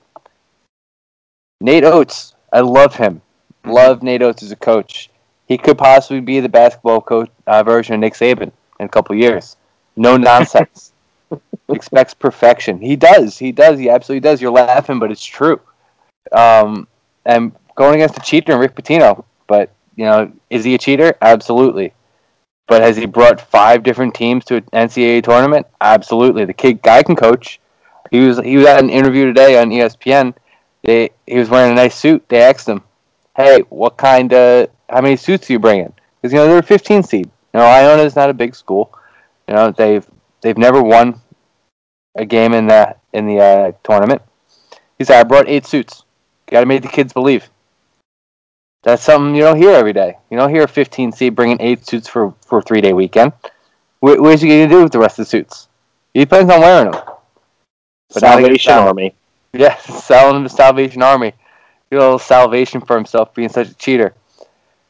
[1.61, 2.36] Nate Oats.
[2.52, 3.22] I love him.
[3.65, 5.10] Love Nate Oats as a coach.
[5.48, 9.15] He could possibly be the basketball coach uh, version of Nick Saban in a couple
[9.15, 9.57] years.
[9.95, 10.94] No nonsense.
[11.69, 12.80] Expects perfection.
[12.80, 13.38] He does.
[13.38, 13.77] He does.
[13.77, 14.41] He absolutely does.
[14.41, 15.60] You're laughing, but it's true.
[16.31, 16.88] Um,
[17.26, 19.26] and going against a cheater, and Rick Pitino.
[19.48, 21.15] But you know, is he a cheater?
[21.22, 21.94] Absolutely.
[22.68, 25.68] But has he brought five different teams to an NCAA tournament?
[25.81, 26.45] Absolutely.
[26.45, 27.60] The kid guy can coach.
[28.11, 30.34] He was he was at an interview today on ESPN.
[30.84, 32.27] They he was wearing a nice suit.
[32.30, 32.84] They asked him,
[33.35, 36.60] "Hey, what kind of how many suits do you bring in?" Because you know they're
[36.60, 37.30] a 15 seed.
[37.53, 38.93] You know, Iona is not a big school.
[39.47, 40.06] You know they've
[40.41, 41.22] they've never won
[42.15, 44.22] a game in the in the uh, tournament.
[44.97, 46.03] He said, "I brought eight suits.
[46.47, 47.49] Got to make the kids believe."
[48.84, 50.18] That's something you don't hear every day.
[50.30, 53.34] You don't hear a 15 seed bringing eight suits for for a three day weekend.
[53.99, 55.68] What, what's he going to do with the rest of the suits?
[56.14, 57.01] He plans on wearing them.
[58.14, 58.73] But Salvation.
[58.73, 59.15] Army.
[59.51, 61.34] Yeah, selling him to Salvation Army.
[61.91, 64.13] A little salvation for himself being such a cheater.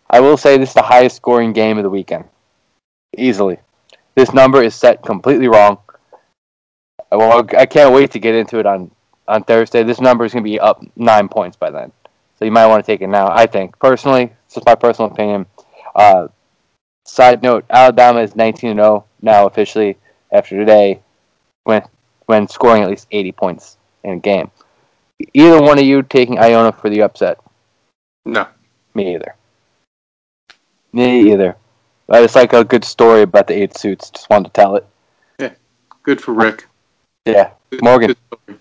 [0.09, 2.25] I will say this is the highest scoring game of the weekend.
[3.17, 3.59] Easily.
[4.15, 5.77] This number is set completely wrong.
[7.09, 8.91] I, well, I can't wait to get into it on,
[9.29, 9.83] on Thursday.
[9.83, 11.93] This number is going to be up nine points by then.
[12.37, 13.79] So you might want to take it now, I think.
[13.79, 15.45] Personally, it's just my personal opinion.
[15.95, 16.27] Uh,
[17.05, 19.97] side note, Alabama is 19 0 now officially
[20.33, 20.99] after today
[21.63, 21.81] when,
[22.25, 24.51] when scoring at least 80 points in a game.
[25.33, 27.39] Either one of you taking Iona for the upset?
[28.25, 28.47] No.
[28.93, 29.35] Me either.
[30.93, 31.55] Me either.
[32.09, 34.09] I just like a good story about the eight suits.
[34.09, 34.87] Just wanted to tell it.
[35.39, 35.53] Yeah.
[36.03, 36.67] Good for Rick.
[37.25, 37.51] Yeah.
[37.69, 38.07] Good- Morgan.
[38.07, 38.59] good story.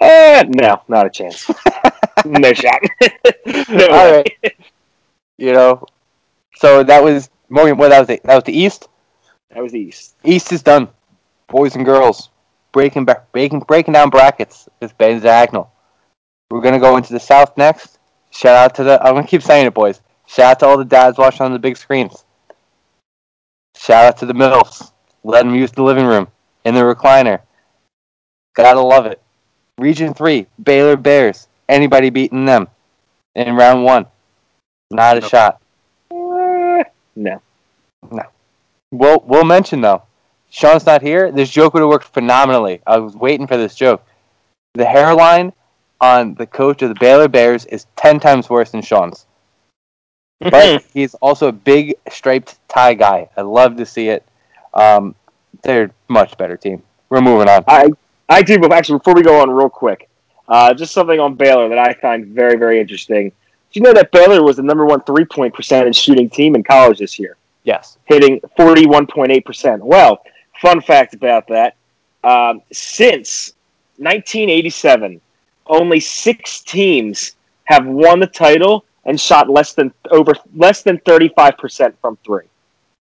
[0.00, 1.48] Eh, no, not a chance.
[2.24, 2.80] no shot.
[3.46, 4.24] no All way.
[4.42, 4.56] right.
[5.38, 5.86] You know,
[6.56, 7.76] so that was Morgan.
[7.76, 8.08] What that was?
[8.08, 8.88] The, that was the East.
[9.50, 10.16] That was the East.
[10.24, 10.88] East is done.
[11.48, 12.30] Boys and girls,
[12.72, 15.68] breaking back, breaking, breaking down brackets with Ben Zagnall.
[16.50, 17.98] We're gonna go into the South next.
[18.30, 19.02] Shout out to the.
[19.02, 20.00] I'm gonna keep saying it, boys.
[20.26, 22.24] Shout out to all the dads watching on the big screens.
[23.76, 24.92] Shout out to the milfs.
[25.24, 26.28] Let them use the living room
[26.64, 27.40] in the recliner.
[28.54, 29.20] Gotta love it.
[29.78, 31.48] Region three, Baylor Bears.
[31.68, 32.68] Anybody beating them
[33.34, 34.06] in round one?
[34.90, 35.30] Not a Nope.
[35.30, 35.62] shot.
[36.10, 37.42] No.
[38.10, 38.22] no.
[38.90, 40.02] We'll we'll mention though.
[40.52, 41.32] Sean's not here.
[41.32, 42.82] This joke would have worked phenomenally.
[42.86, 44.04] I was waiting for this joke.
[44.74, 45.54] The hairline
[45.98, 49.26] on the coach of the Baylor Bears is ten times worse than Sean's.
[50.40, 53.30] But he's also a big striped tie guy.
[53.34, 54.26] I love to see it.
[54.74, 55.14] Um,
[55.62, 56.82] they're a much better team.
[57.08, 57.64] We're moving on.
[57.66, 57.88] I
[58.28, 60.10] I do, but actually, before we go on, real quick,
[60.48, 63.30] uh, just something on Baylor that I find very, very interesting.
[63.30, 66.62] Do you know that Baylor was the number one three point percentage shooting team in
[66.62, 67.96] college this year, Yes.
[68.04, 69.82] hitting forty one point eight percent?
[69.82, 70.22] Well,
[70.62, 71.76] fun fact about that:
[72.24, 73.54] um, since
[73.98, 75.20] nineteen eighty seven,
[75.66, 81.28] only six teams have won the title and shot less than over less than thirty
[81.28, 82.46] five percent from three.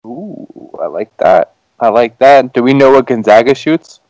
[0.07, 0.47] Ooh,
[0.81, 1.55] I like that.
[1.81, 2.53] I like that.
[2.53, 4.01] Do we know what Gonzaga shoots?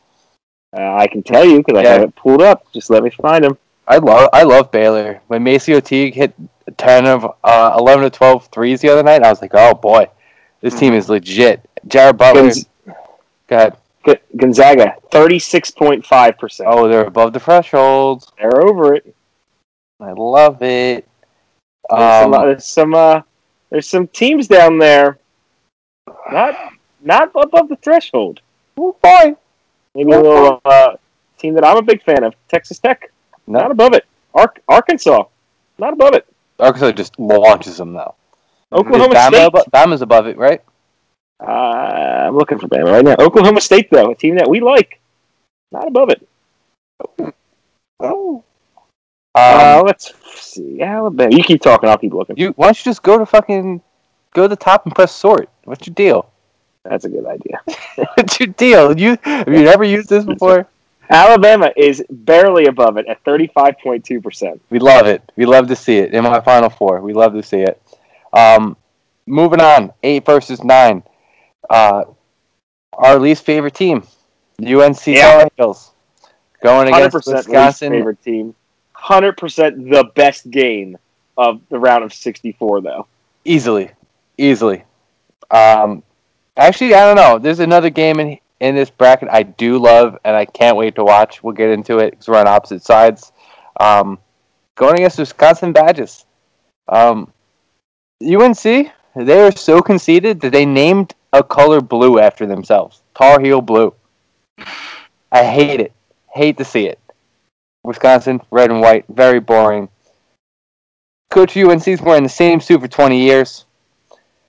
[0.77, 2.71] Uh, I can tell you because I have it pulled up.
[2.73, 3.57] Just let me find them.
[3.87, 5.21] I love I love Baylor.
[5.27, 6.33] When MaCio Teague hit
[6.77, 10.09] ten of uh, eleven to 12 threes the other night, I was like, oh boy,
[10.61, 11.61] this team is legit.
[11.87, 12.49] Jared Butler.
[12.49, 12.65] Gonz-
[13.47, 13.77] Go ahead.
[14.05, 16.69] G- Gonzaga, thirty-six point five percent.
[16.71, 18.31] Oh, they're above the threshold.
[18.37, 19.15] They're over it.
[19.99, 21.07] I love it.
[21.89, 22.93] There's, some, Um, there's some.
[22.95, 23.21] Uh,
[23.69, 25.17] there's some teams down there,
[26.31, 26.55] not
[27.01, 28.41] not above the threshold.
[28.77, 29.35] oh, boy.
[29.95, 30.93] Maybe a little uh,
[31.39, 33.11] team that I'm a big fan of, Texas Tech,
[33.47, 34.05] not No, above it.
[34.33, 35.23] Ark Arkansas,
[35.79, 36.27] not above it.
[36.59, 38.13] Arkansas just launches them though.
[38.71, 40.61] Oklahoma Bama State, abo- Bama's above it, right?
[41.39, 43.15] Uh, I'm looking for Bama right now.
[43.19, 44.99] Oklahoma State, though, a team that we like,
[45.71, 46.27] not above it.
[47.99, 48.43] Oh.
[49.35, 50.81] Uh, Um, let's see.
[50.81, 51.35] Alabama.
[51.35, 51.89] You keep talking.
[51.89, 52.37] I'll keep looking.
[52.37, 53.81] you why don't you just go to fucking
[54.33, 55.49] go to the top and press sort?
[55.65, 56.31] What's your deal?
[56.83, 57.61] That's a good idea.
[58.15, 58.97] What's your deal?
[58.97, 60.67] You have you never used this before?
[61.09, 64.61] Alabama is barely above it at 35.2 percent.
[64.69, 65.21] We love it.
[65.35, 67.01] We love to see it in my final four.
[67.01, 67.81] We love to see it.
[68.33, 68.75] Um,
[69.25, 71.03] moving on, eight versus nine.
[71.69, 72.03] Uh,
[72.93, 74.03] our least favorite team,
[74.61, 75.31] UNC Yeah.
[75.31, 75.91] Tar Heels,
[76.61, 77.91] going against Wisconsin.
[77.91, 78.55] favorite team.
[78.93, 80.97] Hundred percent the best game
[81.37, 83.05] of the round of 64, though.
[83.45, 83.91] Easily,
[84.39, 84.83] easily.
[85.51, 86.01] Um,
[86.57, 87.37] actually, I don't know.
[87.39, 91.03] There's another game in in this bracket I do love, and I can't wait to
[91.03, 91.43] watch.
[91.43, 93.31] We'll get into it because we're on opposite sides.
[93.79, 94.17] Um,
[94.75, 96.25] going against Wisconsin Badgers.
[96.89, 97.31] Um,
[98.23, 98.91] UNC,
[99.25, 103.01] they are so conceited that they named a color blue after themselves.
[103.15, 103.93] Tar Heel blue.
[105.31, 105.91] I hate it.
[106.33, 106.99] Hate to see it.
[107.83, 109.89] Wisconsin, red and white, very boring.
[111.29, 113.65] Coach UNC's wearing the same suit for 20 years.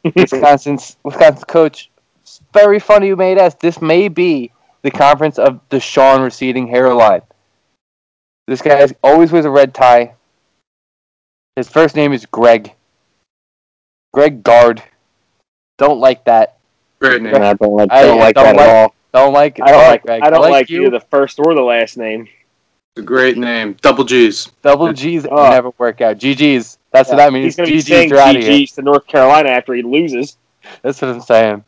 [0.17, 1.91] Wisconsin's Wisconsin's coach.
[2.53, 3.55] Very funny you made us.
[3.55, 7.23] This may be the conference of the Sean receding hairline.
[8.47, 10.15] This guy always wears a red tie.
[11.57, 12.73] His first name is Greg.
[14.13, 14.83] Greg Gard.
[15.79, 16.57] Don't like that.
[17.01, 17.35] Great name.
[17.37, 18.95] I don't like, I- don't I like don't that like- at all.
[19.15, 19.59] Don't like.
[19.63, 20.03] I don't like.
[20.03, 20.23] Greg.
[20.23, 20.83] I don't like, you.
[20.83, 22.23] either the first or the last name.
[22.95, 23.75] It's a great name.
[23.81, 24.51] Double G's.
[24.63, 25.49] Double G's Oh.
[25.51, 26.19] never work out.
[26.19, 26.79] GG's.
[26.93, 27.45] That's what that means.
[27.45, 28.35] He's going to be GG's saying are out.
[28.37, 30.37] GG's to North Carolina after he loses.
[30.83, 31.65] That's what I'm saying.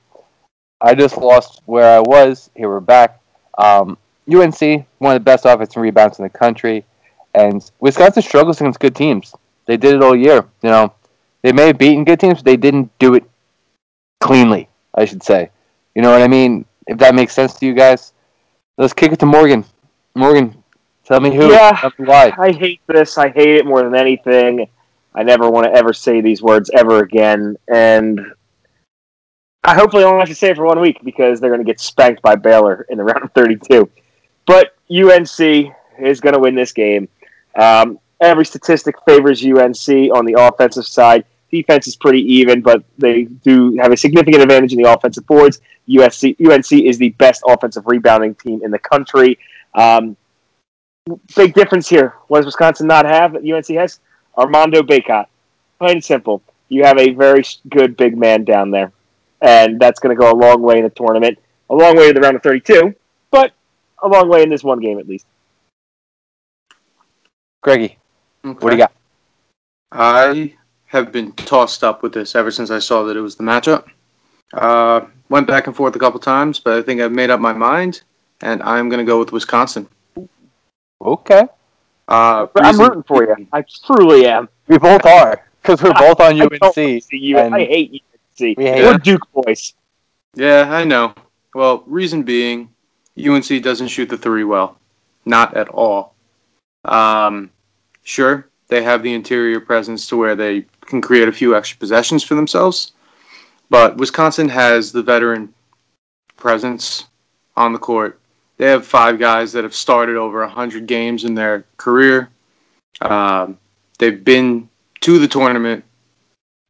[0.83, 2.51] I just lost where I was.
[2.55, 3.21] Here we're back.
[3.57, 3.97] Um,
[4.31, 6.85] UNC, one of the best offensive rebounds in the country,
[7.35, 9.35] and Wisconsin struggles against good teams.
[9.67, 10.45] They did it all year.
[10.63, 10.93] You know,
[11.43, 13.25] they may have beaten good teams, but they didn't do it
[14.21, 14.69] cleanly.
[14.95, 15.51] I should say.
[15.95, 16.65] You know what I mean?
[16.87, 18.13] If that makes sense to you guys,
[18.79, 19.65] let's kick it to Morgan.
[20.15, 20.63] Morgan,
[21.05, 21.51] tell me who.
[21.51, 21.73] Yeah.
[21.73, 22.33] Tell me why.
[22.39, 23.17] I hate this.
[23.19, 24.69] I hate it more than anything.
[25.15, 27.57] I never want to ever say these words ever again.
[27.69, 28.21] And
[29.65, 31.81] I hopefully only have to say it for one week because they're going to get
[31.81, 33.91] spanked by Baylor in the round of 32.
[34.47, 37.09] But UNC is going to win this game.
[37.57, 41.25] Um, every statistic favors UNC on the offensive side.
[41.51, 45.61] Defense is pretty even, but they do have a significant advantage in the offensive boards.
[45.89, 49.39] USC, UNC is the best offensive rebounding team in the country.
[49.75, 50.17] Um,
[51.35, 52.15] big difference here.
[52.29, 54.01] What does Wisconsin not have that UNC has?
[54.37, 55.27] Armando Bacot.
[55.79, 56.43] Plain and simple.
[56.69, 58.93] You have a very good big man down there.
[59.41, 61.39] And that's going to go a long way in the tournament.
[61.71, 62.95] A long way to the round of 32,
[63.31, 63.53] but
[64.03, 65.27] a long way in this one game at least.
[67.63, 67.99] Greggy,
[68.43, 68.93] what do you got?
[69.93, 70.55] I
[70.91, 73.85] have been tossed up with this ever since I saw that it was the matchup.
[74.53, 77.53] Uh, went back and forth a couple times, but I think I've made up my
[77.53, 78.03] mind,
[78.41, 79.89] and I'm going to go with Wisconsin.
[81.01, 81.45] Okay.
[82.09, 83.47] Uh, I'm reason- rooting for you.
[83.53, 84.49] I truly am.
[84.67, 86.75] We both are because we're both on I don't UNC.
[86.75, 87.39] see you.
[87.39, 88.03] and I hate
[88.41, 88.59] UNC.
[88.59, 88.99] we hate We're.
[88.99, 89.75] Duke boys.
[90.35, 91.15] Yeah, I know.
[91.55, 92.69] Well, reason being,
[93.25, 94.79] UNC doesn't shoot the three well,
[95.25, 96.15] not at all.
[96.85, 97.51] Um,
[98.03, 102.23] sure, they have the interior presence to where they can create a few extra possessions
[102.23, 102.93] for themselves,
[103.71, 105.55] but Wisconsin has the veteran
[106.37, 107.07] presence
[107.57, 108.21] on the court.
[108.59, 112.29] They have five guys that have started over hundred games in their career.
[113.01, 113.57] Um,
[113.99, 114.69] they've been
[115.01, 115.85] to the tournament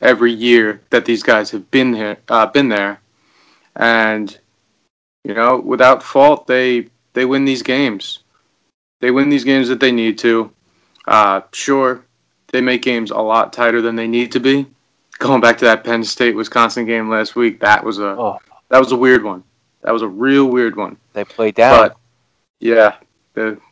[0.01, 3.01] every year that these guys have been here, uh, been there,
[3.75, 4.39] and
[5.25, 8.21] you know, without fault, they they win these games.
[9.01, 10.53] They win these games that they need to.
[11.07, 12.05] Uh, sure,
[12.53, 14.67] they make games a lot tighter than they need to be.
[15.19, 18.79] Going back to that Penn State Wisconsin game last week, that was a Oh, that
[18.79, 19.45] was a weird one.
[19.83, 20.97] That was a real weird one.
[21.13, 21.79] they played down.
[21.79, 21.97] But
[22.61, 22.97] yeah,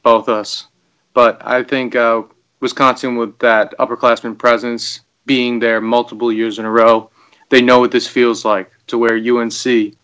[0.02, 0.68] both of us.
[1.14, 2.22] But I think uh,
[2.60, 7.10] Wisconsin, with that upperclassman presence, being there multiple years in a row,
[7.50, 8.70] they know what this feels like.
[8.88, 9.94] To where UNC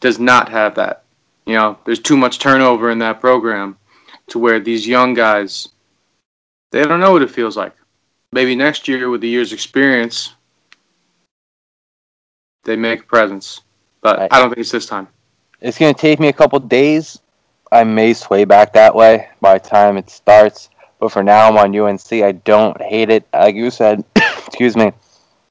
[0.00, 1.04] does not have that.
[1.46, 3.76] You know, there's too much turnover in that program.
[4.28, 5.68] To where these young guys,
[6.72, 7.74] they don't know what it feels like.
[8.34, 10.34] Maybe next year, with the year's experience,
[12.64, 13.60] they make a presence.
[14.00, 14.32] But Right.
[14.32, 15.06] I don't think it's this time.
[15.60, 17.20] It's going to take me a couple days.
[17.70, 20.68] I may sway back that way by the time it starts.
[20.98, 22.12] But for now, I'm on UNC.
[22.12, 23.24] I don't hate it.
[23.32, 24.90] Like you said, excuse me.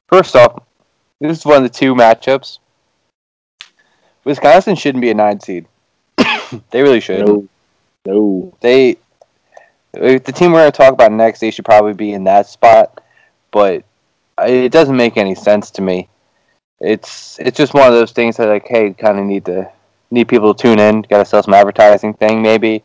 [0.10, 0.62] First off,
[1.22, 2.60] this is one of the two matchups.
[4.26, 5.68] Wisconsin shouldn't be a nine seed.
[6.72, 7.26] they really should.
[7.26, 7.48] No.
[8.06, 8.54] No.
[8.60, 8.98] They, if
[9.94, 13.02] the team we're going to talk about next, they should probably be in that spot.
[13.52, 13.86] But
[14.40, 16.10] it doesn't make any sense to me.
[16.80, 19.72] it's it's just one of those things that like, hey, kind of need to
[20.12, 21.04] need people to tune in.
[21.04, 22.84] Got to sell some advertising thing, maybe.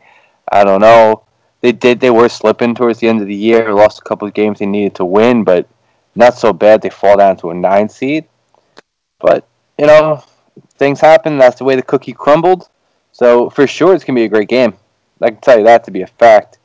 [0.52, 1.24] I don't know.
[1.60, 2.01] They did.
[2.01, 3.74] They were slipping towards the end of the year.
[3.74, 5.68] Lost a couple of games they needed to win, but
[6.14, 6.82] not so bad.
[6.82, 8.26] They fall down to a nine seed.
[9.20, 9.47] But
[9.78, 10.22] you know,
[10.76, 11.39] things happen.
[11.39, 12.68] That's the way the cookie crumbled.
[13.12, 14.74] So for sure, it's gonna be a great game.
[15.20, 16.57] I can tell you that to be a fact.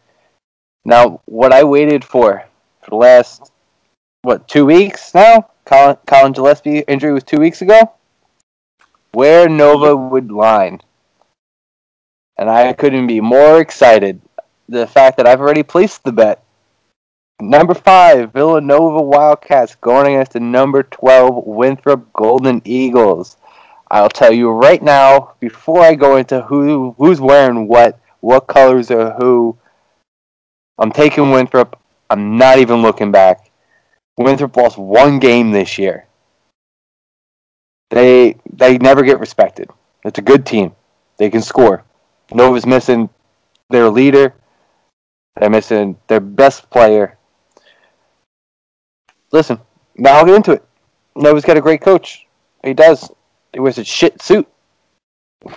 [0.86, 2.46] Now, what I waited for
[2.82, 3.52] for the last
[4.22, 5.50] what two weeks now?
[5.66, 7.94] Colin, Collin Gillespie injury was two weeks ago.
[9.14, 10.82] Where Nova would line,
[12.38, 14.22] and I couldn't be more excited.
[14.68, 16.44] The fact that I've already placed the bet.
[17.40, 23.38] Number five, Villanova Wildcats going against the number twelve Winthrop Golden Eagles.
[23.92, 28.92] I'll tell you right now, before I go into who who's wearing what, what colors
[28.92, 29.58] are who.
[30.78, 31.80] I'm taking Winthrop.
[32.10, 33.52] I'm not even looking back.
[34.18, 36.08] Winthrop lost one game this year.
[37.90, 39.70] They they never get respected.
[40.04, 40.76] It's a good team.
[41.18, 41.84] They can score.
[42.34, 43.10] Nova's missing
[43.70, 44.34] their leader.
[45.40, 47.18] They're missing their best player.
[49.32, 49.60] Listen,
[49.96, 50.64] now I'll get into it.
[51.16, 52.28] Nova's got a great coach.
[52.64, 53.12] He does.
[53.52, 54.48] He wears a shit suit.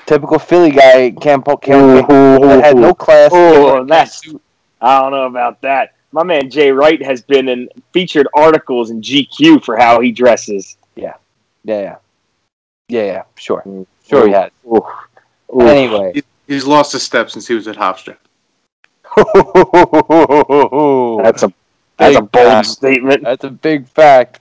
[0.06, 1.10] Typical Philly guy.
[1.10, 3.30] Can't, can't, can't had no class.
[3.32, 4.22] Oh, that's.
[4.86, 5.94] I don't know about that.
[6.12, 10.76] My man Jay Wright has been in featured articles in GQ for how he dresses.
[10.94, 11.14] Yeah,
[11.64, 11.96] yeah, yeah,
[12.88, 13.22] yeah, yeah.
[13.34, 13.64] Sure,
[14.08, 14.52] sure he has.
[14.66, 14.86] Ooh.
[15.54, 15.60] Ooh.
[15.62, 18.16] Anyway, He's, he's lost a step since he was at Hofstra.
[21.22, 21.52] That's a
[21.98, 22.68] that's a bold fact.
[22.68, 23.24] statement.
[23.24, 24.40] That's a big fact.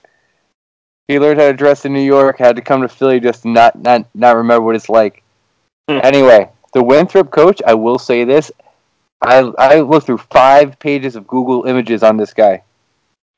[1.08, 3.48] He learned how to dress in New York, had to come to Philly just to
[3.48, 5.22] not not not remember what it's like.
[5.88, 6.00] Hmm.
[6.02, 8.50] anyway, the Winthrop coach, I will say this.
[9.26, 12.62] I I looked through five pages of Google images on this guy.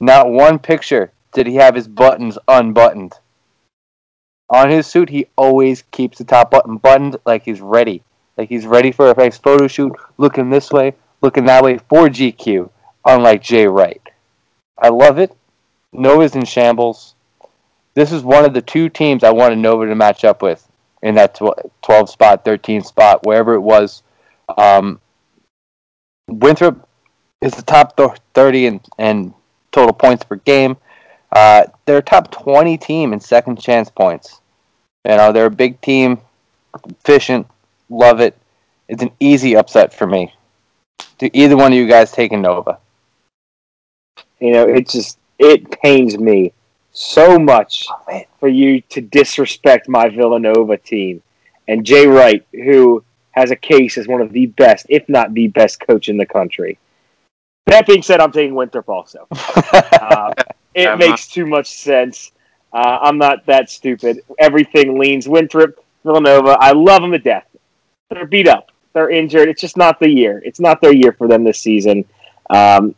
[0.00, 3.14] Not one picture did he have his buttons unbuttoned.
[4.50, 8.02] On his suit, he always keeps the top button buttoned like he's ready.
[8.36, 12.08] Like he's ready for a nice photo shoot, looking this way, looking that way for
[12.08, 12.68] GQ,
[13.06, 14.02] unlike Jay Wright.
[14.78, 15.34] I love it.
[15.92, 17.14] Nova's in shambles.
[17.94, 20.68] This is one of the two teams I wanted Nova to match up with
[21.02, 21.34] in that
[21.82, 24.02] 12 spot, 13 spot, wherever it was.
[24.56, 25.00] Um,
[26.28, 26.88] Winthrop
[27.40, 27.98] is the top
[28.34, 29.34] 30 in, in
[29.72, 30.76] total points per game.
[31.32, 34.40] Uh, they're a top 20 team in second chance points.
[35.04, 36.20] You know, they're a big team,
[36.84, 37.46] efficient,
[37.88, 38.36] love it.
[38.88, 40.34] It's an easy upset for me.
[41.18, 42.78] Do either one of you guys taking Nova?
[44.40, 46.52] You know, it just it pains me
[46.92, 47.88] so much
[48.40, 51.22] for you to disrespect my Villanova team
[51.66, 53.04] and Jay Wright, who
[53.38, 56.26] has a case as one of the best, if not the best coach in the
[56.26, 56.78] country.
[57.66, 59.26] That being said, I'm taking Winthrop also.
[60.00, 60.32] Uh,
[60.74, 62.32] it I'm makes too much sense.
[62.72, 64.20] Uh, I'm not that stupid.
[64.38, 66.56] Everything leans Winthrop, Villanova.
[66.60, 67.46] I love them to death.
[68.10, 68.70] They're beat up.
[68.94, 69.48] They're injured.
[69.48, 70.40] It's just not the year.
[70.44, 72.04] It's not their year for them this season.
[72.48, 72.94] Um,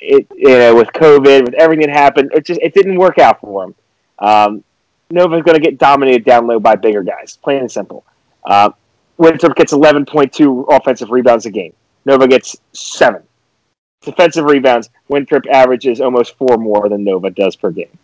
[0.00, 3.40] it you know with COVID, with everything that happened, it just it didn't work out
[3.40, 3.74] for them.
[4.18, 4.64] Um,
[5.10, 8.04] Nova's going to get dominated down low by bigger guys, plain and simple.
[8.44, 8.70] Uh,
[9.22, 11.72] Winthrop gets 11.2 offensive rebounds a game.
[12.04, 13.22] Nova gets seven
[14.02, 14.90] defensive rebounds.
[15.08, 17.96] Winthrop averages almost four more than Nova does per game.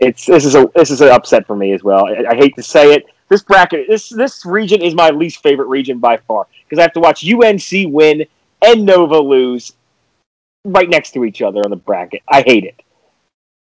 [0.00, 2.06] It's this is a this is an upset for me as well.
[2.06, 3.04] I, I hate to say it.
[3.28, 6.94] This bracket, this this region is my least favorite region by far because I have
[6.94, 8.24] to watch UNC win
[8.64, 9.74] and Nova lose
[10.64, 12.22] right next to each other on the bracket.
[12.26, 12.82] I hate it.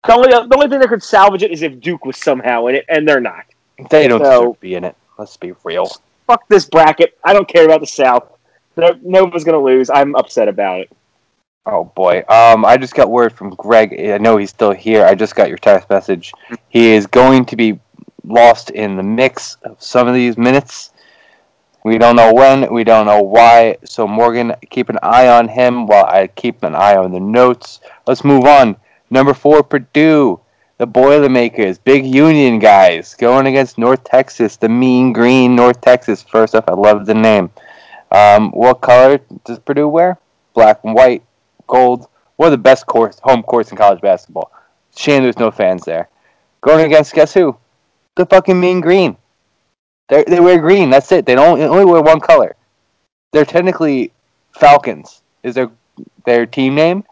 [0.07, 2.77] The only, the only thing that could salvage it is if Duke was somehow in
[2.77, 3.45] it, and they're not.
[3.91, 4.95] They don't So- deserve to be in it.
[5.19, 5.91] Let's be real.
[6.29, 7.19] Fuck this bracket.
[7.25, 8.31] I don't care about the South.
[8.77, 9.91] No- Nova's to lose.
[9.91, 10.93] I'm upset about it.
[11.67, 12.23] Oh boy.
[12.29, 13.99] Um, I just got word from Greg.
[13.99, 15.05] I know he's still here.
[15.05, 16.33] I just got your text message.
[16.69, 17.81] He is going to be
[18.25, 20.93] lost in the mix of some of these minutes.
[21.83, 22.73] We don't know when.
[22.73, 23.79] We don't know why.
[23.85, 27.81] So Morgan, keep an eye on him while I keep an eye on the notes.
[28.07, 28.77] Let's move on.
[29.11, 30.41] Number four, Purdue,
[30.79, 36.23] the Boilermakers, big Union guys, going against North Texas, the Mean Green North Texas.
[36.23, 37.51] First off, I love the name.
[38.13, 40.19] Um, what color does Purdue wear?
[40.55, 41.25] Black and white
[41.67, 42.09] gold.
[42.37, 44.53] One of the best course, home courts in college basketball.
[44.97, 46.09] Shame there's no fans there.
[46.61, 47.57] Going against guess who?
[48.15, 49.17] The fucking mean green.
[50.09, 50.91] They they wear green.
[50.91, 51.27] That's it.
[51.27, 52.57] They don't they only wear one color.
[53.33, 54.13] They're technically
[54.53, 55.23] Falcons.
[55.43, 55.71] Is their
[56.25, 57.05] their team name?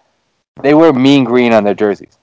[0.63, 2.19] They wear mean green on their jerseys.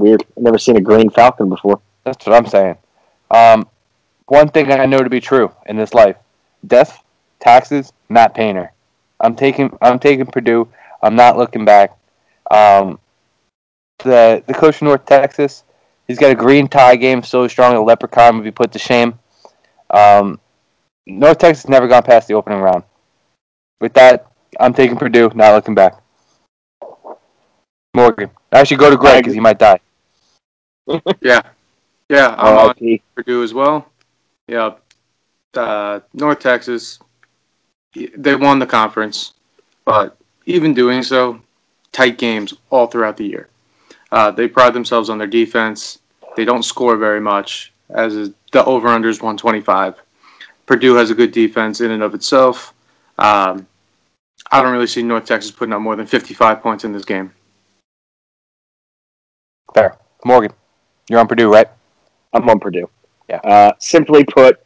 [0.00, 0.24] Weird.
[0.36, 1.80] I've never seen a green falcon before.
[2.04, 2.78] That's what I'm saying.
[3.30, 3.68] Um,
[4.26, 6.16] one thing I know to be true in this life:
[6.66, 7.02] death,
[7.38, 8.72] taxes, Matt Painter.
[9.20, 10.68] I'm taking I'm taking Purdue.
[11.02, 11.96] I'm not looking back.
[12.50, 12.98] Um,
[13.98, 15.64] the the coach of North Texas,
[16.08, 19.18] He's got a green tie game so strong a leprechaun would be put to shame.
[19.90, 20.40] Um,
[21.06, 22.84] North Texas never gone past the opening round.
[23.80, 24.26] With that,
[24.58, 26.02] I'm taking Purdue, not looking back.
[27.94, 28.30] Morgan.
[28.50, 29.78] I should go to Greg because he might die.
[31.20, 31.42] Yeah,
[32.08, 32.34] yeah.
[32.38, 33.02] I'm on R.I.P.
[33.14, 33.90] Purdue as well.
[34.48, 34.74] Yeah,
[35.54, 36.98] uh, North Texas.
[37.94, 39.34] They won the conference,
[39.84, 41.40] but even doing so,
[41.92, 43.48] tight games all throughout the year.
[44.12, 45.98] Uh, they pride themselves on their defense.
[46.36, 50.00] They don't score very much, as is, the over under is 125.
[50.66, 52.72] Purdue has a good defense in and of itself.
[53.18, 53.66] Um,
[54.50, 57.32] I don't really see North Texas putting up more than 55 points in this game.
[59.74, 59.96] Fair.
[60.24, 60.52] Morgan,
[61.10, 61.66] you're on Purdue, right?
[62.32, 62.88] I'm on Purdue.
[63.28, 63.38] Yeah.
[63.38, 64.60] Uh, simply put,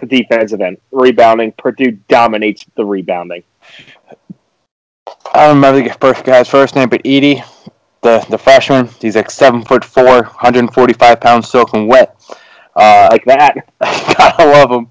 [0.00, 1.52] the defensive end rebounding.
[1.52, 3.42] Purdue dominates the rebounding.
[5.34, 7.44] I don't remember the first guy's first name, but Edey,
[8.00, 12.16] the the freshman, he's like seven foot four, 145 pounds, soaking wet.
[12.76, 13.56] Uh, Like that.
[13.80, 14.90] gotta love him.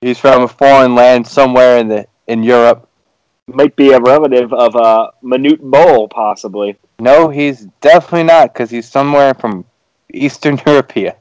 [0.00, 2.88] He's from a foreign land somewhere in the in Europe.
[3.46, 6.76] Might be a relative of uh, Manute Bol, possibly.
[7.02, 9.64] No, he's definitely not, because he's somewhere from
[10.14, 11.16] Eastern Europea.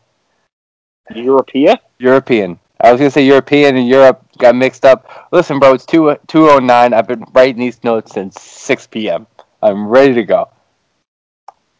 [1.11, 1.79] Europea?
[1.97, 2.59] European.
[2.79, 5.27] I was gonna say European and Europe got mixed up.
[5.31, 6.93] Listen, bro, it's two two oh nine.
[6.93, 9.25] I've been writing these notes since six p.m.
[9.63, 10.49] I'm ready to go.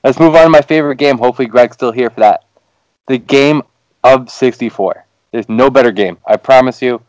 [0.04, 1.20] Let's move on to my favorite game.
[1.20, 2.46] Hopefully, Greg's still here for that.
[3.08, 3.62] The game
[4.04, 5.06] of sixty four.
[5.32, 6.18] There's no better game.
[6.26, 7.04] I promise you.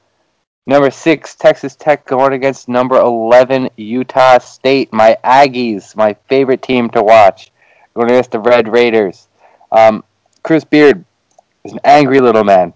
[0.67, 4.93] Number six, Texas Tech going against number eleven, Utah State.
[4.93, 7.51] My Aggies, my favorite team to watch,
[7.95, 9.27] going against the Red Raiders.
[9.73, 10.05] Um,
[10.45, 11.05] Chris Beard
[11.65, 12.75] is an angry little man.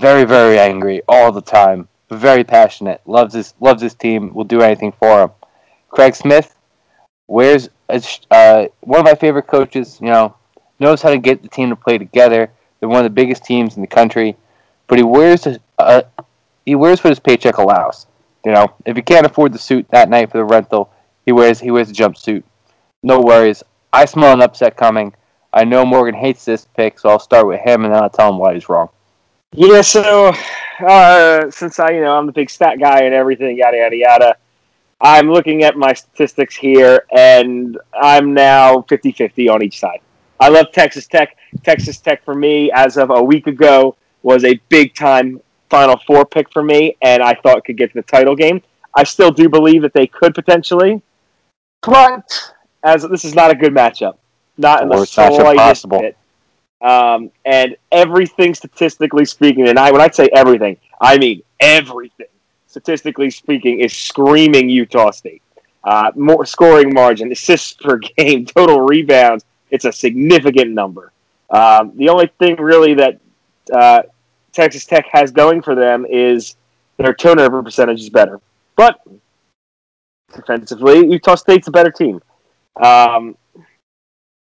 [0.00, 1.88] Very very angry all the time.
[2.10, 3.00] Very passionate.
[3.06, 4.34] Loves his loves his team.
[4.34, 5.30] Will do anything for him.
[5.88, 6.54] Craig smith
[7.26, 10.34] wears a, uh, one of my favorite coaches you know
[10.78, 12.50] knows how to get the team to play together.
[12.80, 14.36] They're one of the biggest teams in the country.
[14.86, 16.04] But he wears a, a
[16.68, 18.06] he wears what his paycheck allows.
[18.44, 20.90] You know if he can't afford the suit that night for the rental
[21.24, 22.42] he wears he wears a jumpsuit.
[23.02, 23.62] No worries.
[23.92, 25.14] I smell an upset coming.
[25.52, 28.30] I know morgan hates this pick so i'll start with him and then i'll tell
[28.30, 28.90] him why he's wrong.
[29.52, 30.34] Yeah, so
[30.86, 34.36] uh, since I, you know, I'm the big stat guy and everything, yada yada yada,
[35.00, 40.00] I'm looking at my statistics here, and I'm now 50-50 on each side.
[40.38, 41.36] I love Texas Tech.
[41.62, 45.40] Texas Tech for me, as of a week ago, was a big time
[45.70, 48.62] Final Four pick for me, and I thought could get to the title game.
[48.94, 51.02] I still do believe that they could potentially,
[51.82, 54.16] but as this is not a good matchup,
[54.56, 56.00] not in the slightest possible.
[56.00, 56.16] bit.
[56.80, 62.26] Um, and everything statistically speaking, and I when I say everything, I mean everything.
[62.66, 65.42] Statistically speaking, is screaming Utah State.
[65.82, 69.44] Uh, more scoring margin, assists per game, total rebounds.
[69.70, 71.12] It's a significant number.
[71.50, 73.20] Um, the only thing really that
[73.72, 74.02] uh,
[74.52, 76.56] Texas Tech has going for them is
[76.96, 78.40] their turnover percentage is better,
[78.76, 79.00] but
[80.34, 82.20] defensively, Utah State's a better team.
[82.82, 83.36] Um,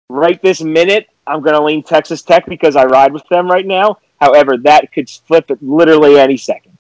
[0.09, 3.67] right this minute, I'm going to lean Texas Tech because I ride with them right
[3.67, 3.99] now.
[4.21, 6.79] However, that could flip at literally any second.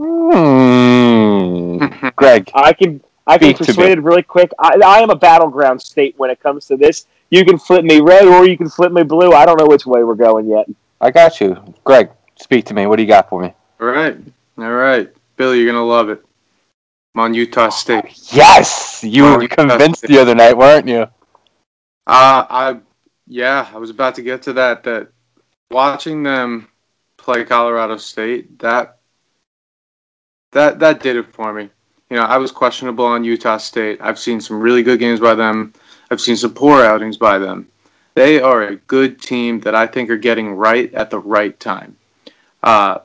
[0.00, 1.78] Hmm.
[2.16, 3.66] Greg, I can I can Speak to me.
[3.66, 4.50] persuade it really quick.
[4.58, 7.06] I, I am a battleground state when it comes to this.
[7.30, 9.32] You can flip me red or you can flip me blue.
[9.32, 10.66] I don't know which way we're going yet.
[11.00, 11.74] I got you.
[11.84, 12.86] Greg, speak to me.
[12.86, 13.52] What do you got for me?
[13.80, 14.16] All right,
[14.58, 16.24] all right, Billy, you're gonna love it.
[17.14, 18.04] I'm on Utah State.
[18.32, 21.02] Yes, you were convinced the other night, weren't you?
[22.06, 22.80] Uh, I
[23.26, 24.84] yeah, I was about to get to that.
[24.84, 25.08] That
[25.70, 26.68] watching them
[27.16, 28.98] play Colorado State, that
[30.52, 31.68] that that did it for me.
[32.10, 33.98] You know, I was questionable on Utah State.
[34.00, 35.72] I've seen some really good games by them.
[36.10, 37.68] I've seen some poor outings by them.
[38.16, 41.98] They are a good team that I think are getting right at the right time.
[42.62, 43.00] Uh,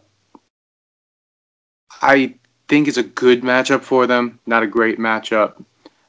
[2.02, 2.36] I
[2.70, 5.62] think it's a good matchup for them, not a great matchup.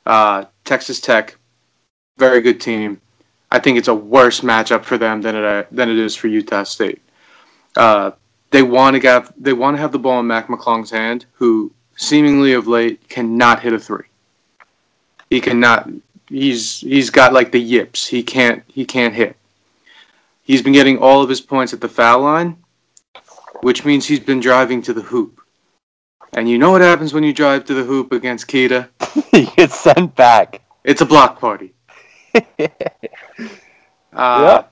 [0.07, 1.37] Uh, Texas Tech,
[2.17, 3.01] very good team.
[3.51, 6.63] I think it's a worse matchup for them than it than it is for Utah
[6.63, 7.03] State.
[7.77, 8.13] Uh,
[8.53, 11.73] they want to get they want to have the ball in Mac McClung's hand, who
[11.97, 14.07] seemingly of late cannot hit a three.
[15.29, 15.91] He cannot.
[16.33, 18.07] He's he's got like the yips.
[18.07, 19.37] He can't he can't hit.
[20.43, 22.57] He's been getting all of his points at the foul line,
[23.61, 25.41] which means he's been driving to the hoop.
[26.33, 28.89] And you know what happens when you drive to the hoop against Queta?
[29.33, 30.63] you get sent back.
[30.85, 31.75] It's a block party.
[34.15, 34.65] Uh,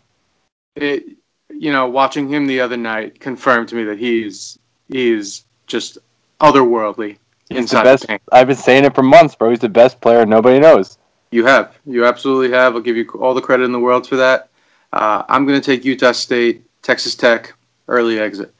[0.76, 1.16] it,
[1.48, 4.58] you know, watching him the other night confirmed to me that he's
[4.90, 5.96] he's just
[6.40, 7.16] otherworldly
[7.50, 8.06] He's the best.
[8.06, 8.20] the.
[8.32, 9.50] I've been saying it for months, bro.
[9.50, 10.98] He's the best player nobody knows.
[11.32, 11.78] You have.
[11.86, 12.74] You absolutely have.
[12.74, 14.48] I'll give you all the credit in the world for that.
[14.92, 17.54] Uh, I'm going to take Utah State, Texas Tech,
[17.86, 18.52] early exit.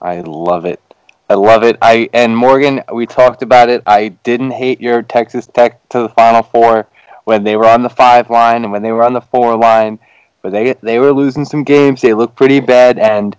[0.00, 0.80] I love it.
[1.28, 1.78] I love it.
[1.82, 3.82] I and Morgan, we talked about it.
[3.86, 6.88] I didn't hate your Texas Tech to the Final Four
[7.24, 9.98] when they were on the five line and when they were on the four line,
[10.42, 12.00] but they they were losing some games.
[12.00, 12.98] They looked pretty bad.
[12.98, 13.36] And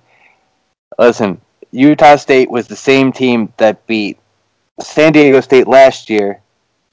[0.98, 1.40] listen,
[1.72, 4.18] Utah State was the same team that beat
[4.82, 6.42] San Diego State last year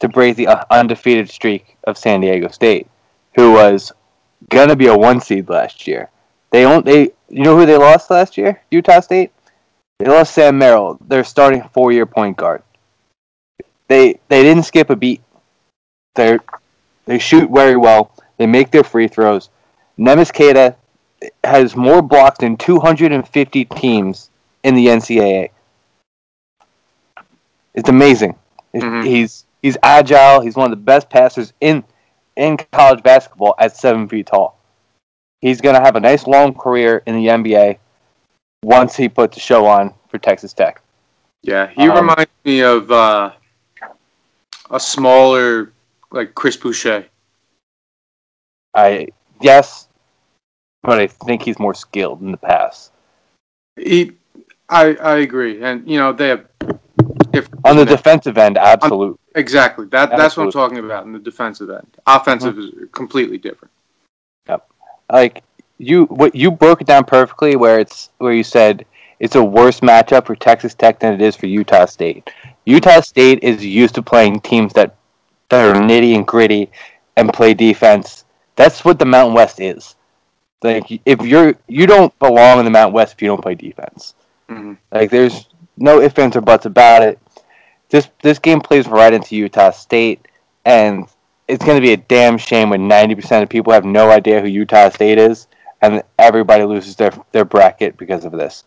[0.00, 2.88] to break the uh, undefeated streak of San Diego State,
[3.36, 3.92] who was
[4.48, 6.10] gonna be a one seed last year.
[6.50, 6.84] They don't.
[6.84, 8.60] They you know who they lost last year?
[8.70, 9.30] Utah State.
[9.98, 12.62] They lost Sam Merrill, their starting four year point guard.
[13.88, 15.20] They they didn't skip a beat.
[16.14, 16.38] They
[17.06, 18.12] they shoot very well.
[18.38, 19.50] They make their free throws.
[19.98, 20.76] Neemias Queta
[21.44, 24.30] has more blocks than 250 teams
[24.62, 25.50] in the NCAA.
[27.74, 28.36] It's amazing.
[28.74, 29.04] Mhm.
[29.04, 30.40] He's he's agile.
[30.40, 31.84] He's one of the best passers in
[32.36, 34.58] in college basketball at seven feet tall.
[35.40, 37.78] He's gonna have a nice long career in the NBA
[38.62, 40.82] once he puts the show on for Texas Tech.
[41.42, 43.32] Yeah, he Um, reminds me of uh,
[44.70, 45.72] a smaller,
[46.10, 47.06] like Chris Boucher.
[48.74, 49.08] I
[49.40, 49.88] yes,
[50.82, 52.90] but I think he's more skilled in the pass.
[53.76, 54.12] He,
[54.68, 56.46] I, I agree, and you know they have
[57.64, 59.19] On the defensive end, absolute.
[59.34, 60.10] Exactly that.
[60.10, 61.96] That's what I'm talking about in the defensive end.
[62.06, 63.72] Offensive is completely different.
[64.48, 64.68] Yep.
[65.10, 65.42] Like
[65.78, 68.84] you what you broke it down perfectly where it's where you said
[69.18, 72.30] it's a worse matchup for Texas Tech than it is for Utah State.
[72.64, 74.96] Utah State is used to playing teams that
[75.48, 76.70] that are nitty and gritty
[77.16, 78.24] and play defense.
[78.56, 79.96] That's what the Mountain West is.
[80.62, 84.14] Like if you're you don't belong in the Mountain West if you don't play defense.
[84.48, 84.76] Mhm.
[84.92, 87.18] Like there's no ifs ands or buts about it.
[87.90, 90.26] This this game plays right into Utah State,
[90.64, 91.06] and
[91.48, 94.40] it's going to be a damn shame when ninety percent of people have no idea
[94.40, 95.48] who Utah State is,
[95.82, 98.64] and everybody loses their their bracket because of this.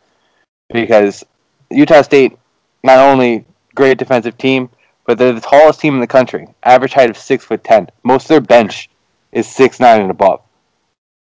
[0.72, 1.24] Because
[1.70, 2.38] Utah State,
[2.84, 3.46] not only
[3.76, 4.70] great defensive team,
[5.06, 6.48] but they're the tallest team in the country.
[6.64, 7.90] Average height of six foot ten.
[8.04, 8.90] Most of their bench
[9.32, 10.42] is six nine and above.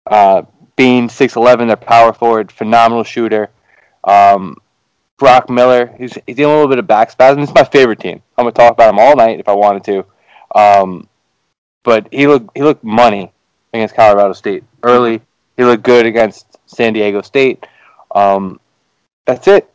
[0.05, 0.43] Uh,
[0.75, 3.49] Bean six eleven, their power forward, phenomenal shooter.
[4.03, 4.57] Um,
[5.17, 7.41] Brock Miller, he's, he's dealing a little bit of back spasm.
[7.41, 8.21] This is my favorite team.
[8.37, 10.05] I'm gonna talk about him all night if I wanted to.
[10.55, 11.07] Um,
[11.83, 13.31] but he looked he looked money
[13.73, 15.21] against Colorado State early.
[15.55, 17.65] He looked good against San Diego State.
[18.13, 18.59] Um,
[19.25, 19.69] that's it.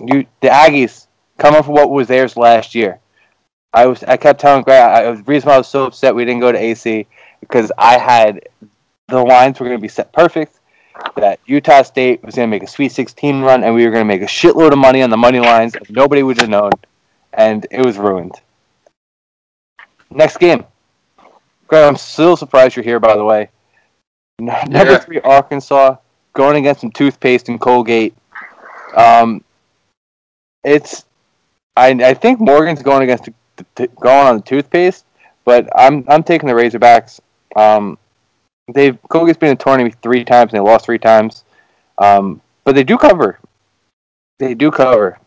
[0.00, 1.06] You the Aggies
[1.38, 3.00] coming for what was theirs last year.
[3.72, 6.24] I was I kept telling Greg I, the reason why I was so upset we
[6.24, 7.06] didn't go to AC
[7.40, 8.48] because I had
[9.08, 10.55] the lines were going to be set perfect.
[11.16, 14.02] That Utah State was going to make a Sweet 16 run, and we were going
[14.02, 15.74] to make a shitload of money on the money lines.
[15.88, 16.70] Nobody would have known,
[17.32, 18.34] and it was ruined.
[20.10, 20.64] Next game,
[21.68, 21.84] Greg.
[21.88, 23.00] I'm still surprised you're here.
[23.00, 23.48] By the way,
[24.38, 24.98] number Yeah.
[24.98, 25.96] three Arkansas
[26.32, 28.14] going against some toothpaste and Colgate.
[28.94, 29.42] Um,
[30.64, 31.04] it's
[31.76, 33.34] I I think Morgan's going against the,
[33.74, 35.04] the- going on the toothpaste,
[35.44, 37.20] but I'm I'm taking the Razorbacks.
[37.56, 37.98] Um,
[38.72, 41.44] they've Colgate's been in the tournament three times and they lost three times,
[41.98, 43.38] um, but they do cover.
[44.38, 45.18] They do cover.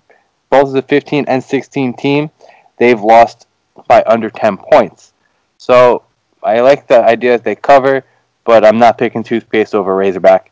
[0.49, 2.31] Both as a 15 and 16 team,
[2.77, 3.47] they've lost
[3.87, 5.13] by under 10 points.
[5.57, 6.03] So
[6.43, 8.03] I like the idea that they cover,
[8.45, 10.51] but I'm not picking toothpaste over Razorback.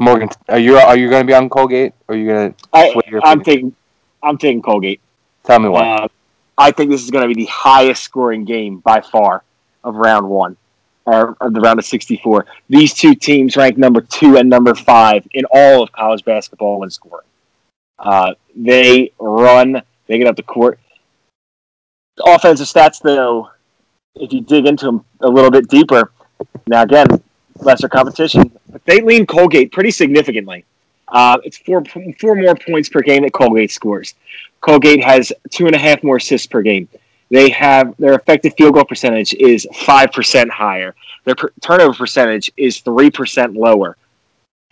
[0.00, 1.92] Morgan, are you are you going to be on Colgate?
[2.06, 2.94] Or are you going to I,
[3.24, 3.74] I'm taking
[4.22, 5.00] I'm taking Colgate.
[5.42, 5.88] tell me why?
[5.88, 6.08] Uh,
[6.56, 9.42] I think this is going to be the highest scoring game by far
[9.88, 10.56] of round one,
[11.06, 12.46] or, or the round of 64.
[12.68, 16.90] These two teams rank number two and number five in all of college basketball when
[16.90, 17.26] scoring.
[17.98, 20.78] Uh, they run, they get up the court.
[22.24, 23.50] Offensive stats, though,
[24.14, 26.12] if you dig into them a little bit deeper,
[26.66, 27.06] now again,
[27.56, 30.64] lesser competition, but they lean Colgate pretty significantly.
[31.08, 31.82] Uh, it's four
[32.20, 34.14] four more points per game that Colgate scores.
[34.60, 36.88] Colgate has two and a half more assists per game.
[37.30, 40.94] They have their effective field goal percentage is five percent higher.
[41.24, 43.96] Their per- turnover percentage is three percent lower.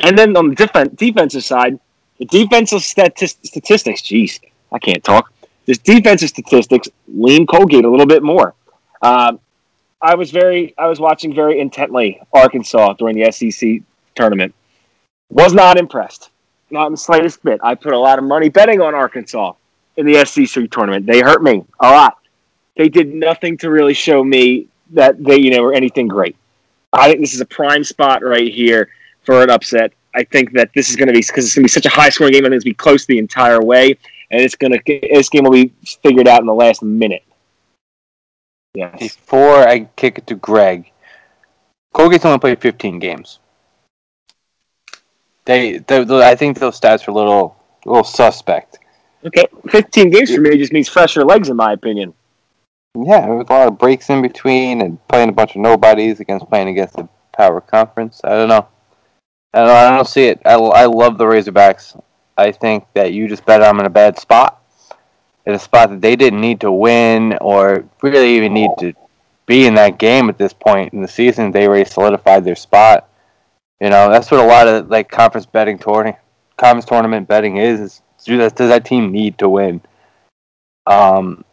[0.01, 1.79] And then on the defen- defensive side,
[2.19, 4.03] the defensive statis- statistics.
[4.03, 4.41] Jeez,
[4.73, 5.33] I can't talk.
[5.67, 8.55] This defensive statistics lean Colgate a little bit more.
[9.03, 9.41] Um,
[10.01, 13.83] I was very, I was watching very intently Arkansas during the SEC
[14.15, 14.55] tournament.
[15.31, 16.31] Was not impressed,
[16.71, 17.61] not in the slightest bit.
[17.63, 19.55] I put a lot of money betting on Arkansas
[19.97, 21.07] in the SEC tournament.
[21.07, 22.19] They hurt me a lot.
[22.77, 26.37] They did nothing to really show me that they, you know, were anything great.
[26.93, 28.91] I think this is a prime spot right here
[29.23, 29.93] for an upset.
[30.15, 31.91] I think that this is going to be because it's going to be such a
[31.91, 32.45] high scoring game.
[32.45, 33.99] I think it's going to be close the entire way,
[34.31, 34.81] and it's going to
[35.13, 35.73] this game will be
[36.03, 37.23] figured out in the last minute.
[38.75, 38.99] Yes.
[38.99, 40.93] before I kick it to Greg,
[41.95, 43.39] Colgate's only played 15 games.
[45.47, 48.79] They, they, I think those stats are a little, a little suspect.
[49.25, 49.47] Okay.
[49.71, 52.13] 15 games for me just means fresher legs, in my opinion.
[53.05, 56.21] Yeah, there was a lot of breaks in between and playing a bunch of nobodies
[56.21, 58.21] against playing against the power conference.
[58.25, 58.69] I don't know.
[59.53, 60.41] I don't, I don't see it.
[60.45, 62.01] I, I love the Razorbacks.
[62.37, 64.63] I think that you just bet I'm in a bad spot.
[65.45, 68.93] In a spot that they didn't need to win or really even need to
[69.47, 71.53] be in that game at this point in the season.
[71.53, 73.09] They already solidified their spot.
[73.81, 76.17] You know, that's what a lot of like conference betting tournament,
[76.57, 77.81] conference tournament betting is.
[77.81, 79.81] is do that, does that team need to win?
[80.87, 81.45] Um,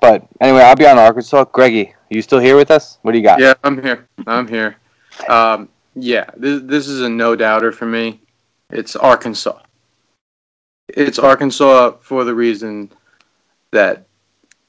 [0.00, 1.44] but anyway, I'll be on Arkansas.
[1.44, 2.98] Greggy, you still here with us?
[3.02, 3.40] What do you got?
[3.40, 4.08] Yeah, I'm here.
[4.26, 4.76] I'm here.
[5.28, 8.20] Um, yeah, this, this is a no doubter for me.
[8.70, 9.60] It's Arkansas.
[10.88, 12.90] It's Arkansas for the reason
[13.70, 14.06] that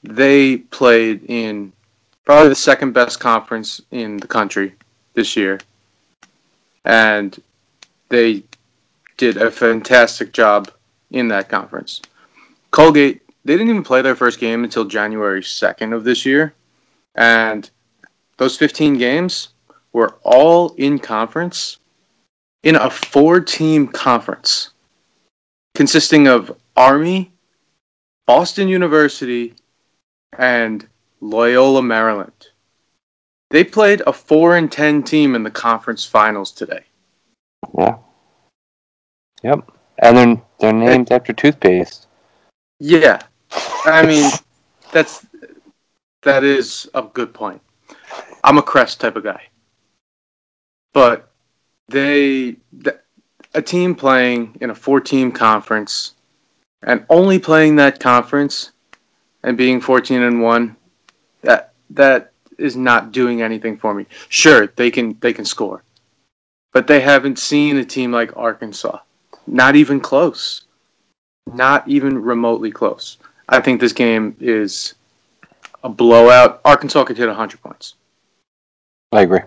[0.02, 1.72] they played in
[2.24, 4.74] probably the second best conference in the country
[5.14, 5.58] this year.
[6.84, 7.40] And
[8.08, 8.44] they
[9.16, 10.70] did a fantastic job
[11.10, 12.00] in that conference.
[12.70, 16.54] Colgate, they didn't even play their first game until January 2nd of this year.
[17.14, 17.70] And
[18.36, 19.48] those 15 games
[19.92, 21.78] were all in conference
[22.62, 24.70] in a four team conference
[25.74, 27.32] consisting of Army,
[28.26, 29.54] Boston University,
[30.36, 30.86] and
[31.20, 32.48] Loyola, Maryland.
[33.50, 36.84] They played a 4 and 10 team in the conference finals today.
[37.76, 37.96] Yeah.
[39.42, 39.70] Yep.
[40.02, 42.06] And they're, they're named after toothpaste.
[42.78, 43.22] Yeah.
[43.84, 44.30] I mean,
[44.92, 45.26] that's
[46.22, 47.60] that is a good point.
[48.44, 49.42] I'm a Crest type of guy.
[50.92, 51.30] But
[51.88, 52.96] they th-
[53.54, 56.14] a team playing in a four team conference
[56.82, 58.72] and only playing that conference
[59.42, 60.76] and being 14 and 1
[61.42, 64.06] that that is not doing anything for me.
[64.28, 65.82] Sure, they can they can score.
[66.72, 68.98] But they haven't seen a team like Arkansas.
[69.46, 70.64] Not even close.
[71.46, 73.16] Not even remotely close.
[73.48, 74.94] I think this game is
[75.82, 76.60] a blowout.
[76.64, 77.94] Arkansas could hit 100 points.
[79.12, 79.40] I agree.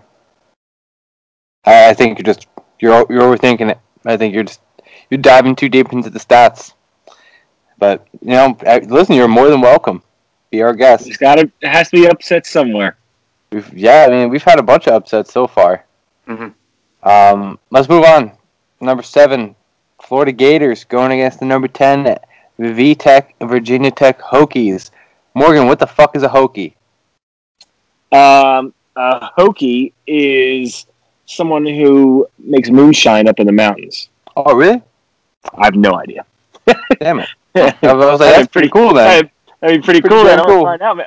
[1.64, 2.46] I, I think you're just
[2.80, 3.78] you're you're overthinking it.
[4.04, 4.60] I think you're just
[5.10, 6.72] you're diving too deep into the stats.
[7.78, 10.02] But you know, I- listen, you're more than welcome.
[10.50, 11.04] Be our guest.
[11.04, 12.96] There's got to it has to be upset somewhere.
[13.52, 15.84] We've, yeah, I mean, we've had a bunch of upsets so far.
[16.26, 16.54] Mhm.
[17.02, 18.32] Um, let's move on.
[18.80, 19.54] Number seven,
[20.02, 22.16] Florida Gators going against the number ten,
[22.62, 24.90] V Tech Virginia Tech Hokies.
[25.34, 26.74] Morgan, what the fuck is a Hokie?
[28.12, 30.86] Um, a Hokie is
[31.26, 34.08] someone who makes moonshine up in the mountains.
[34.36, 34.82] Oh, really?
[35.54, 36.24] I have no idea.
[37.00, 37.28] Damn it!
[37.54, 39.28] I was like, that's pretty cool, man.
[39.60, 40.24] That'd, be pretty, Pretty cool.
[40.24, 40.44] Then.
[40.44, 40.62] cool.
[40.62, 40.96] Let's find out.
[40.96, 41.06] Man.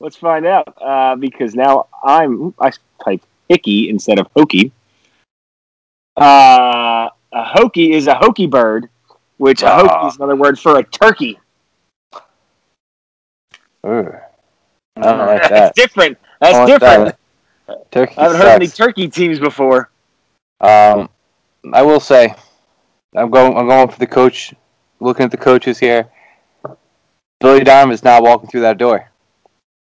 [0.00, 2.72] Let's find out uh, because now I'm I
[3.04, 4.72] type hickey instead of hokey.
[6.16, 8.88] Uh, a hokey is a hokey bird,
[9.42, 9.78] which a Ah.
[9.88, 11.36] hokey is another word for a turkey.
[13.84, 14.14] Ugh.
[14.96, 16.16] I don't like That's different.
[16.40, 17.16] That's like different.
[17.66, 17.90] that.
[17.90, 19.90] Turkey I haven't heard any turkey teams before.
[20.60, 21.08] Um,
[21.72, 22.34] I will say,
[23.16, 23.56] I'm going.
[23.56, 24.54] I'm going for the coach.
[25.00, 26.08] Looking at the coaches here,
[27.40, 29.10] Billy Donovan is not walking through that door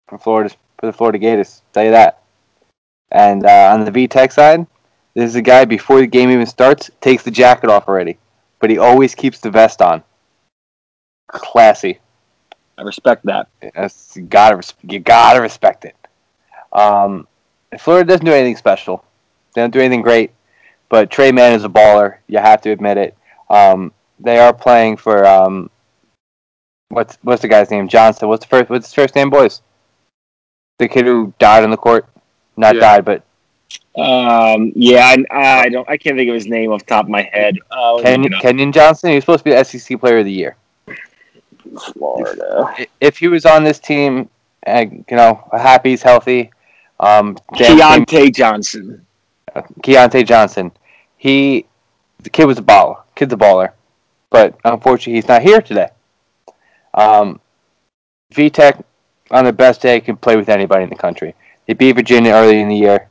[0.07, 1.63] for Florida for the Florida Gators.
[1.73, 2.21] Tell you that.
[3.11, 4.67] And uh, on the V Tech side,
[5.15, 8.19] this is a guy before the game even starts takes the jacket off already,
[8.59, 10.03] but he always keeps the vest on.
[11.27, 11.99] Classy.
[12.77, 13.47] I respect that.
[13.75, 15.95] That's, you gotta res- you gotta respect it.
[16.71, 17.27] Um,
[17.77, 19.03] Florida doesn't do anything special.
[19.53, 20.31] They don't do anything great,
[20.87, 22.17] but Tre Mann is a baller.
[22.27, 23.17] You have to admit it.
[23.49, 25.69] Um, they are playing for um,
[26.89, 27.87] what's what's the guy's name?
[27.87, 28.27] Johnson.
[28.29, 28.69] What's the first?
[28.69, 29.61] What's his first name, boys?
[30.79, 32.07] The kid who died on the court.
[32.55, 32.81] Not Yeah.
[32.81, 33.23] died, but
[33.95, 35.87] Um, yeah, I, I don't.
[35.89, 37.57] I can't think of his name off the top of my head.
[37.69, 38.23] Uh, Ken.
[38.39, 39.09] Kenyon Johnson.
[39.09, 40.55] He was supposed to be the SEC Player of the Year.
[41.93, 42.65] Florida.
[42.77, 44.29] I- If he was on this team,
[44.63, 46.51] and you know, happy he's healthy.
[46.99, 49.05] Um, came- Keyontae Johnson.
[49.81, 50.71] Keyontae Johnson.
[51.17, 51.65] He,
[52.23, 53.01] the kid was a baller.
[53.15, 53.71] Kid's a baller,
[54.29, 55.89] but unfortunately, he's not here today.
[56.93, 57.39] Um,
[58.33, 58.83] VTech
[59.31, 61.35] on the best day can play with anybody in the country.
[61.67, 63.09] They beat Virginia early in the year.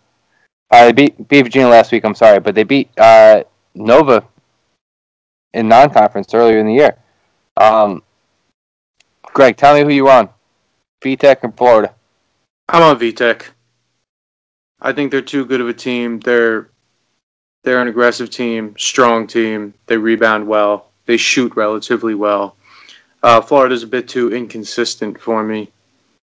[0.70, 2.04] Uh, they beat beat Virginia last week.
[2.04, 3.42] I'm sorry, but they beat uh,
[3.74, 4.24] Nova
[5.54, 6.96] in non-conference earlier in the year.
[7.56, 8.02] Um,
[9.22, 10.28] Greg, tell me who you on.
[11.02, 11.94] VTech in Florida.
[12.68, 13.46] I'm on VTech.
[14.80, 16.20] I think they're too good of a team.
[16.20, 16.70] They're
[17.64, 19.74] they're an aggressive team, strong team.
[19.86, 20.90] They rebound well.
[21.06, 22.56] They shoot relatively well.
[23.22, 25.70] Uh, Florida's a bit too inconsistent for me.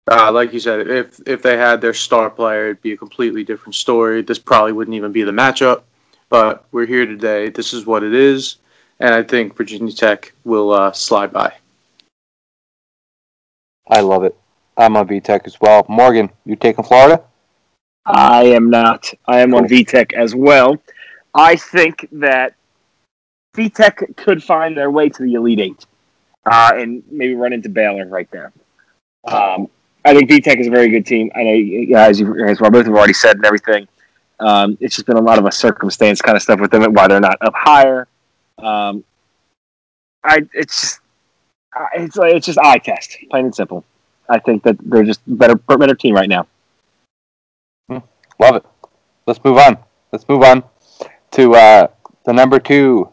[0.09, 3.43] Uh, like you said, if if they had their star player, it'd be a completely
[3.43, 4.21] different story.
[4.21, 5.83] This probably wouldn't even be the matchup.
[6.29, 7.49] But we're here today.
[7.49, 8.57] This is what it is,
[8.99, 11.53] and I think Virginia Tech will uh, slide by.
[13.89, 14.35] I love it.
[14.77, 15.85] I'm on VTech as well.
[15.89, 17.21] Morgan, you taking Florida?
[18.05, 19.13] I am not.
[19.27, 20.81] I am on VTech as well.
[21.35, 22.55] I think that
[23.55, 25.85] VTech could find their way to the Elite Eight
[26.45, 28.51] uh, and maybe run into Baylor right there.
[29.25, 29.69] Um,
[30.03, 31.31] I think VTech is a very good team.
[31.35, 33.87] I know, you guys, you guys both have already said and everything.
[34.39, 36.95] Um, it's just been a lot of a circumstance kind of stuff with them, and
[36.95, 38.07] why they're not up higher.
[38.57, 39.03] Um,
[40.23, 41.01] I it's just
[41.93, 43.85] it's it's just eye test, plain and simple.
[44.27, 46.47] I think that they're just better better team right now.
[47.89, 48.65] Love it.
[49.27, 49.77] Let's move on.
[50.11, 50.63] Let's move on
[51.31, 51.87] to uh,
[52.25, 53.09] the number two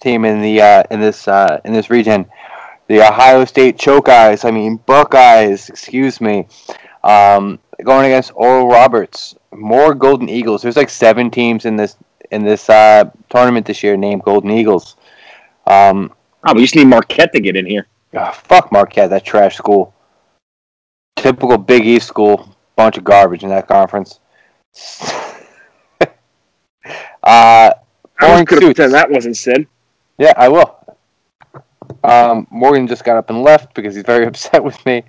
[0.00, 2.26] team in the uh, in this uh, in this region,
[2.88, 4.44] the Ohio State Chokeyes.
[4.44, 5.68] I mean Buckeyes.
[5.68, 6.46] Excuse me.
[7.02, 9.36] Um, going against Oral Roberts.
[9.52, 10.62] More Golden Eagles.
[10.62, 11.96] There's like seven teams in this
[12.30, 14.96] in this uh, tournament this year named Golden Eagles.
[15.66, 16.12] Um,
[16.46, 17.86] Oh, we just need Marquette to get in here.
[18.14, 19.94] ah, fuck Marquette, that trash school.
[21.16, 22.54] Typical Big East school.
[22.76, 24.20] Bunch of garbage in that conference.
[26.02, 26.10] uh,
[27.22, 29.66] I could have that wasn't said.
[30.18, 30.76] Yeah, I will.
[32.04, 35.02] Um, Morgan just got up and left because he's very upset with me.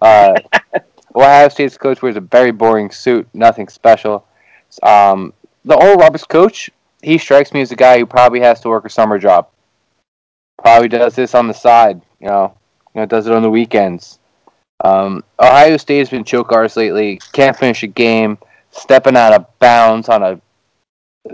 [0.00, 0.34] Uh,
[1.14, 4.26] Ohio State's coach wears a very boring suit, nothing special.
[4.82, 5.32] Um,
[5.64, 6.70] the Oral Roberts coach,
[7.02, 9.48] he strikes me as a guy who probably has to work a summer job.
[10.58, 12.54] Probably does this on the side, you know,
[12.94, 14.18] you know, does it on the weekends.
[14.84, 17.20] Um, Ohio State has been choke artists lately.
[17.32, 18.38] Can't finish a game.
[18.70, 20.40] Stepping out of bounds on a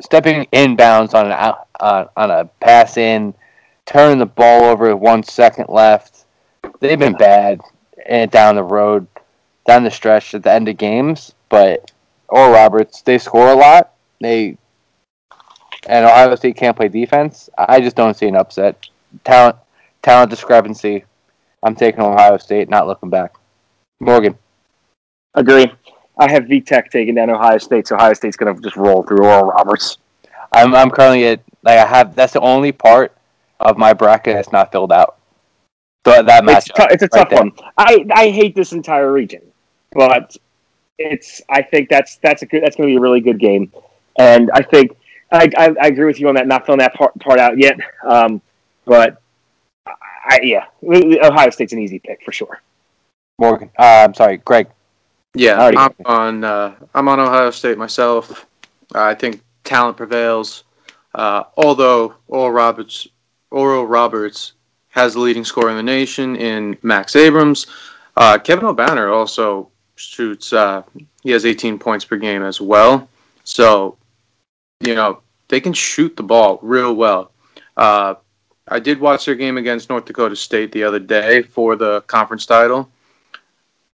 [0.01, 3.33] stepping in bounds on an out, uh, on a pass in,
[3.89, 6.27] turning the ball over with one second left.
[6.81, 7.61] They've been bad
[8.07, 9.07] and down the road,
[9.67, 11.35] down the stretch at the end of games.
[11.49, 11.91] But
[12.29, 13.95] or Roberts, they score a lot.
[14.21, 14.59] They
[15.87, 17.49] and Ohio State can't play defense.
[17.57, 18.89] I just don't see an upset.
[19.25, 19.57] Talent,
[20.03, 21.05] talent discrepancy.
[21.63, 23.35] I'm taking Ohio State, not looking back.
[24.01, 24.37] Morgan,
[25.35, 25.73] Agree.
[26.19, 29.25] I have VTech taking down Ohio State, so Ohio State's going to just roll through
[29.25, 29.99] Oral Roberts.
[30.53, 32.15] I'm I'm currently at like I have.
[32.15, 33.17] That's the only part
[33.61, 35.17] of my bracket that's not filled out.
[36.07, 36.75] So that It's, matchup.
[36.75, 37.39] tou- it's a right tough there.
[37.41, 37.53] one.
[37.77, 39.43] I, I hate this entire region,
[39.93, 40.37] but
[40.99, 43.71] it's I think that's that's a good that's going to be a really good game,
[44.19, 44.97] and I think
[45.31, 46.47] I, I, I agree with you on that.
[46.47, 48.41] Not filling that part, part out yet, um,
[48.87, 49.21] but
[49.87, 52.61] I, yeah, Ohio State's an easy pick for sure.
[53.39, 53.71] Morgan.
[53.79, 54.69] Uh, I'm sorry, Greg.
[55.35, 55.77] Yeah, Alrighty.
[55.77, 56.45] I'm on.
[56.45, 58.47] Uh, I'm on Ohio State myself.
[58.95, 60.65] I think talent prevails.
[61.15, 63.07] Uh, although Oral Roberts,
[63.51, 64.53] Oral Roberts
[64.91, 67.67] has the leading scorer in the nation in Max Abmas.
[68.17, 70.53] Uh, Kevin Obanor also shoots.
[70.53, 70.83] Uh,
[71.23, 73.09] he has 18 points per game as well.
[73.45, 73.97] So,
[74.81, 77.33] you know, they can shoot the ball real well.
[77.77, 78.15] Uh,
[78.67, 82.45] I did watch their game against North Dakota State the other day for the conference
[82.45, 82.91] title.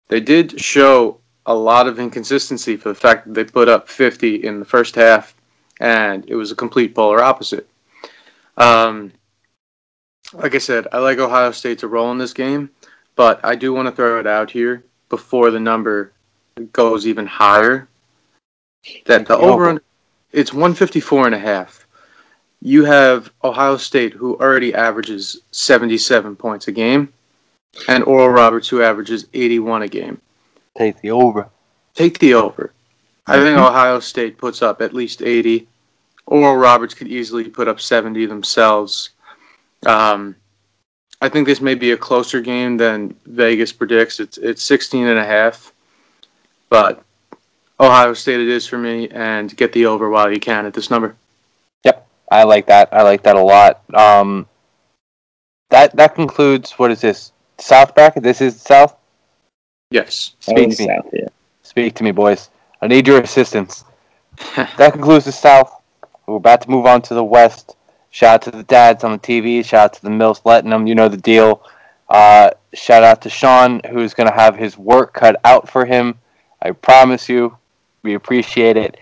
[0.08, 4.44] They did show a lot of inconsistency for the fact that they put up 50
[4.44, 5.36] in the first half,
[5.80, 7.68] and it was a complete polar opposite.
[8.58, 9.12] Um,
[10.32, 12.70] like I said, I like Ohio State to roll in this game,
[13.16, 16.14] but I do want to throw it out here before the number
[16.72, 17.88] goes even higher.
[19.06, 19.52] That the over.
[19.52, 19.84] over under,
[20.32, 21.86] it's 154 and a half.
[22.62, 27.12] You have Ohio State who already averages 77 points a game,
[27.88, 30.22] and Oral Roberts who averages 81 a game
[30.78, 31.50] Take the over.
[31.94, 32.74] take the over.
[33.28, 33.66] I think mm-hmm.
[33.66, 35.68] Ohio State puts up at least 80.
[36.26, 39.12] Oral Roberts could easily put up 70 themselves.
[39.86, 40.36] Um,
[41.22, 44.20] I think this may be a closer game than Vegas predicts.
[44.20, 45.74] It's it's 16 and a half.
[46.70, 47.04] But
[47.80, 50.90] Ohio State it is for me and get the over while you can at this
[50.90, 51.16] number.
[51.86, 52.90] Yep, I like that.
[52.92, 53.82] I like that a lot.
[53.94, 54.48] Um,
[55.70, 56.72] that that concludes.
[56.74, 57.32] What is this?
[57.58, 58.24] South bracket.
[58.24, 58.98] This is South.
[59.92, 60.36] Yes.
[60.40, 60.88] Speak to me.
[60.88, 61.28] South, yeah.
[61.62, 62.50] Speak to me, boys.
[62.82, 63.86] I need your assistance.
[64.78, 65.72] That concludes the South.
[66.26, 67.76] We're about to move on to the West.
[68.14, 69.66] Shout out to the dads on the TV.
[69.66, 70.86] Shout out to the Mills letting them.
[70.86, 71.64] You know the deal.
[72.08, 76.20] Uh, shout out to Sean, who's going to have his work cut out for him.
[76.62, 77.58] I promise you,
[78.04, 79.00] we appreciate it.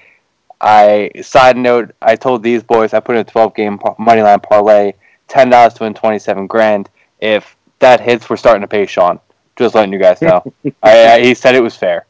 [0.62, 4.22] I side note, I told these boys I put in a 12 game par- money
[4.22, 4.94] line parlay,
[5.28, 6.90] ten dollars to win 27 grand.
[7.20, 9.20] If that hits, we're starting to pay Sean.
[9.58, 10.42] Just letting you guys know.
[10.82, 12.06] I, I, he said it was fair.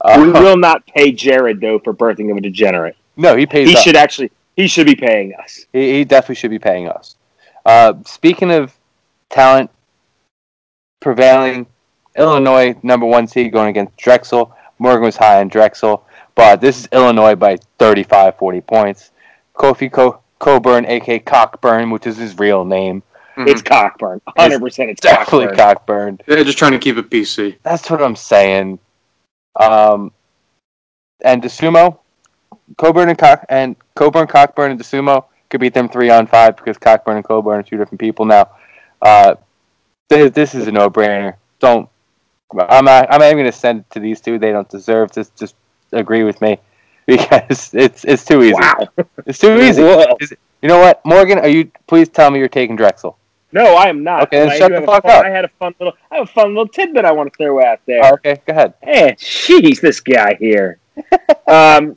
[0.00, 2.96] Uh, we will not pay Jared though for birthing him a degenerate.
[3.16, 3.68] no, he pays.
[3.68, 3.82] He us.
[3.82, 5.66] should actually he should be paying us.
[5.72, 7.16] He, he definitely should be paying us.
[7.64, 8.74] Uh, speaking of
[9.30, 9.70] talent
[11.00, 11.66] prevailing
[12.16, 14.54] Illinois, number one seed, going against Drexel.
[14.78, 16.04] Morgan was high on Drexel,
[16.34, 19.10] but this is Illinois by 35, 40 points.
[19.54, 23.02] Kofi Co- Coburn, aka Cockburn, which is his real name.
[23.36, 23.48] Mhm.
[23.48, 24.20] It's Cockburn.
[24.36, 25.56] 100% it's Definitely Cockburn.
[25.56, 26.20] Cockburn.
[26.26, 27.56] They're just trying to keep it PC.
[27.62, 28.78] That's what I'm saying.
[29.58, 30.12] Um,
[31.22, 31.98] and Dosunmu,
[32.78, 36.78] Coburn and Cock and Coburn, Cockburn, and Dosunmu could beat them three on five because
[36.78, 38.50] Cockburn and Coburn are two different people now.
[39.00, 39.36] Uh,
[40.08, 41.36] this, this is a no-brainer.
[41.58, 41.88] Don't.
[42.52, 43.12] I'm not.
[43.12, 44.38] I'm not even gonna send it to these two.
[44.38, 45.56] They don't deserve to just
[45.92, 46.58] agree with me
[47.06, 48.54] because it's it's too easy.
[48.54, 48.88] Wow.
[49.26, 49.82] It's too easy.
[49.82, 50.16] Whoa.
[50.62, 51.38] You know what, Morgan?
[51.38, 51.70] Are you?
[51.86, 53.18] Please tell me you're taking Drexel.
[53.52, 54.24] No, I am not.
[54.24, 55.24] Okay, then I shut the fuck fun- up.
[55.24, 57.64] I had a fun little, I have a fun little tidbit I want to throw
[57.64, 58.04] out there.
[58.04, 58.74] Oh, okay, go ahead.
[58.82, 60.78] Eh, jeez, this guy here.
[61.46, 61.96] um,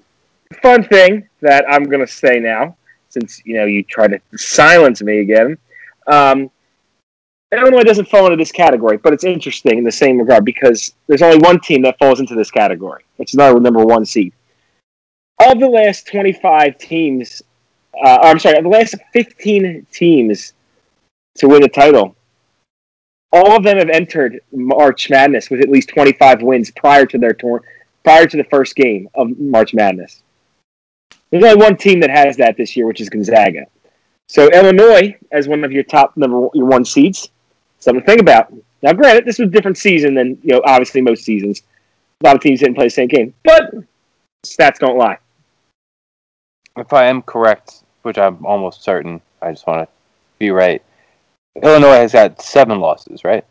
[0.61, 2.75] fun thing that I'm going to say now,
[3.09, 5.57] since you know you tried to silence me again.
[6.07, 6.49] Um,
[7.51, 11.23] Illinois doesn't fall into this category, but it's interesting in the same regard because there's
[11.23, 13.03] only one team that falls into this category.
[13.17, 14.33] It's not a number one seed.
[15.39, 17.41] Of the last 25 teams,
[18.03, 20.53] uh, I'm sorry, of the last 15 teams
[21.37, 22.15] to win the title,
[23.31, 27.33] all of them have entered March Madness with at least 25 wins prior to their
[27.33, 27.63] tour,
[28.03, 30.21] prior to the first game of March Madness.
[31.31, 33.65] There's only one team that has that this year, which is Gonzaga.
[34.27, 37.29] So Illinois, as one of your top number your one seeds,
[37.79, 38.51] something to think about.
[38.81, 41.63] Now, granted, this was a different season than you know, obviously most seasons.
[42.21, 43.71] A lot of teams didn't play the same game, but
[44.45, 45.17] stats don't lie.
[46.77, 49.93] if I am correct, which I'm almost certain, I just want to
[50.37, 50.81] be right.
[51.61, 53.43] Illinois has got seven losses, right?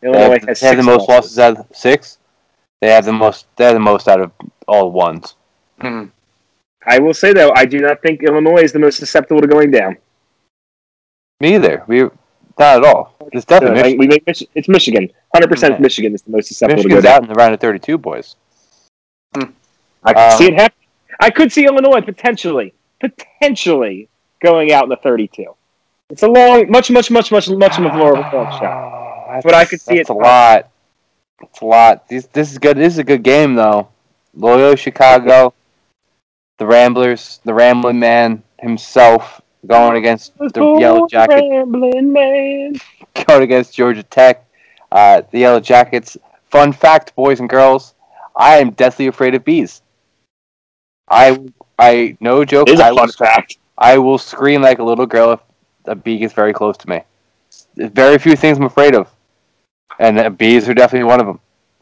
[0.00, 2.18] They Illinois have, has they have the most losses out of six.
[2.80, 3.46] They have the most.
[3.56, 4.32] They have the most out of
[4.66, 5.34] all ones.
[5.80, 6.10] Mhm.
[6.86, 9.70] I will say though, I do not think Illinois is the most susceptible to going
[9.70, 9.96] down.
[11.40, 11.82] Me either.
[11.86, 12.02] We
[12.58, 13.14] not at all.
[13.32, 15.10] It's definitely we make Mich- it's Michigan.
[15.34, 17.12] Hundred percent Michigan is the most susceptible to go down.
[17.16, 18.36] out in the round of thirty-two, boys.
[19.34, 20.76] I could Um, see it happen.
[21.20, 24.08] I could see Illinois potentially, potentially
[24.40, 25.44] going out in the 32.
[26.10, 29.26] It's a long, much, much, much, much, much more of a long shot.
[29.32, 30.68] That's, But I could see that's it- a lot.
[31.42, 32.08] It's a lot.
[32.08, 32.76] This, this is good.
[32.76, 33.88] This is a good game though.
[34.34, 35.52] Loyola Chicago,
[36.58, 41.42] the Ramblers, the Rambling Man himself going against the Yellow Jackets.
[41.50, 42.74] Rambling man.
[43.26, 44.46] going against Georgia Tech.
[44.90, 46.16] Uh, the Yellow Jackets.
[46.50, 47.94] Fun fact, boys and girls,
[48.34, 49.82] I am deathly afraid of bees.
[51.08, 51.40] I,
[51.78, 52.68] I, no joke.
[52.68, 53.58] It is I a will, fun fact.
[53.76, 55.40] I will scream like a little girl if
[55.86, 57.02] a bee gets very close to me.
[57.74, 59.10] There's very few things I'm afraid of,
[59.98, 61.40] and uh, bees are definitely one of them.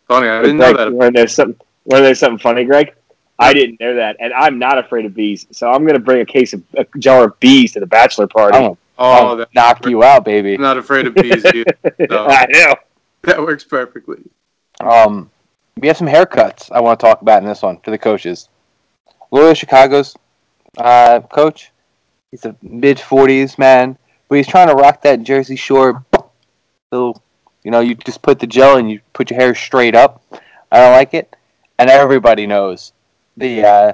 [0.09, 0.89] Funny, I didn't know Greg, that.
[0.91, 1.61] you wanna know something?
[1.85, 2.95] Want to know something funny, Greg?
[3.39, 5.47] I didn't know that, and I'm not afraid of bees.
[5.51, 8.27] So I'm going to bring a case of a jar of bees to the bachelor
[8.27, 8.57] party.
[8.59, 10.55] I'm Oh, that, knock you out, baby.
[10.55, 11.45] I'm not afraid of bees.
[11.45, 11.65] Either.
[12.11, 12.27] No.
[12.27, 12.75] I know.
[13.23, 14.23] That works perfectly.
[14.81, 15.31] Um,
[15.79, 18.49] we have some haircuts I want to talk about in this one for the coaches.
[19.33, 20.15] Loyola Chicago's
[20.79, 21.73] uh, coach,
[22.31, 23.99] he's a mid forties man,
[24.29, 26.05] but he's trying to rock that Jersey Shore
[26.93, 27.21] little.
[27.65, 30.23] You know, you just put the gel and you put your hair straight up.
[30.71, 31.35] I don't like it,
[31.79, 32.93] and everybody knows
[33.37, 33.93] the uh,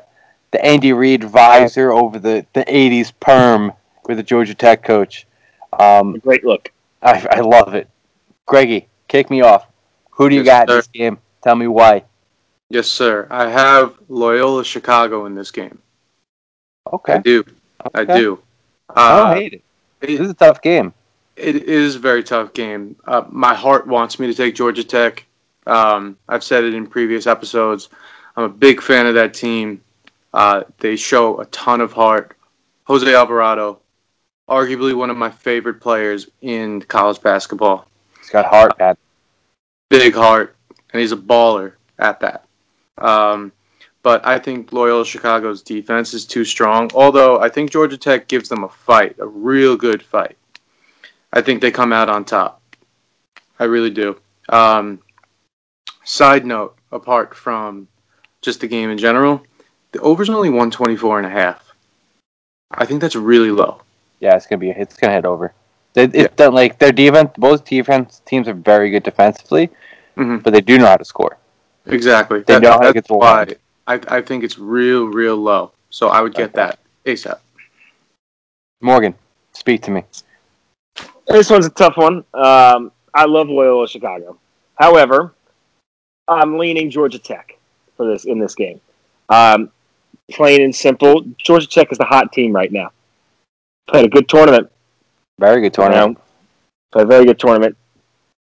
[0.51, 3.73] the Andy Reid visor over the the '80s perm
[4.07, 5.27] with the Georgia Tech coach.
[5.79, 6.71] Um, Great look.
[7.03, 7.89] I, I love it.
[8.47, 9.67] Greggy, kick me off.
[10.13, 11.19] Who do you Yes, got in this game?
[11.43, 12.05] Tell me why.
[12.69, 13.27] Yes, sir.
[13.31, 15.81] I have Loyola Chicago in this game.
[16.87, 17.23] I Okay.
[17.95, 18.15] I okay.
[18.15, 18.39] do.
[18.95, 19.63] I don't Uh, hate it.
[20.01, 20.93] This it, is a tough game.
[21.37, 22.97] it is a very tough game.
[23.07, 25.27] Uh, my heart wants me to take Georgia Tech.
[25.67, 27.89] Um, I've said it in previous episodes.
[28.37, 29.83] I'm a big fan of that team.
[30.33, 32.37] Uh, they show a ton of heart.
[32.85, 33.81] Jose Alvarado,
[34.49, 37.87] arguably one of my favorite players in college basketball.
[38.19, 38.97] He's got heart, man.
[39.89, 40.57] big heart,
[40.93, 42.47] and he's a baller at that.
[42.99, 43.53] Um,
[44.03, 46.91] but I think Loyola Chicago's defense is too strong.
[46.95, 50.37] Although I think Georgia Tech gives them a fight, a real good fight.
[51.33, 52.61] I think they come out on top.
[53.59, 54.19] I really do.
[54.49, 55.01] Um,
[56.03, 57.87] side note, apart from
[58.43, 59.43] just the game in general,
[59.93, 61.65] the over's only 124 and a half.
[62.71, 63.83] I think that's really low.
[64.21, 64.71] Yeah, it's gonna be.
[64.71, 65.53] It's gonna head over.
[65.95, 67.31] They, it's done, like their defense.
[67.37, 69.71] Both defense teams are very good defensively,
[70.17, 70.43] Mhm.
[70.43, 71.37] but they do know how to score.
[71.87, 72.41] Exactly.
[72.41, 73.55] They That- know how to get the why line.
[73.87, 75.73] I, I think it's real, real low.
[75.89, 76.57] So I would get Okay.
[76.57, 77.39] that ASAP.
[78.81, 79.15] Morgan,
[79.53, 80.05] speak to me.
[81.27, 82.25] This one's a tough one.
[82.35, 84.39] Um, I love Loyola Chicago.
[84.77, 85.35] However,
[86.29, 87.59] I'm leaning Georgia Tech
[88.01, 88.81] for this in this game.
[89.29, 89.71] Um,
[90.31, 92.93] plain and simple, Georgia Tech is the hot team right now.
[93.89, 94.71] Played a good tournament.
[95.39, 96.17] Very good You tournament.
[96.17, 96.23] know,
[96.93, 97.77] played a very good tournament.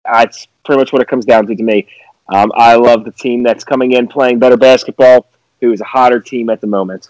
[0.05, 1.87] That's pretty much what it comes down to to me.
[2.33, 5.27] Um, I love the team that's coming in playing better basketball,
[5.59, 7.09] who is a hotter team at the moment.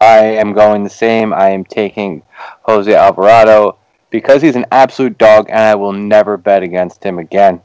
[0.00, 1.34] I am going the same.
[1.34, 2.22] I am taking
[2.62, 3.76] Jose Alvarado
[4.08, 7.60] because he's an absolute dog, and I will never bet against him again.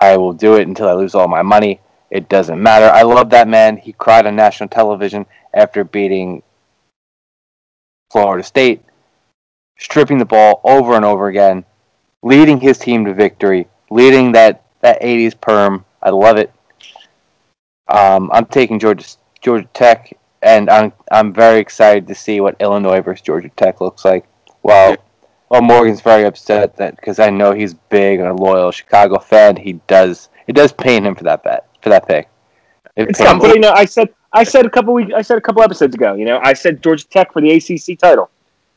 [0.00, 1.80] I will do it until I lose all my money.
[2.14, 2.86] It doesn't matter.
[2.86, 3.76] I love that man.
[3.76, 6.44] He cried on national television after beating
[8.12, 8.84] Florida State,
[9.76, 11.64] stripping the ball over and over again,
[12.22, 15.84] leading his team to victory, leading that, that 80s perm.
[16.00, 16.52] I love it.
[17.88, 19.08] Um, I'm taking Georgia
[19.40, 24.04] Georgia Tech, and I'm I'm very excited to see what Illinois versus Georgia Tech looks
[24.04, 24.24] like.
[24.62, 24.96] Well,
[25.48, 29.56] well, Morgan's very upset that because I know he's big and a Loyola Chicago fan.
[29.56, 32.28] He does it does pain him for that bet for that pick.
[32.96, 35.38] It's pains tough, but you know, I said I said a couple weeks, I said
[35.38, 36.14] a couple episodes ago.
[36.14, 38.30] You know, I said Georgia Tech for the ACC title.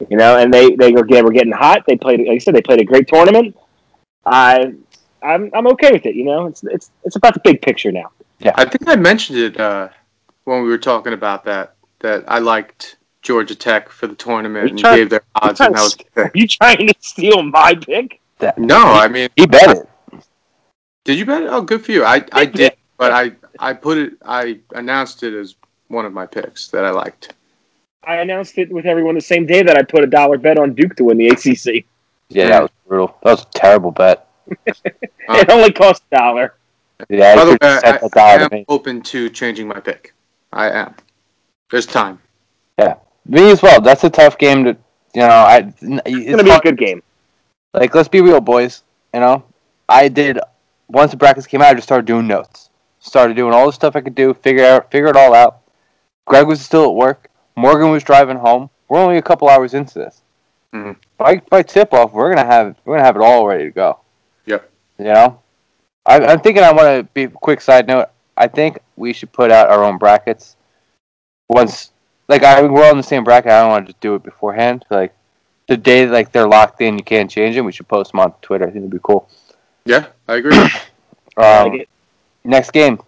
[0.09, 1.83] You know, and they they were getting, were getting hot.
[1.87, 3.57] They played, like I said, they played a great tournament.
[4.25, 4.73] I
[5.23, 6.13] I'm I'm okay with it.
[6.15, 8.11] You know, it's it's it's about the big picture now.
[8.39, 9.89] Yeah, I think I mentioned it uh,
[10.43, 11.73] when we were talking about that.
[12.01, 15.67] That I liked Georgia Tech for the tournament You and tried- gave their odds, tried
[15.67, 18.19] and that was to Are you trying to steal my pick?
[18.57, 18.77] no.
[18.77, 20.21] I mean, He bet it.
[21.05, 21.47] did you bet it?
[21.49, 22.03] Oh, good for you.
[22.05, 24.13] I I did, but I I put it.
[24.25, 25.55] I announced it as
[25.87, 27.33] one of my picks that I liked.
[28.03, 30.73] I announced it with everyone the same day that I put a dollar bet on
[30.73, 31.85] Duke to win the ACC.
[32.29, 33.17] Yeah, that was brutal.
[33.23, 34.27] That was a terrible bet.
[35.29, 36.53] It only cost a dollar.
[37.09, 40.13] Yeah, By I the way, I, I am to open to changing my pick.
[40.53, 40.95] I am.
[41.69, 42.19] There's time.
[42.79, 42.95] Yeah,
[43.25, 43.81] me as well.
[43.81, 44.69] That's a tough game to,
[45.13, 45.27] you know.
[45.27, 47.03] I it's It's gonna be a hard- good game.
[47.73, 48.83] like let's be real, boys.
[49.13, 49.43] You know,
[49.89, 50.39] I did
[50.87, 51.67] once the brackets came out.
[51.67, 52.66] I just started doing notes.
[53.07, 54.33] Started doing all the stuff I could do.
[54.33, 55.59] Figure out, figure it all out.
[56.25, 57.29] Greg was still at work.
[57.55, 58.69] Morgan was driving home.
[58.89, 60.21] We're only a couple hours into this.
[60.73, 60.97] Mhm.
[61.17, 63.99] By by tip off, we're gonna have we're gonna have it all ready to go.
[64.45, 64.69] Yep.
[64.99, 65.39] You know,
[66.05, 66.63] I, I'm thinking.
[66.63, 68.09] I want to be quick side note.
[68.35, 70.57] I think we should put out our own brackets
[71.49, 71.91] once.
[72.27, 73.51] Like I, we're all in the same bracket.
[73.51, 74.83] I don't want to just do it beforehand.
[74.89, 75.13] Like
[75.69, 77.65] the day like they're locked in, you can't change them.
[77.65, 78.65] We should post them on Twitter.
[78.65, 79.29] I think it'd be cool.
[79.85, 80.51] Yeah, I agree.
[81.37, 81.89] I Um, like it.
[82.47, 82.99] Next game,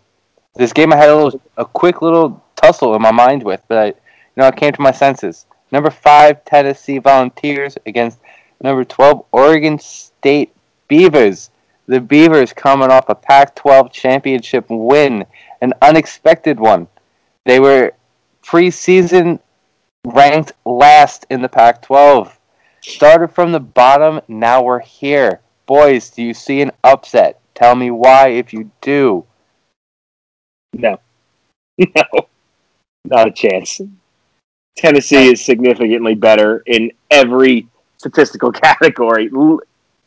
[0.55, 3.77] this game I had a little, a quick little tussle in my mind with, but
[3.77, 3.93] I, you
[4.37, 5.45] know, I came to my senses.
[5.71, 8.19] Number five Tennessee Volunteers against
[8.61, 10.53] number twelve Oregon State
[10.87, 11.51] Beavers.
[11.87, 15.25] The Beavers coming off a Pac-12 championship win,
[15.59, 16.87] an unexpected one.
[17.45, 17.93] They were
[18.43, 19.39] preseason
[20.05, 22.31] ranked last in the Pac-12.
[22.81, 25.41] Started from the bottom, now we're here.
[25.65, 27.39] Boys, do you see an upset?
[27.55, 29.25] Tell me why if you do.
[30.73, 30.99] No.
[31.95, 32.27] No.
[33.05, 33.79] Not a chance.
[34.75, 37.67] Tennessee is significantly better in every
[37.97, 39.29] statistical category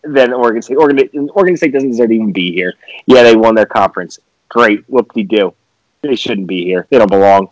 [0.04, 0.76] than Oregon State.
[0.76, 2.74] Oregon, Oregon State doesn't deserve to even be here.
[3.06, 4.18] Yeah, they won their conference.
[4.48, 4.84] Great.
[4.88, 5.54] Whoop de doo.
[6.02, 6.86] They shouldn't be here.
[6.90, 7.48] They don't belong.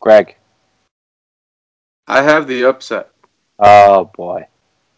[0.00, 0.36] Greg.
[2.06, 3.10] I have the upset.
[3.58, 4.46] Oh boy.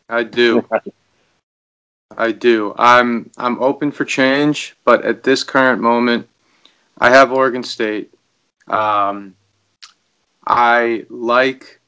[0.08, 0.66] I do.
[2.16, 2.74] I do.
[2.78, 6.28] I'm I'm open for change, but at this current moment,
[6.98, 8.12] I have Oregon State.
[8.68, 9.34] Um,
[10.46, 11.80] I like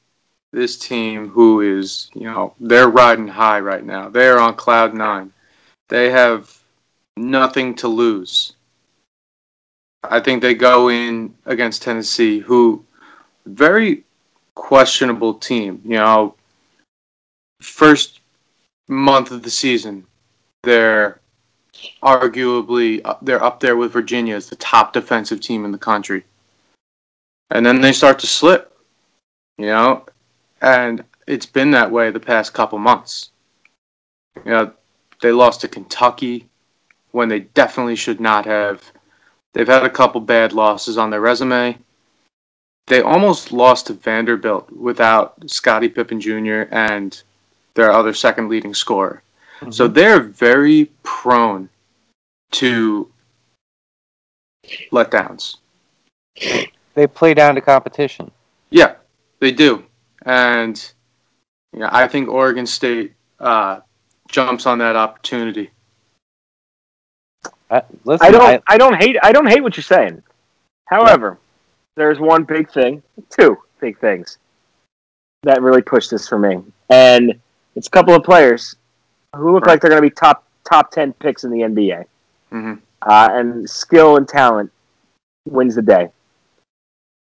[0.53, 4.09] this team who is, you know, they're riding high right now.
[4.09, 5.33] They're on cloud nine.
[5.89, 6.57] They have
[7.17, 8.55] nothing to lose.
[10.05, 12.85] I think they go in against Tennessee, who
[13.47, 14.05] very
[14.55, 15.81] questionable team.
[15.85, 16.35] You know,
[17.61, 18.21] first
[18.89, 20.07] month of the season,
[20.63, 21.18] they're
[22.03, 26.25] arguably uh, they're up there with Virginia as the top defensive team in the country,
[27.51, 28.77] and then they start to slip.
[29.57, 30.07] You know,
[30.61, 33.31] and it's been that way the past couple months.
[34.45, 34.73] You know,
[35.21, 36.49] they lost to Kentucky
[37.11, 38.93] when they definitely should not have.
[39.53, 41.79] They've had a couple bad losses on their resume.
[42.87, 46.63] They almost lost to Vanderbilt without Scottie Pippen Jr.
[46.71, 47.21] and
[47.75, 49.23] their other second leading scorer.
[49.71, 51.69] So they're very prone
[52.53, 53.11] to
[54.93, 55.57] letdowns.
[56.95, 58.31] They play down to competition.
[58.71, 58.95] Yeah,
[59.41, 59.85] they do.
[60.25, 60.93] And
[61.77, 63.81] yeah, I think Oregon State uh,
[64.29, 65.71] jumps on that opportunity.
[67.71, 68.43] I, listen, I don't.
[68.43, 69.17] I- I, don't hate.
[69.23, 70.23] I don't hate what you're saying.
[70.87, 71.39] However,
[71.97, 74.39] there's one big thing, two big things
[75.43, 77.39] that really pushed this for me, and
[77.77, 78.77] it's a couple of players
[79.37, 79.73] who look Right.
[79.73, 82.05] like they're going to be top top ten picks in the NBA.
[82.51, 84.71] hmm Uh, and skill and talent
[85.47, 86.09] wins the day.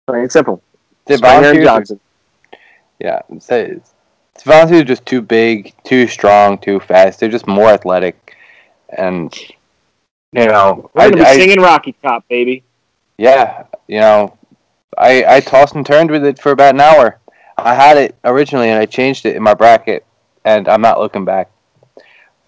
[0.07, 0.63] Plain and simple.
[1.07, 2.01] the Springer and volunteers, are- Johnson.
[2.99, 3.21] yeah,
[4.45, 7.21] volunteers are just too big, too strong, too fast.
[7.21, 8.37] They're just more athletic.
[8.97, 9.37] and
[10.33, 12.63] you know, We're gonna be I, I, singing Rocky Top, baby.
[13.19, 14.37] yeah, you know,
[14.99, 17.19] I I tossed and turned with it for about an hour.
[17.59, 20.05] I had it originally, and I changed it in my bracket,
[20.45, 21.49] and I'm not looking back.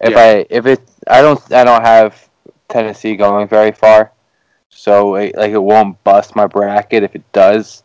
[0.01, 0.19] If Yeah.
[0.19, 2.29] I if it I don't I don't have
[2.69, 4.11] Tennessee going very far,
[4.69, 7.83] so it, like it won't bust my bracket if it does.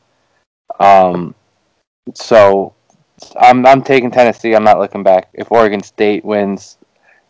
[0.79, 1.35] Um,
[2.15, 2.75] so
[3.41, 4.55] I'm I'm taking Tennessee.
[4.55, 5.29] I'm not looking back.
[5.33, 6.79] If Oregon State wins,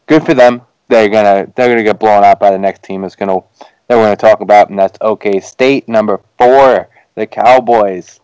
[0.06, 0.62] good for them.
[0.89, 3.05] They're gonna they're gonna get blown out by the next team.
[3.05, 3.40] Is gonna
[3.89, 8.20] that we're gonna talk about, and that's OK State number four, the Cowboys,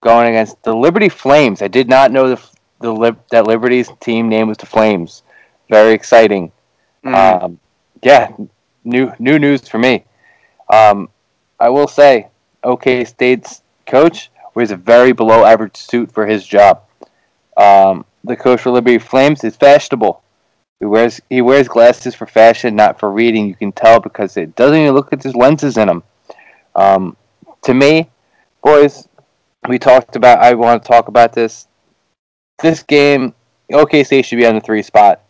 [0.00, 1.62] going against the Liberty Flames.
[1.62, 2.42] I did not know the
[2.80, 5.22] the that Liberty's team name was the Flames.
[5.68, 6.52] Very exciting.
[7.04, 7.42] Mm.
[7.42, 7.60] Um,
[8.02, 8.30] yeah,
[8.84, 10.04] new new news for me.
[10.72, 11.08] Um,
[11.58, 12.28] I will say,
[12.62, 16.82] OK State's coach wears a very below average suit for his job.
[17.56, 20.22] Um, the coach for Liberty Flames is fashionable.
[20.80, 23.46] He wears he wears glasses for fashion, not for reading.
[23.46, 26.02] You can tell because it doesn't even look at his lenses in them.
[26.74, 27.16] Um,
[27.62, 28.10] to me,
[28.62, 29.08] boys,
[29.68, 30.40] we talked about.
[30.40, 31.68] I want to talk about this.
[32.60, 33.34] This game,
[33.72, 35.22] OK State should be on the three spot,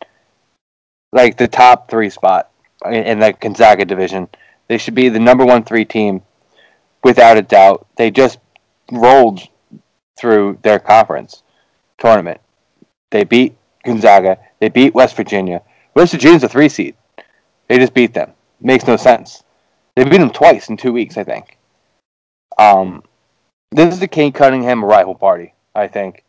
[1.15, 2.51] like the top three spot
[2.85, 4.29] in, in the Gonzaga division.
[4.69, 6.23] They should be the number one three team,
[7.03, 7.87] without a doubt.
[7.97, 8.39] They just
[8.93, 9.41] rolled
[10.19, 11.43] through their conference
[11.99, 12.41] tournament.
[13.11, 14.39] They beat Gonzaga.
[14.61, 15.63] They beat West Virginia.
[15.95, 16.97] West Virginia's a three seed.
[17.69, 18.33] They just beat them.
[18.61, 19.45] Makes no sense.
[19.95, 21.57] They beat them twice in two weeks, I think.
[22.59, 23.03] Um,
[23.71, 26.25] this is the Cade Cunningham rival party, I think.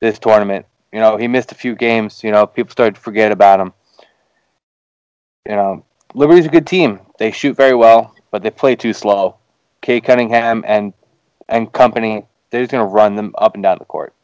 [0.00, 0.66] This tournament.
[0.92, 2.22] You know, he missed a few games.
[2.22, 3.72] You know, people started to forget about him.
[5.48, 7.00] You know, Liberty's a good team.
[7.18, 9.36] They shoot very well, but they play too slow.
[9.80, 10.92] Cade Cunningham and
[11.48, 14.14] and company, they're just gonna run them up and down the court.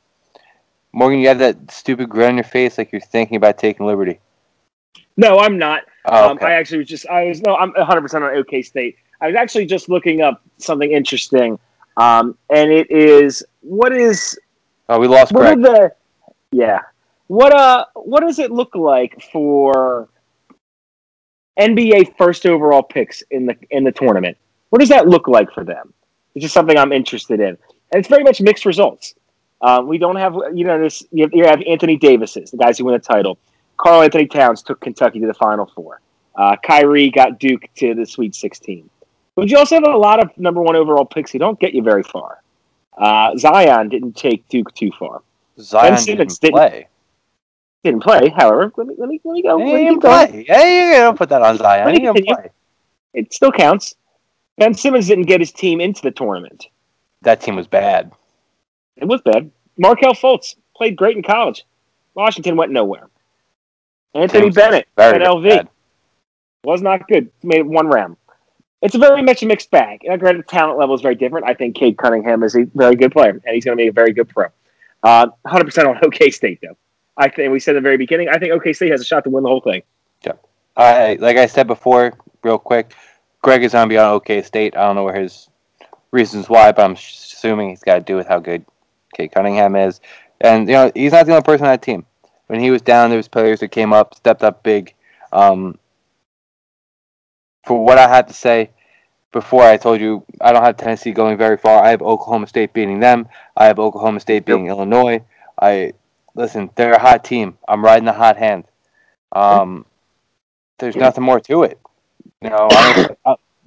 [0.93, 4.21] Morgan, you have that stupid grin on your face like you're thinking about taking Liberty.
[5.17, 5.83] No, I'm not.
[6.07, 6.39] Oh, Um.
[6.41, 8.97] I actually was just, I was, no, I'm 100% on OK State.
[9.21, 11.59] I was actually just looking up something interesting.
[11.97, 14.39] Um, and it is, what is,
[14.89, 15.93] oh, we lost what are the,
[16.53, 16.81] yeah.
[17.27, 20.09] What, uh, what does it look like for
[21.59, 24.37] NBA first overall picks in the, in the tournament?
[24.71, 25.93] What does that look like for them?
[26.35, 27.49] It's just something I'm interested in.
[27.49, 29.15] And it's very much mixed results.
[29.61, 32.79] Uh, we don't have, you know, this, you have, you have Anthony Davis's, the guys
[32.79, 33.39] who win the title.
[33.77, 36.01] Karl-Anthony Towns took Kentucky to the Final Four.
[36.37, 38.89] Uh, Kyrie got Duke to the Sweet 16.
[39.35, 41.83] But you also have a lot of number one overall picks who don't get you
[41.83, 42.43] very far.
[42.97, 45.23] Uh, Zion didn't take Duke too far.
[45.61, 46.87] Zion Ben Simmons didn't didn't-
[47.85, 48.73] Didn't play, however.
[48.77, 49.59] Let me let me let me go.
[49.59, 50.45] He Let me didn't play.
[50.49, 51.89] Hey, you don't put that on Zion.
[51.95, 52.51] He didn't play.
[53.15, 53.95] It still counts.
[54.59, 56.67] Ben Simmons didn't get his team into the tournament.
[57.23, 58.13] That team was bad.
[58.97, 59.51] It was bad.
[59.77, 61.65] Markelle Fultz played great in college.
[62.15, 63.09] Washington went nowhere.
[64.15, 65.69] Anthony Teams Bennett at LV bad.
[66.65, 67.31] was not good.
[67.45, 68.17] Made one round.
[68.83, 70.01] It's a very much a mixed bag.
[70.09, 71.47] And granted, the talent level is very different.
[71.47, 73.93] I think Cade Cunningham is a very good player, and he's going to be a
[73.93, 74.47] very good pro.
[75.03, 76.77] Uh, 100% on OK State, though.
[77.19, 78.29] I think we said at the very beginning.
[78.29, 79.83] I think OK State has a shot to win the whole thing.
[80.25, 80.33] Yeah.
[80.77, 82.95] I like I said before, real quick.
[83.43, 84.77] Greg is gonna be on OK State.
[84.77, 85.49] I don't know where his
[86.11, 88.65] reasons why, but I'm assuming he's got to do with how good
[89.15, 90.01] Cade Cunningham is.
[90.41, 92.07] And you know, he's not the only person on that team.
[92.47, 94.95] When he was down, there was players that came up, stepped up big.
[95.33, 95.79] Um,
[97.65, 98.71] for what I had to say
[99.33, 101.85] before, I told you I don't have Tennessee going very far.
[101.85, 103.29] I have Oklahoma State beating them.
[103.57, 105.23] I have Oklahoma State beating Illinois.
[105.61, 105.93] I
[106.39, 106.71] listen.
[106.77, 107.59] They're a hot team.
[107.67, 108.65] I'm riding the hot hand.
[109.33, 109.85] Um,
[110.79, 111.79] there's nothing more to it.
[112.41, 112.69] You know,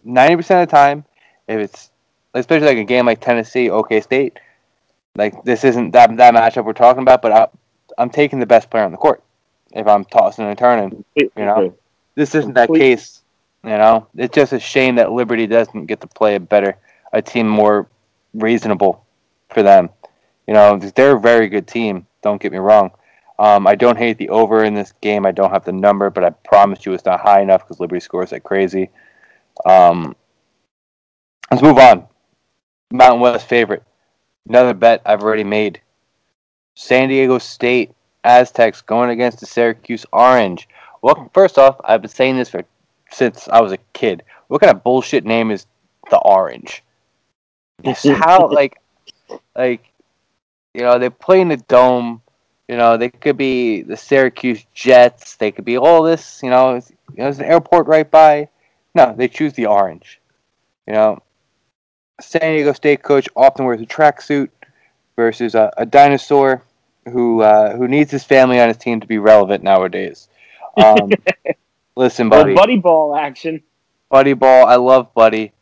[0.04, 1.06] ninety percent of the time,
[1.48, 1.92] if it's
[2.34, 4.40] especially like a game like Tennessee, OK State,
[5.16, 7.48] like this isn't that that matchup we're talking about, but I,
[7.98, 9.22] I'm taking the best player on the court
[9.74, 11.04] if I'm tossing and turning.
[11.16, 11.76] You know,
[12.16, 13.22] this isn't that case.
[13.64, 16.78] You know, it's just a shame that Liberty doesn't get to play a better,
[17.14, 17.88] a team more
[18.34, 19.06] reasonable
[19.50, 19.90] for them.
[20.48, 22.08] You know, they're a very good team.
[22.22, 22.92] Don't get me wrong.
[23.40, 25.26] Um, I don't hate the over in this game.
[25.26, 28.00] I don't have the number, but I promise you it's not high enough because Liberty
[28.00, 28.90] scores like crazy.
[29.66, 30.16] Um,
[31.50, 32.06] let's move on.
[32.92, 33.84] Mountain West favorite.
[34.48, 35.82] Another bet I've already made.
[36.76, 37.92] San Diego State
[38.24, 40.68] Aztecs going against the Syracuse Orange.
[41.02, 42.64] Well, first off, I've been saying this for
[43.12, 44.24] since I was a kid.
[44.48, 45.66] What kind of bullshit name is
[46.10, 46.84] the Orange?
[47.84, 48.80] Just how like
[49.56, 49.91] like
[50.74, 52.22] you know they play in the dome.
[52.68, 55.36] You know they could be the Syracuse Jets.
[55.36, 56.42] They could be all this.
[56.42, 58.50] You know, it's, you know, there's an airport right by.
[58.96, 60.20] No, they choose the Orange.
[60.88, 61.20] You know,
[62.20, 64.50] San Diego State coach often wears a tracksuit
[65.16, 66.64] versus a, a dinosaur
[67.12, 70.30] who uh, who needs his family on his team to be relevant nowadays.
[70.78, 71.12] Um,
[71.96, 72.54] Listen, buddy.
[72.54, 73.62] buddy ball action.
[74.10, 75.54] Buddy Ball, I love Buddy.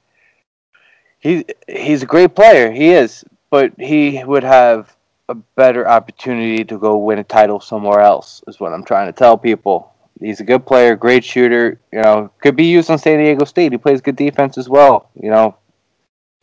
[1.19, 2.71] He he's a great player.
[2.71, 4.95] He is, but he would have
[5.29, 8.43] a better opportunity to go win a title somewhere else.
[8.47, 9.93] Is what I'm trying to tell people.
[10.19, 11.79] He's a good player, great shooter.
[11.93, 13.71] You know, could be used on San Diego State.
[13.71, 15.09] He plays good defense as well.
[15.15, 15.55] You know,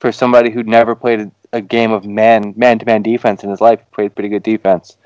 [0.00, 3.60] for somebody who never played a, game of man man to man defense in his
[3.60, 4.96] life, he played pretty good defense.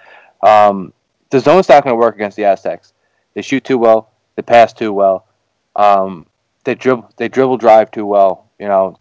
[0.43, 0.93] Um,
[1.31, 2.93] the zone's not going to work against the Aztecs.
[3.35, 4.11] They shoot too well.
[4.37, 5.27] They pass too well.
[5.75, 6.27] Um,
[6.65, 8.51] they dribble they dribble drive too well.
[8.59, 8.97] You know,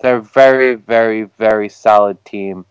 [0.00, 2.66] they're very very very solid team.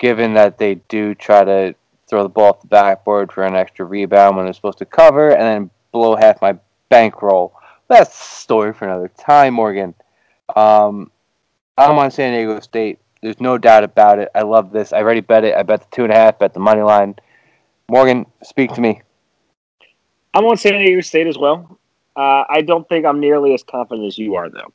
[0.00, 1.74] Given that they do try to
[2.08, 5.30] throw the ball off the backboard for an extra rebound when they're supposed to cover,
[5.30, 6.58] and then blow half my
[6.88, 7.54] bankroll.
[7.88, 9.94] That's a story for another time, Morgan.
[10.56, 11.12] Um,
[11.78, 12.98] I'm on San Diego State.
[13.22, 14.30] There's no doubt about it.
[14.34, 14.92] I love this.
[14.92, 15.54] I already bet it.
[15.54, 16.38] I bet the two and a half.
[16.38, 17.16] Bet the money line.
[17.88, 19.02] Morgan, speak to me.
[20.32, 21.78] I'm on San Diego State as well.
[22.16, 24.72] Uh, I don't think I'm nearly as confident as you are, though.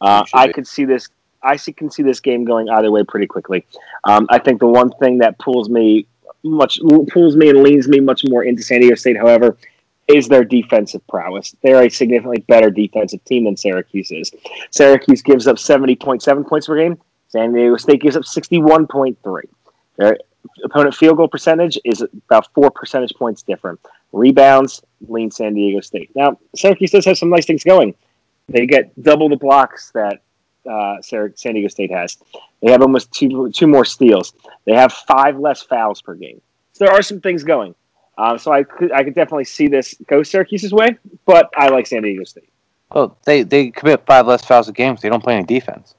[0.00, 1.08] Uh, I could see this.
[1.44, 3.66] I see, can see this game going either way pretty quickly.
[4.04, 6.06] Um, I think the one thing that pulls me
[6.42, 6.78] much
[7.10, 9.56] pulls me and leans me much more into San Diego State, however,
[10.08, 11.54] is their defensive prowess.
[11.62, 14.30] They're a significantly better defensive team than Syracuse is.
[14.70, 16.98] Syracuse gives up 70.7 points per game.
[17.28, 19.42] San Diego State gives up 61.3.
[19.96, 20.18] Their
[20.64, 23.80] opponent field goal percentage is about four percentage points different.
[24.12, 26.10] Rebounds, lean San Diego State.
[26.14, 27.94] Now, Syracuse does have some nice things going.
[28.48, 30.20] They get double the blocks that
[30.70, 32.16] uh, San Diego State has.
[32.62, 34.32] They have almost two two more steals.
[34.64, 36.40] They have five less fouls per game.
[36.72, 37.74] So there are some things going.
[38.16, 41.86] Um, so I could I could definitely see this go Syracuse's way, but I like
[41.86, 42.48] San Diego State.
[42.92, 44.96] Well, they they commit five less fouls a game.
[44.96, 45.94] So they don't play any defense.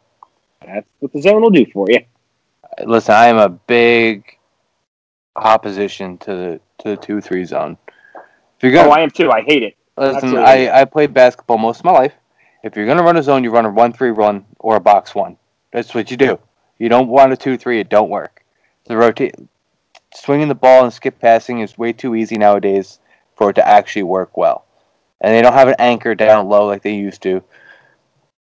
[0.66, 2.00] That's what the zone will do for you.
[2.84, 4.38] Listen, I am a big
[5.36, 7.78] opposition to the to the two three zone.
[8.16, 9.32] If you're gonna Oh, I am too.
[9.32, 9.76] I hate it.
[9.98, 10.70] listen, absolutely.
[10.70, 12.14] I, I played basketball most of my life.
[12.66, 15.14] If you're gonna run a zone, you run a one three run or a box
[15.14, 15.38] one.
[15.72, 16.40] That's what you do.
[16.80, 17.80] You don't want a two three.
[17.80, 18.44] It don't work.
[18.86, 19.36] The rotate,
[20.16, 23.00] swinging the ball and skip passing is way too easy nowadays
[23.36, 24.66] for it to actually work well.
[25.22, 27.44] And they don't have an anchor down low like they used to.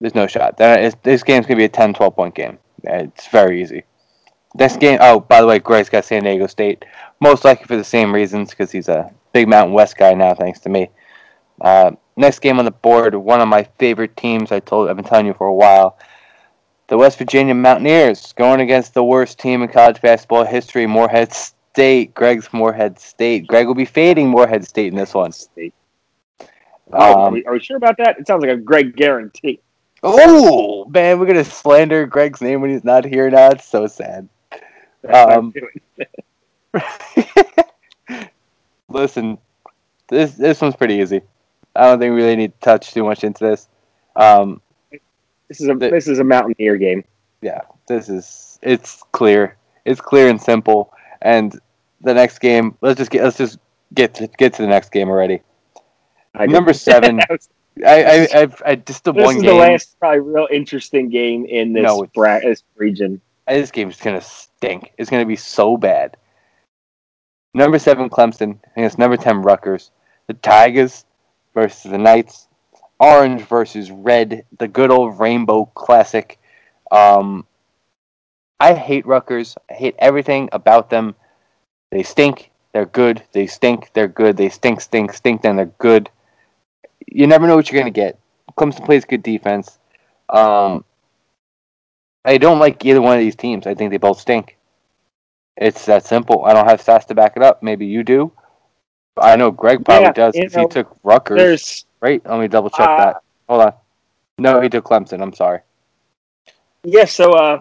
[0.01, 0.57] There's no shot.
[0.57, 2.61] This game's gonna be a 10, 12 point game.
[2.85, 3.82] It's very easy.
[4.55, 4.99] This game.
[5.01, 6.85] Oh, by the way, Greg's got San Diego State.
[7.19, 10.61] Most likely for the same reasons because he's a big Mountain West guy now, thanks
[10.61, 10.90] to me.
[11.61, 14.53] Uh, next game on the board, one of my favorite teams.
[14.53, 15.99] I told, I've been telling you for a while.
[16.89, 22.13] The West Virginia Mountaineers going against the worst team in college basketball history, Morehead State.
[22.15, 23.47] Greg's Morehead State.
[23.47, 25.33] Greg will be fading Morehead State in this one.
[25.33, 25.73] State.
[26.41, 26.49] Oh,
[26.93, 28.19] are, Um, we, are we sure about that?
[28.19, 29.61] It sounds like a Greg guarantee.
[30.03, 33.49] oh man, we're gonna slander Greg's name when he's not here now.
[33.49, 34.29] It's so sad.
[35.03, 35.55] That's what
[36.75, 38.19] I'm Um.
[38.89, 39.39] Listen,
[40.09, 41.23] this this one's pretty easy.
[41.77, 43.69] I don't think we really need to touch too much into this.
[44.16, 44.61] Um,
[45.49, 47.05] This is a the- this is a Mountaineer game.
[47.40, 49.57] yeah, this is it's clear.
[49.85, 50.93] It's clear and simple.
[51.23, 51.59] And
[52.01, 53.59] the next game, let's just get let's just
[53.94, 55.40] get to, get to the next game already.
[56.35, 56.47] I.
[56.47, 57.20] Number seven.
[57.86, 59.51] I I I've, I just the this one is game.
[59.51, 63.20] the last probably real interesting game in this No, bra- this region.
[63.49, 64.93] This game's gonna stink.
[64.99, 66.16] It's gonna be so bad.
[67.55, 69.90] Number seven Clemson against number ten Rutgers.
[70.27, 71.05] The Tigers
[71.55, 72.49] versus the Knights.
[72.99, 74.45] Orange versus red.
[74.59, 76.39] The good old rainbow classic.
[76.91, 77.47] Um,
[78.61, 79.57] I hate Rutgers.
[79.69, 81.16] I hate everything about them.
[81.91, 82.51] They stink.
[82.73, 83.23] They're good.
[83.33, 83.91] They stink.
[83.93, 84.37] They're good.
[84.37, 85.43] They stink, stink, stink.
[85.43, 86.11] Then they're good.
[87.07, 88.19] You never know what you're gonna get.
[88.57, 89.79] Clemson plays good defense.
[90.29, 90.85] Um,
[92.24, 93.66] I don't like either one of these teams.
[93.66, 94.57] I think they both stink.
[95.57, 96.45] It's that simple.
[96.45, 97.62] I don't have stats to back it up.
[97.62, 98.33] Maybe you do.
[99.19, 101.85] I know Greg probably Yeah, does because he took Rutgers.
[102.01, 102.23] Right?
[102.27, 103.17] Let me double check Uh, that.
[103.49, 103.73] Hold on.
[104.39, 105.21] No, he took Clemson.
[105.23, 105.61] I'm sorry.
[106.83, 107.13] yes.
[107.13, 107.61] so uh,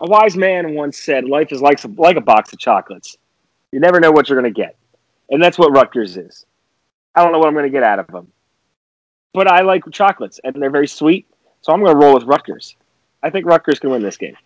[0.00, 3.16] a wise man once said, "Life is like like a box of chocolates.
[3.72, 4.76] You never know what you're going to get,
[5.30, 6.44] and that's what Rutgers is.
[7.14, 8.30] I don't know what I'm going to get out of them,
[9.32, 11.26] but I like chocolates, and they're very sweet.
[11.62, 12.76] So I'm going to roll with Rutgers.
[13.22, 14.36] I think Rutgers can win this game,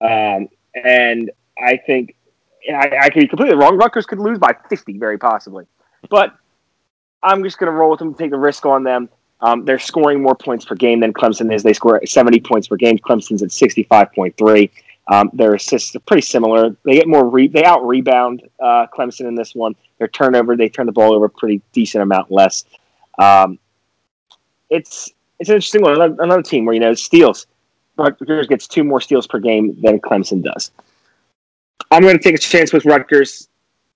[0.00, 2.14] um, and I think
[2.72, 3.76] I, I could be completely wrong.
[3.76, 5.66] Rutgers could lose by 50, very possibly,
[6.10, 6.34] but
[7.22, 9.08] I'm just going to roll with them, take the risk on them.
[9.40, 11.62] Um, they're scoring more points per game than Clemson is.
[11.62, 12.98] They score 70 points per game.
[12.98, 14.70] Clemson's at 65.3.
[15.08, 16.74] Um, their assists are pretty similar.
[16.84, 19.74] They get more re- they out rebound uh, Clemson in this one.
[19.98, 22.64] Their turnover, they turn the ball over a pretty decent amount less.
[23.18, 23.58] Um,
[24.70, 25.94] it's it's an interesting one.
[25.94, 27.46] Another, another team where you know steals.
[27.96, 30.72] Rutgers gets two more steals per game than Clemson does.
[31.94, 33.48] I'm going to take a chance with Rutgers.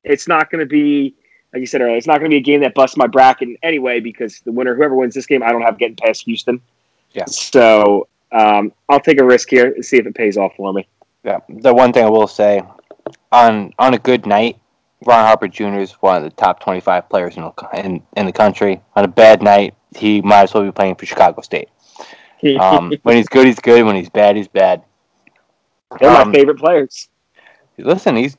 [0.04, 1.14] It's not going to be
[1.52, 3.48] like you said earlier, it's not going to be a game that busts my bracket
[3.62, 6.60] anyway because the winner, whoever wins this game, I don't have getting past Houston.
[7.12, 7.24] Yeah.
[7.24, 10.86] So um, I'll take a risk here and see if it pays off for me.
[11.24, 11.38] Yeah.
[11.48, 12.62] The one thing I will say,
[13.32, 14.58] on on a good night,
[15.04, 15.78] Ron Harper Jr.
[15.78, 18.80] is one of the top 25 players in the, in, in the country.
[18.94, 21.68] On a bad night, he might as well be playing for Chicago State.
[22.60, 23.84] Um, when he's good, he's good.
[23.84, 24.84] When he's bad, he's bad.
[25.98, 27.08] They're um, my favorite players.
[27.78, 28.36] Listen, he's.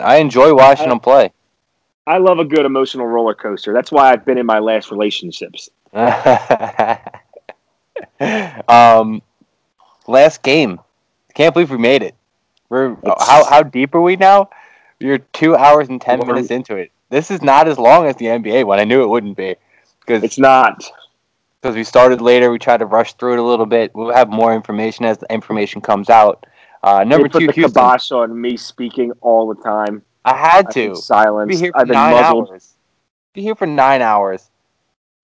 [0.00, 1.32] I enjoy watching him play.
[2.06, 3.72] I love a good emotional roller coaster.
[3.72, 5.68] That's why I've been in my last relationships.
[8.68, 9.22] um,
[10.06, 10.80] last game.
[11.34, 12.14] Can't believe we made it.
[12.68, 14.48] We're It's- how how deep are we now?
[14.98, 16.90] You're two hours and 10 minutes into it.
[17.10, 18.78] This is not as long as the NBA one.
[18.78, 19.56] I knew it wouldn't be
[20.00, 20.82] because It's not.
[21.60, 22.50] because we started later.
[22.50, 23.94] We tried to rush through it a little bit.
[23.94, 26.46] We'll have more information as the information comes out.
[26.82, 27.72] Uh, number They put two, the Houston.
[27.80, 30.02] kibosh on me speaking all the time.
[30.24, 30.86] I had I've to.
[30.88, 31.48] been silenced.
[31.50, 32.50] Be here for I've been nine muzzled.
[32.50, 32.74] hours.
[33.34, 34.50] Be here for nine hours.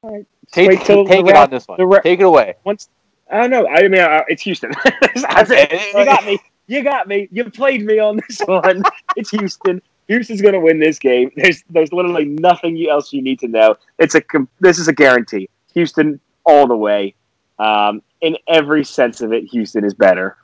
[0.05, 1.81] Alright, Take, wait till take it ra- on this one.
[1.83, 2.55] ra- take it away.
[2.65, 2.89] Once
[3.31, 3.67] I don't know.
[3.67, 4.71] I mean, uh, it's Houston.
[5.15, 5.73] That's it.
[5.95, 6.39] You got me.
[6.71, 7.29] You got me.
[7.33, 8.83] You played me on this one.
[9.17, 9.81] it's Houston.
[10.07, 11.31] Houston's going to win this game.
[11.35, 13.77] There's there's literally nothing else you need to know.
[13.99, 14.21] It's a
[14.61, 15.49] this is a guarantee.
[15.73, 17.15] Houston all the way.
[17.59, 20.37] Um, in every sense of it, Houston is better.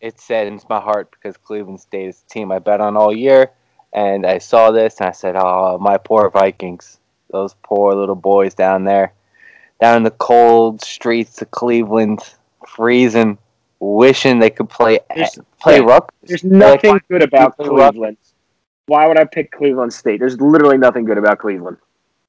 [0.00, 3.50] It saddens my heart because Cleveland State is the team I bet on all year.
[3.92, 7.00] And I saw this and I said, oh, my poor Vikings.
[7.30, 9.12] Those poor little boys down there.
[9.80, 12.20] Down in the cold streets of Cleveland,
[12.66, 13.38] freezing,
[13.80, 16.08] wishing they could play There's- play Rutgers.
[16.22, 18.16] There's They're like, nothing good about play Rutgers?" Cleveland.
[18.86, 20.18] Why would I pick Cleveland State?
[20.20, 21.76] There's literally nothing good about Cleveland.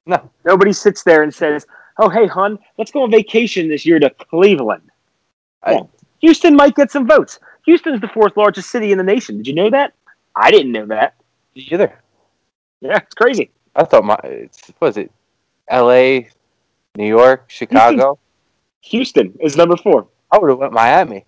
[0.06, 0.30] No.
[0.46, 1.66] Nobody sits there and says,
[1.98, 4.90] "Oh, hey, hon, let's go on vacation this year to Cleveland."
[5.64, 5.82] I-
[6.20, 7.40] Houston might get some votes.
[7.70, 9.38] Houston's the fourth largest city in the nation.
[9.38, 9.94] Did you know that?
[10.36, 11.14] I didn't know that.
[11.54, 12.00] Either.
[12.82, 13.52] Yeah, it's crazy.
[13.76, 15.12] I thought my, it's, was it?
[15.68, 16.30] L.A.,
[16.98, 18.18] New York, Chicago?
[18.82, 20.08] Houston is number four.
[20.32, 21.26] I would have went Miami.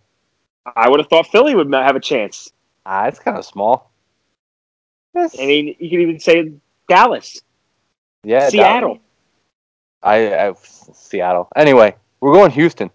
[0.75, 2.51] I would have thought Philly would not have a chance.
[2.87, 3.91] Ah, it's kind of small.
[5.15, 6.51] I mean, you could even say
[6.89, 7.39] Dallas,
[8.23, 8.99] yeah, Seattle.
[10.01, 11.49] I, I Seattle.
[11.55, 12.89] Anyway, we're going Houston.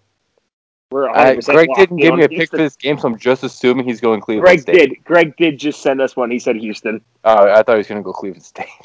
[0.89, 3.85] We're Uh, Greg didn't give me a pick for this game, so I'm just assuming
[3.85, 4.73] he's going Cleveland Greg State.
[4.89, 5.03] did.
[5.03, 6.31] Greg did just send us one.
[6.31, 7.01] He said Houston.
[7.25, 8.67] Oh, I thought he was going to go Cleveland State.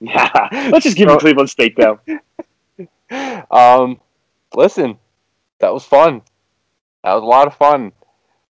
[0.00, 0.30] Yeah,
[0.70, 1.98] let's just give him Cleveland State though.
[3.50, 4.00] um,
[4.54, 4.96] listen,
[5.58, 6.22] that was fun.
[7.02, 7.90] That was a lot of fun.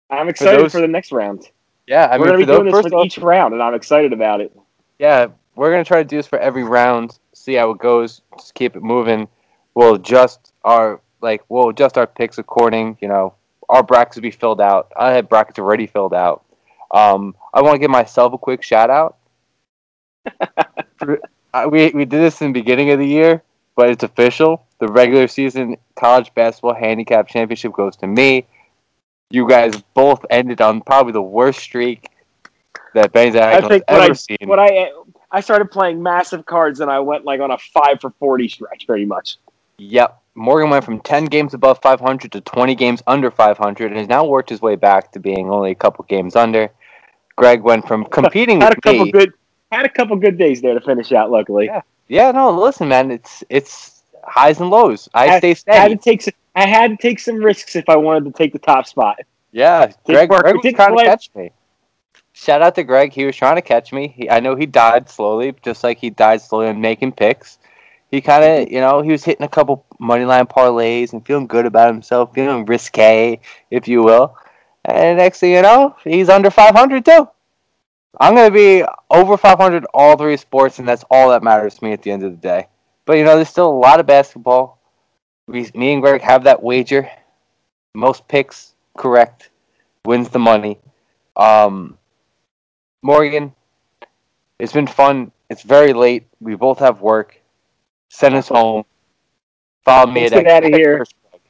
[0.09, 1.49] I'm excited for, those- the next round.
[1.89, 3.61] Yeah, I We're mean, gonna for be those, doing this for off, each round, and
[3.63, 4.57] I'm excited about it.
[5.01, 5.27] yeah,
[5.57, 7.19] we're gonna try to do this for every round.
[7.33, 8.23] See how it goes.
[8.39, 9.27] Just keep it moving.
[9.75, 12.99] We'll adjust our like we'll adjust our picks according.
[13.01, 13.35] You know,
[13.69, 14.93] our brackets will be filled out.
[14.97, 16.45] I had brackets already filled out.
[16.91, 19.17] Um, I want to give myself a quick shout out.
[21.69, 23.43] We we did this in the beginning of the year,
[23.77, 24.65] but it's official.
[24.79, 28.47] The regular season college basketball handicap championship goes to me.
[29.29, 32.09] You guys both ended on probably the worst streak
[32.95, 34.39] that Ben I Zach has what ever I seen.
[34.45, 34.93] what I
[35.31, 38.87] I started playing massive cards, and I went like on a five for forty stretch,
[38.87, 39.37] pretty much.
[39.91, 40.19] Yep.
[40.35, 44.25] Morgan went from 10 games above 500 to 20 games under 500 and has now
[44.25, 46.71] worked his way back to being only a couple games under.
[47.37, 49.13] Greg went from competing Had a with couple me.
[49.13, 49.33] good
[49.71, 51.31] had a couple good days there to finish out.
[51.31, 51.81] Luckily, Yeah.
[52.09, 55.09] Yeah, no, listen, man, it's it's highs and lows.
[55.15, 55.97] I I- stay I had steady.
[55.97, 58.59] to take some, I had to take some risks if I wanted to take the
[58.59, 59.21] top spot.
[59.53, 60.43] Yeah, Greg, work.
[60.43, 61.51] Greg was trying to catch me.
[62.35, 63.13] Shout out to Greg.
[63.13, 64.09] He was trying to catch me.
[64.09, 67.59] He, I know he died slowly, just like he died slowly on making picks.
[68.13, 71.47] He kind of, you know, he was hitting a couple money line parlays and feeling
[71.47, 73.41] good about himself, feeling risque,
[73.71, 74.37] if you will.
[74.85, 77.27] And next thing you know, he's under 500 too.
[78.21, 81.85] I'm going to be over 500 all three sports, and that's all that matters to
[81.85, 82.69] me at the end of the day.
[83.07, 84.79] But, you know, there's still a lot of basketball.
[85.47, 87.11] We, me and Greg have that wager.
[87.95, 89.49] Most picks correct
[90.05, 90.79] wins the money.
[91.35, 91.97] Um,
[93.03, 93.55] Morgan,
[94.59, 95.33] it's been fun.
[95.49, 96.27] It's very late.
[96.41, 97.42] We both have work.
[98.13, 98.85] Send us home.
[99.87, 101.03] Follow me Let's at get outta here.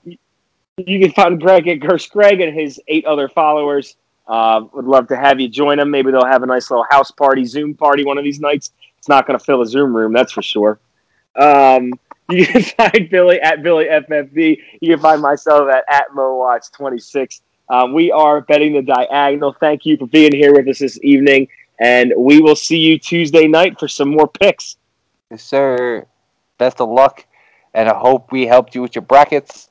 [0.05, 3.97] You can find Greg at Gersh Greg and his eight other followers.
[4.29, 5.91] Uh, would love to have you join them.
[5.91, 8.71] Maybe they'll have a nice little house party, Zoom party one of these nights.
[8.97, 10.79] It's not going to fill a Zoom room, that's for sure.
[11.35, 11.95] Um,
[12.31, 14.59] you can find Billy at Billy FFB.
[14.81, 17.41] You can find myself at at MoWatch26.
[17.71, 19.57] Um, we are betting the diagonal.
[19.59, 21.49] Thank you for being here with us this evening,
[21.81, 24.77] and we will see you Tuesday night for some more picks.
[25.29, 26.07] Yes, sir.
[26.63, 27.27] Best of luck,
[27.75, 29.69] and I hope we helped you with your brackets.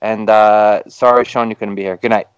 [0.00, 1.98] And uh, sorry, Sean, you couldn't be here.
[1.98, 2.28] Good night.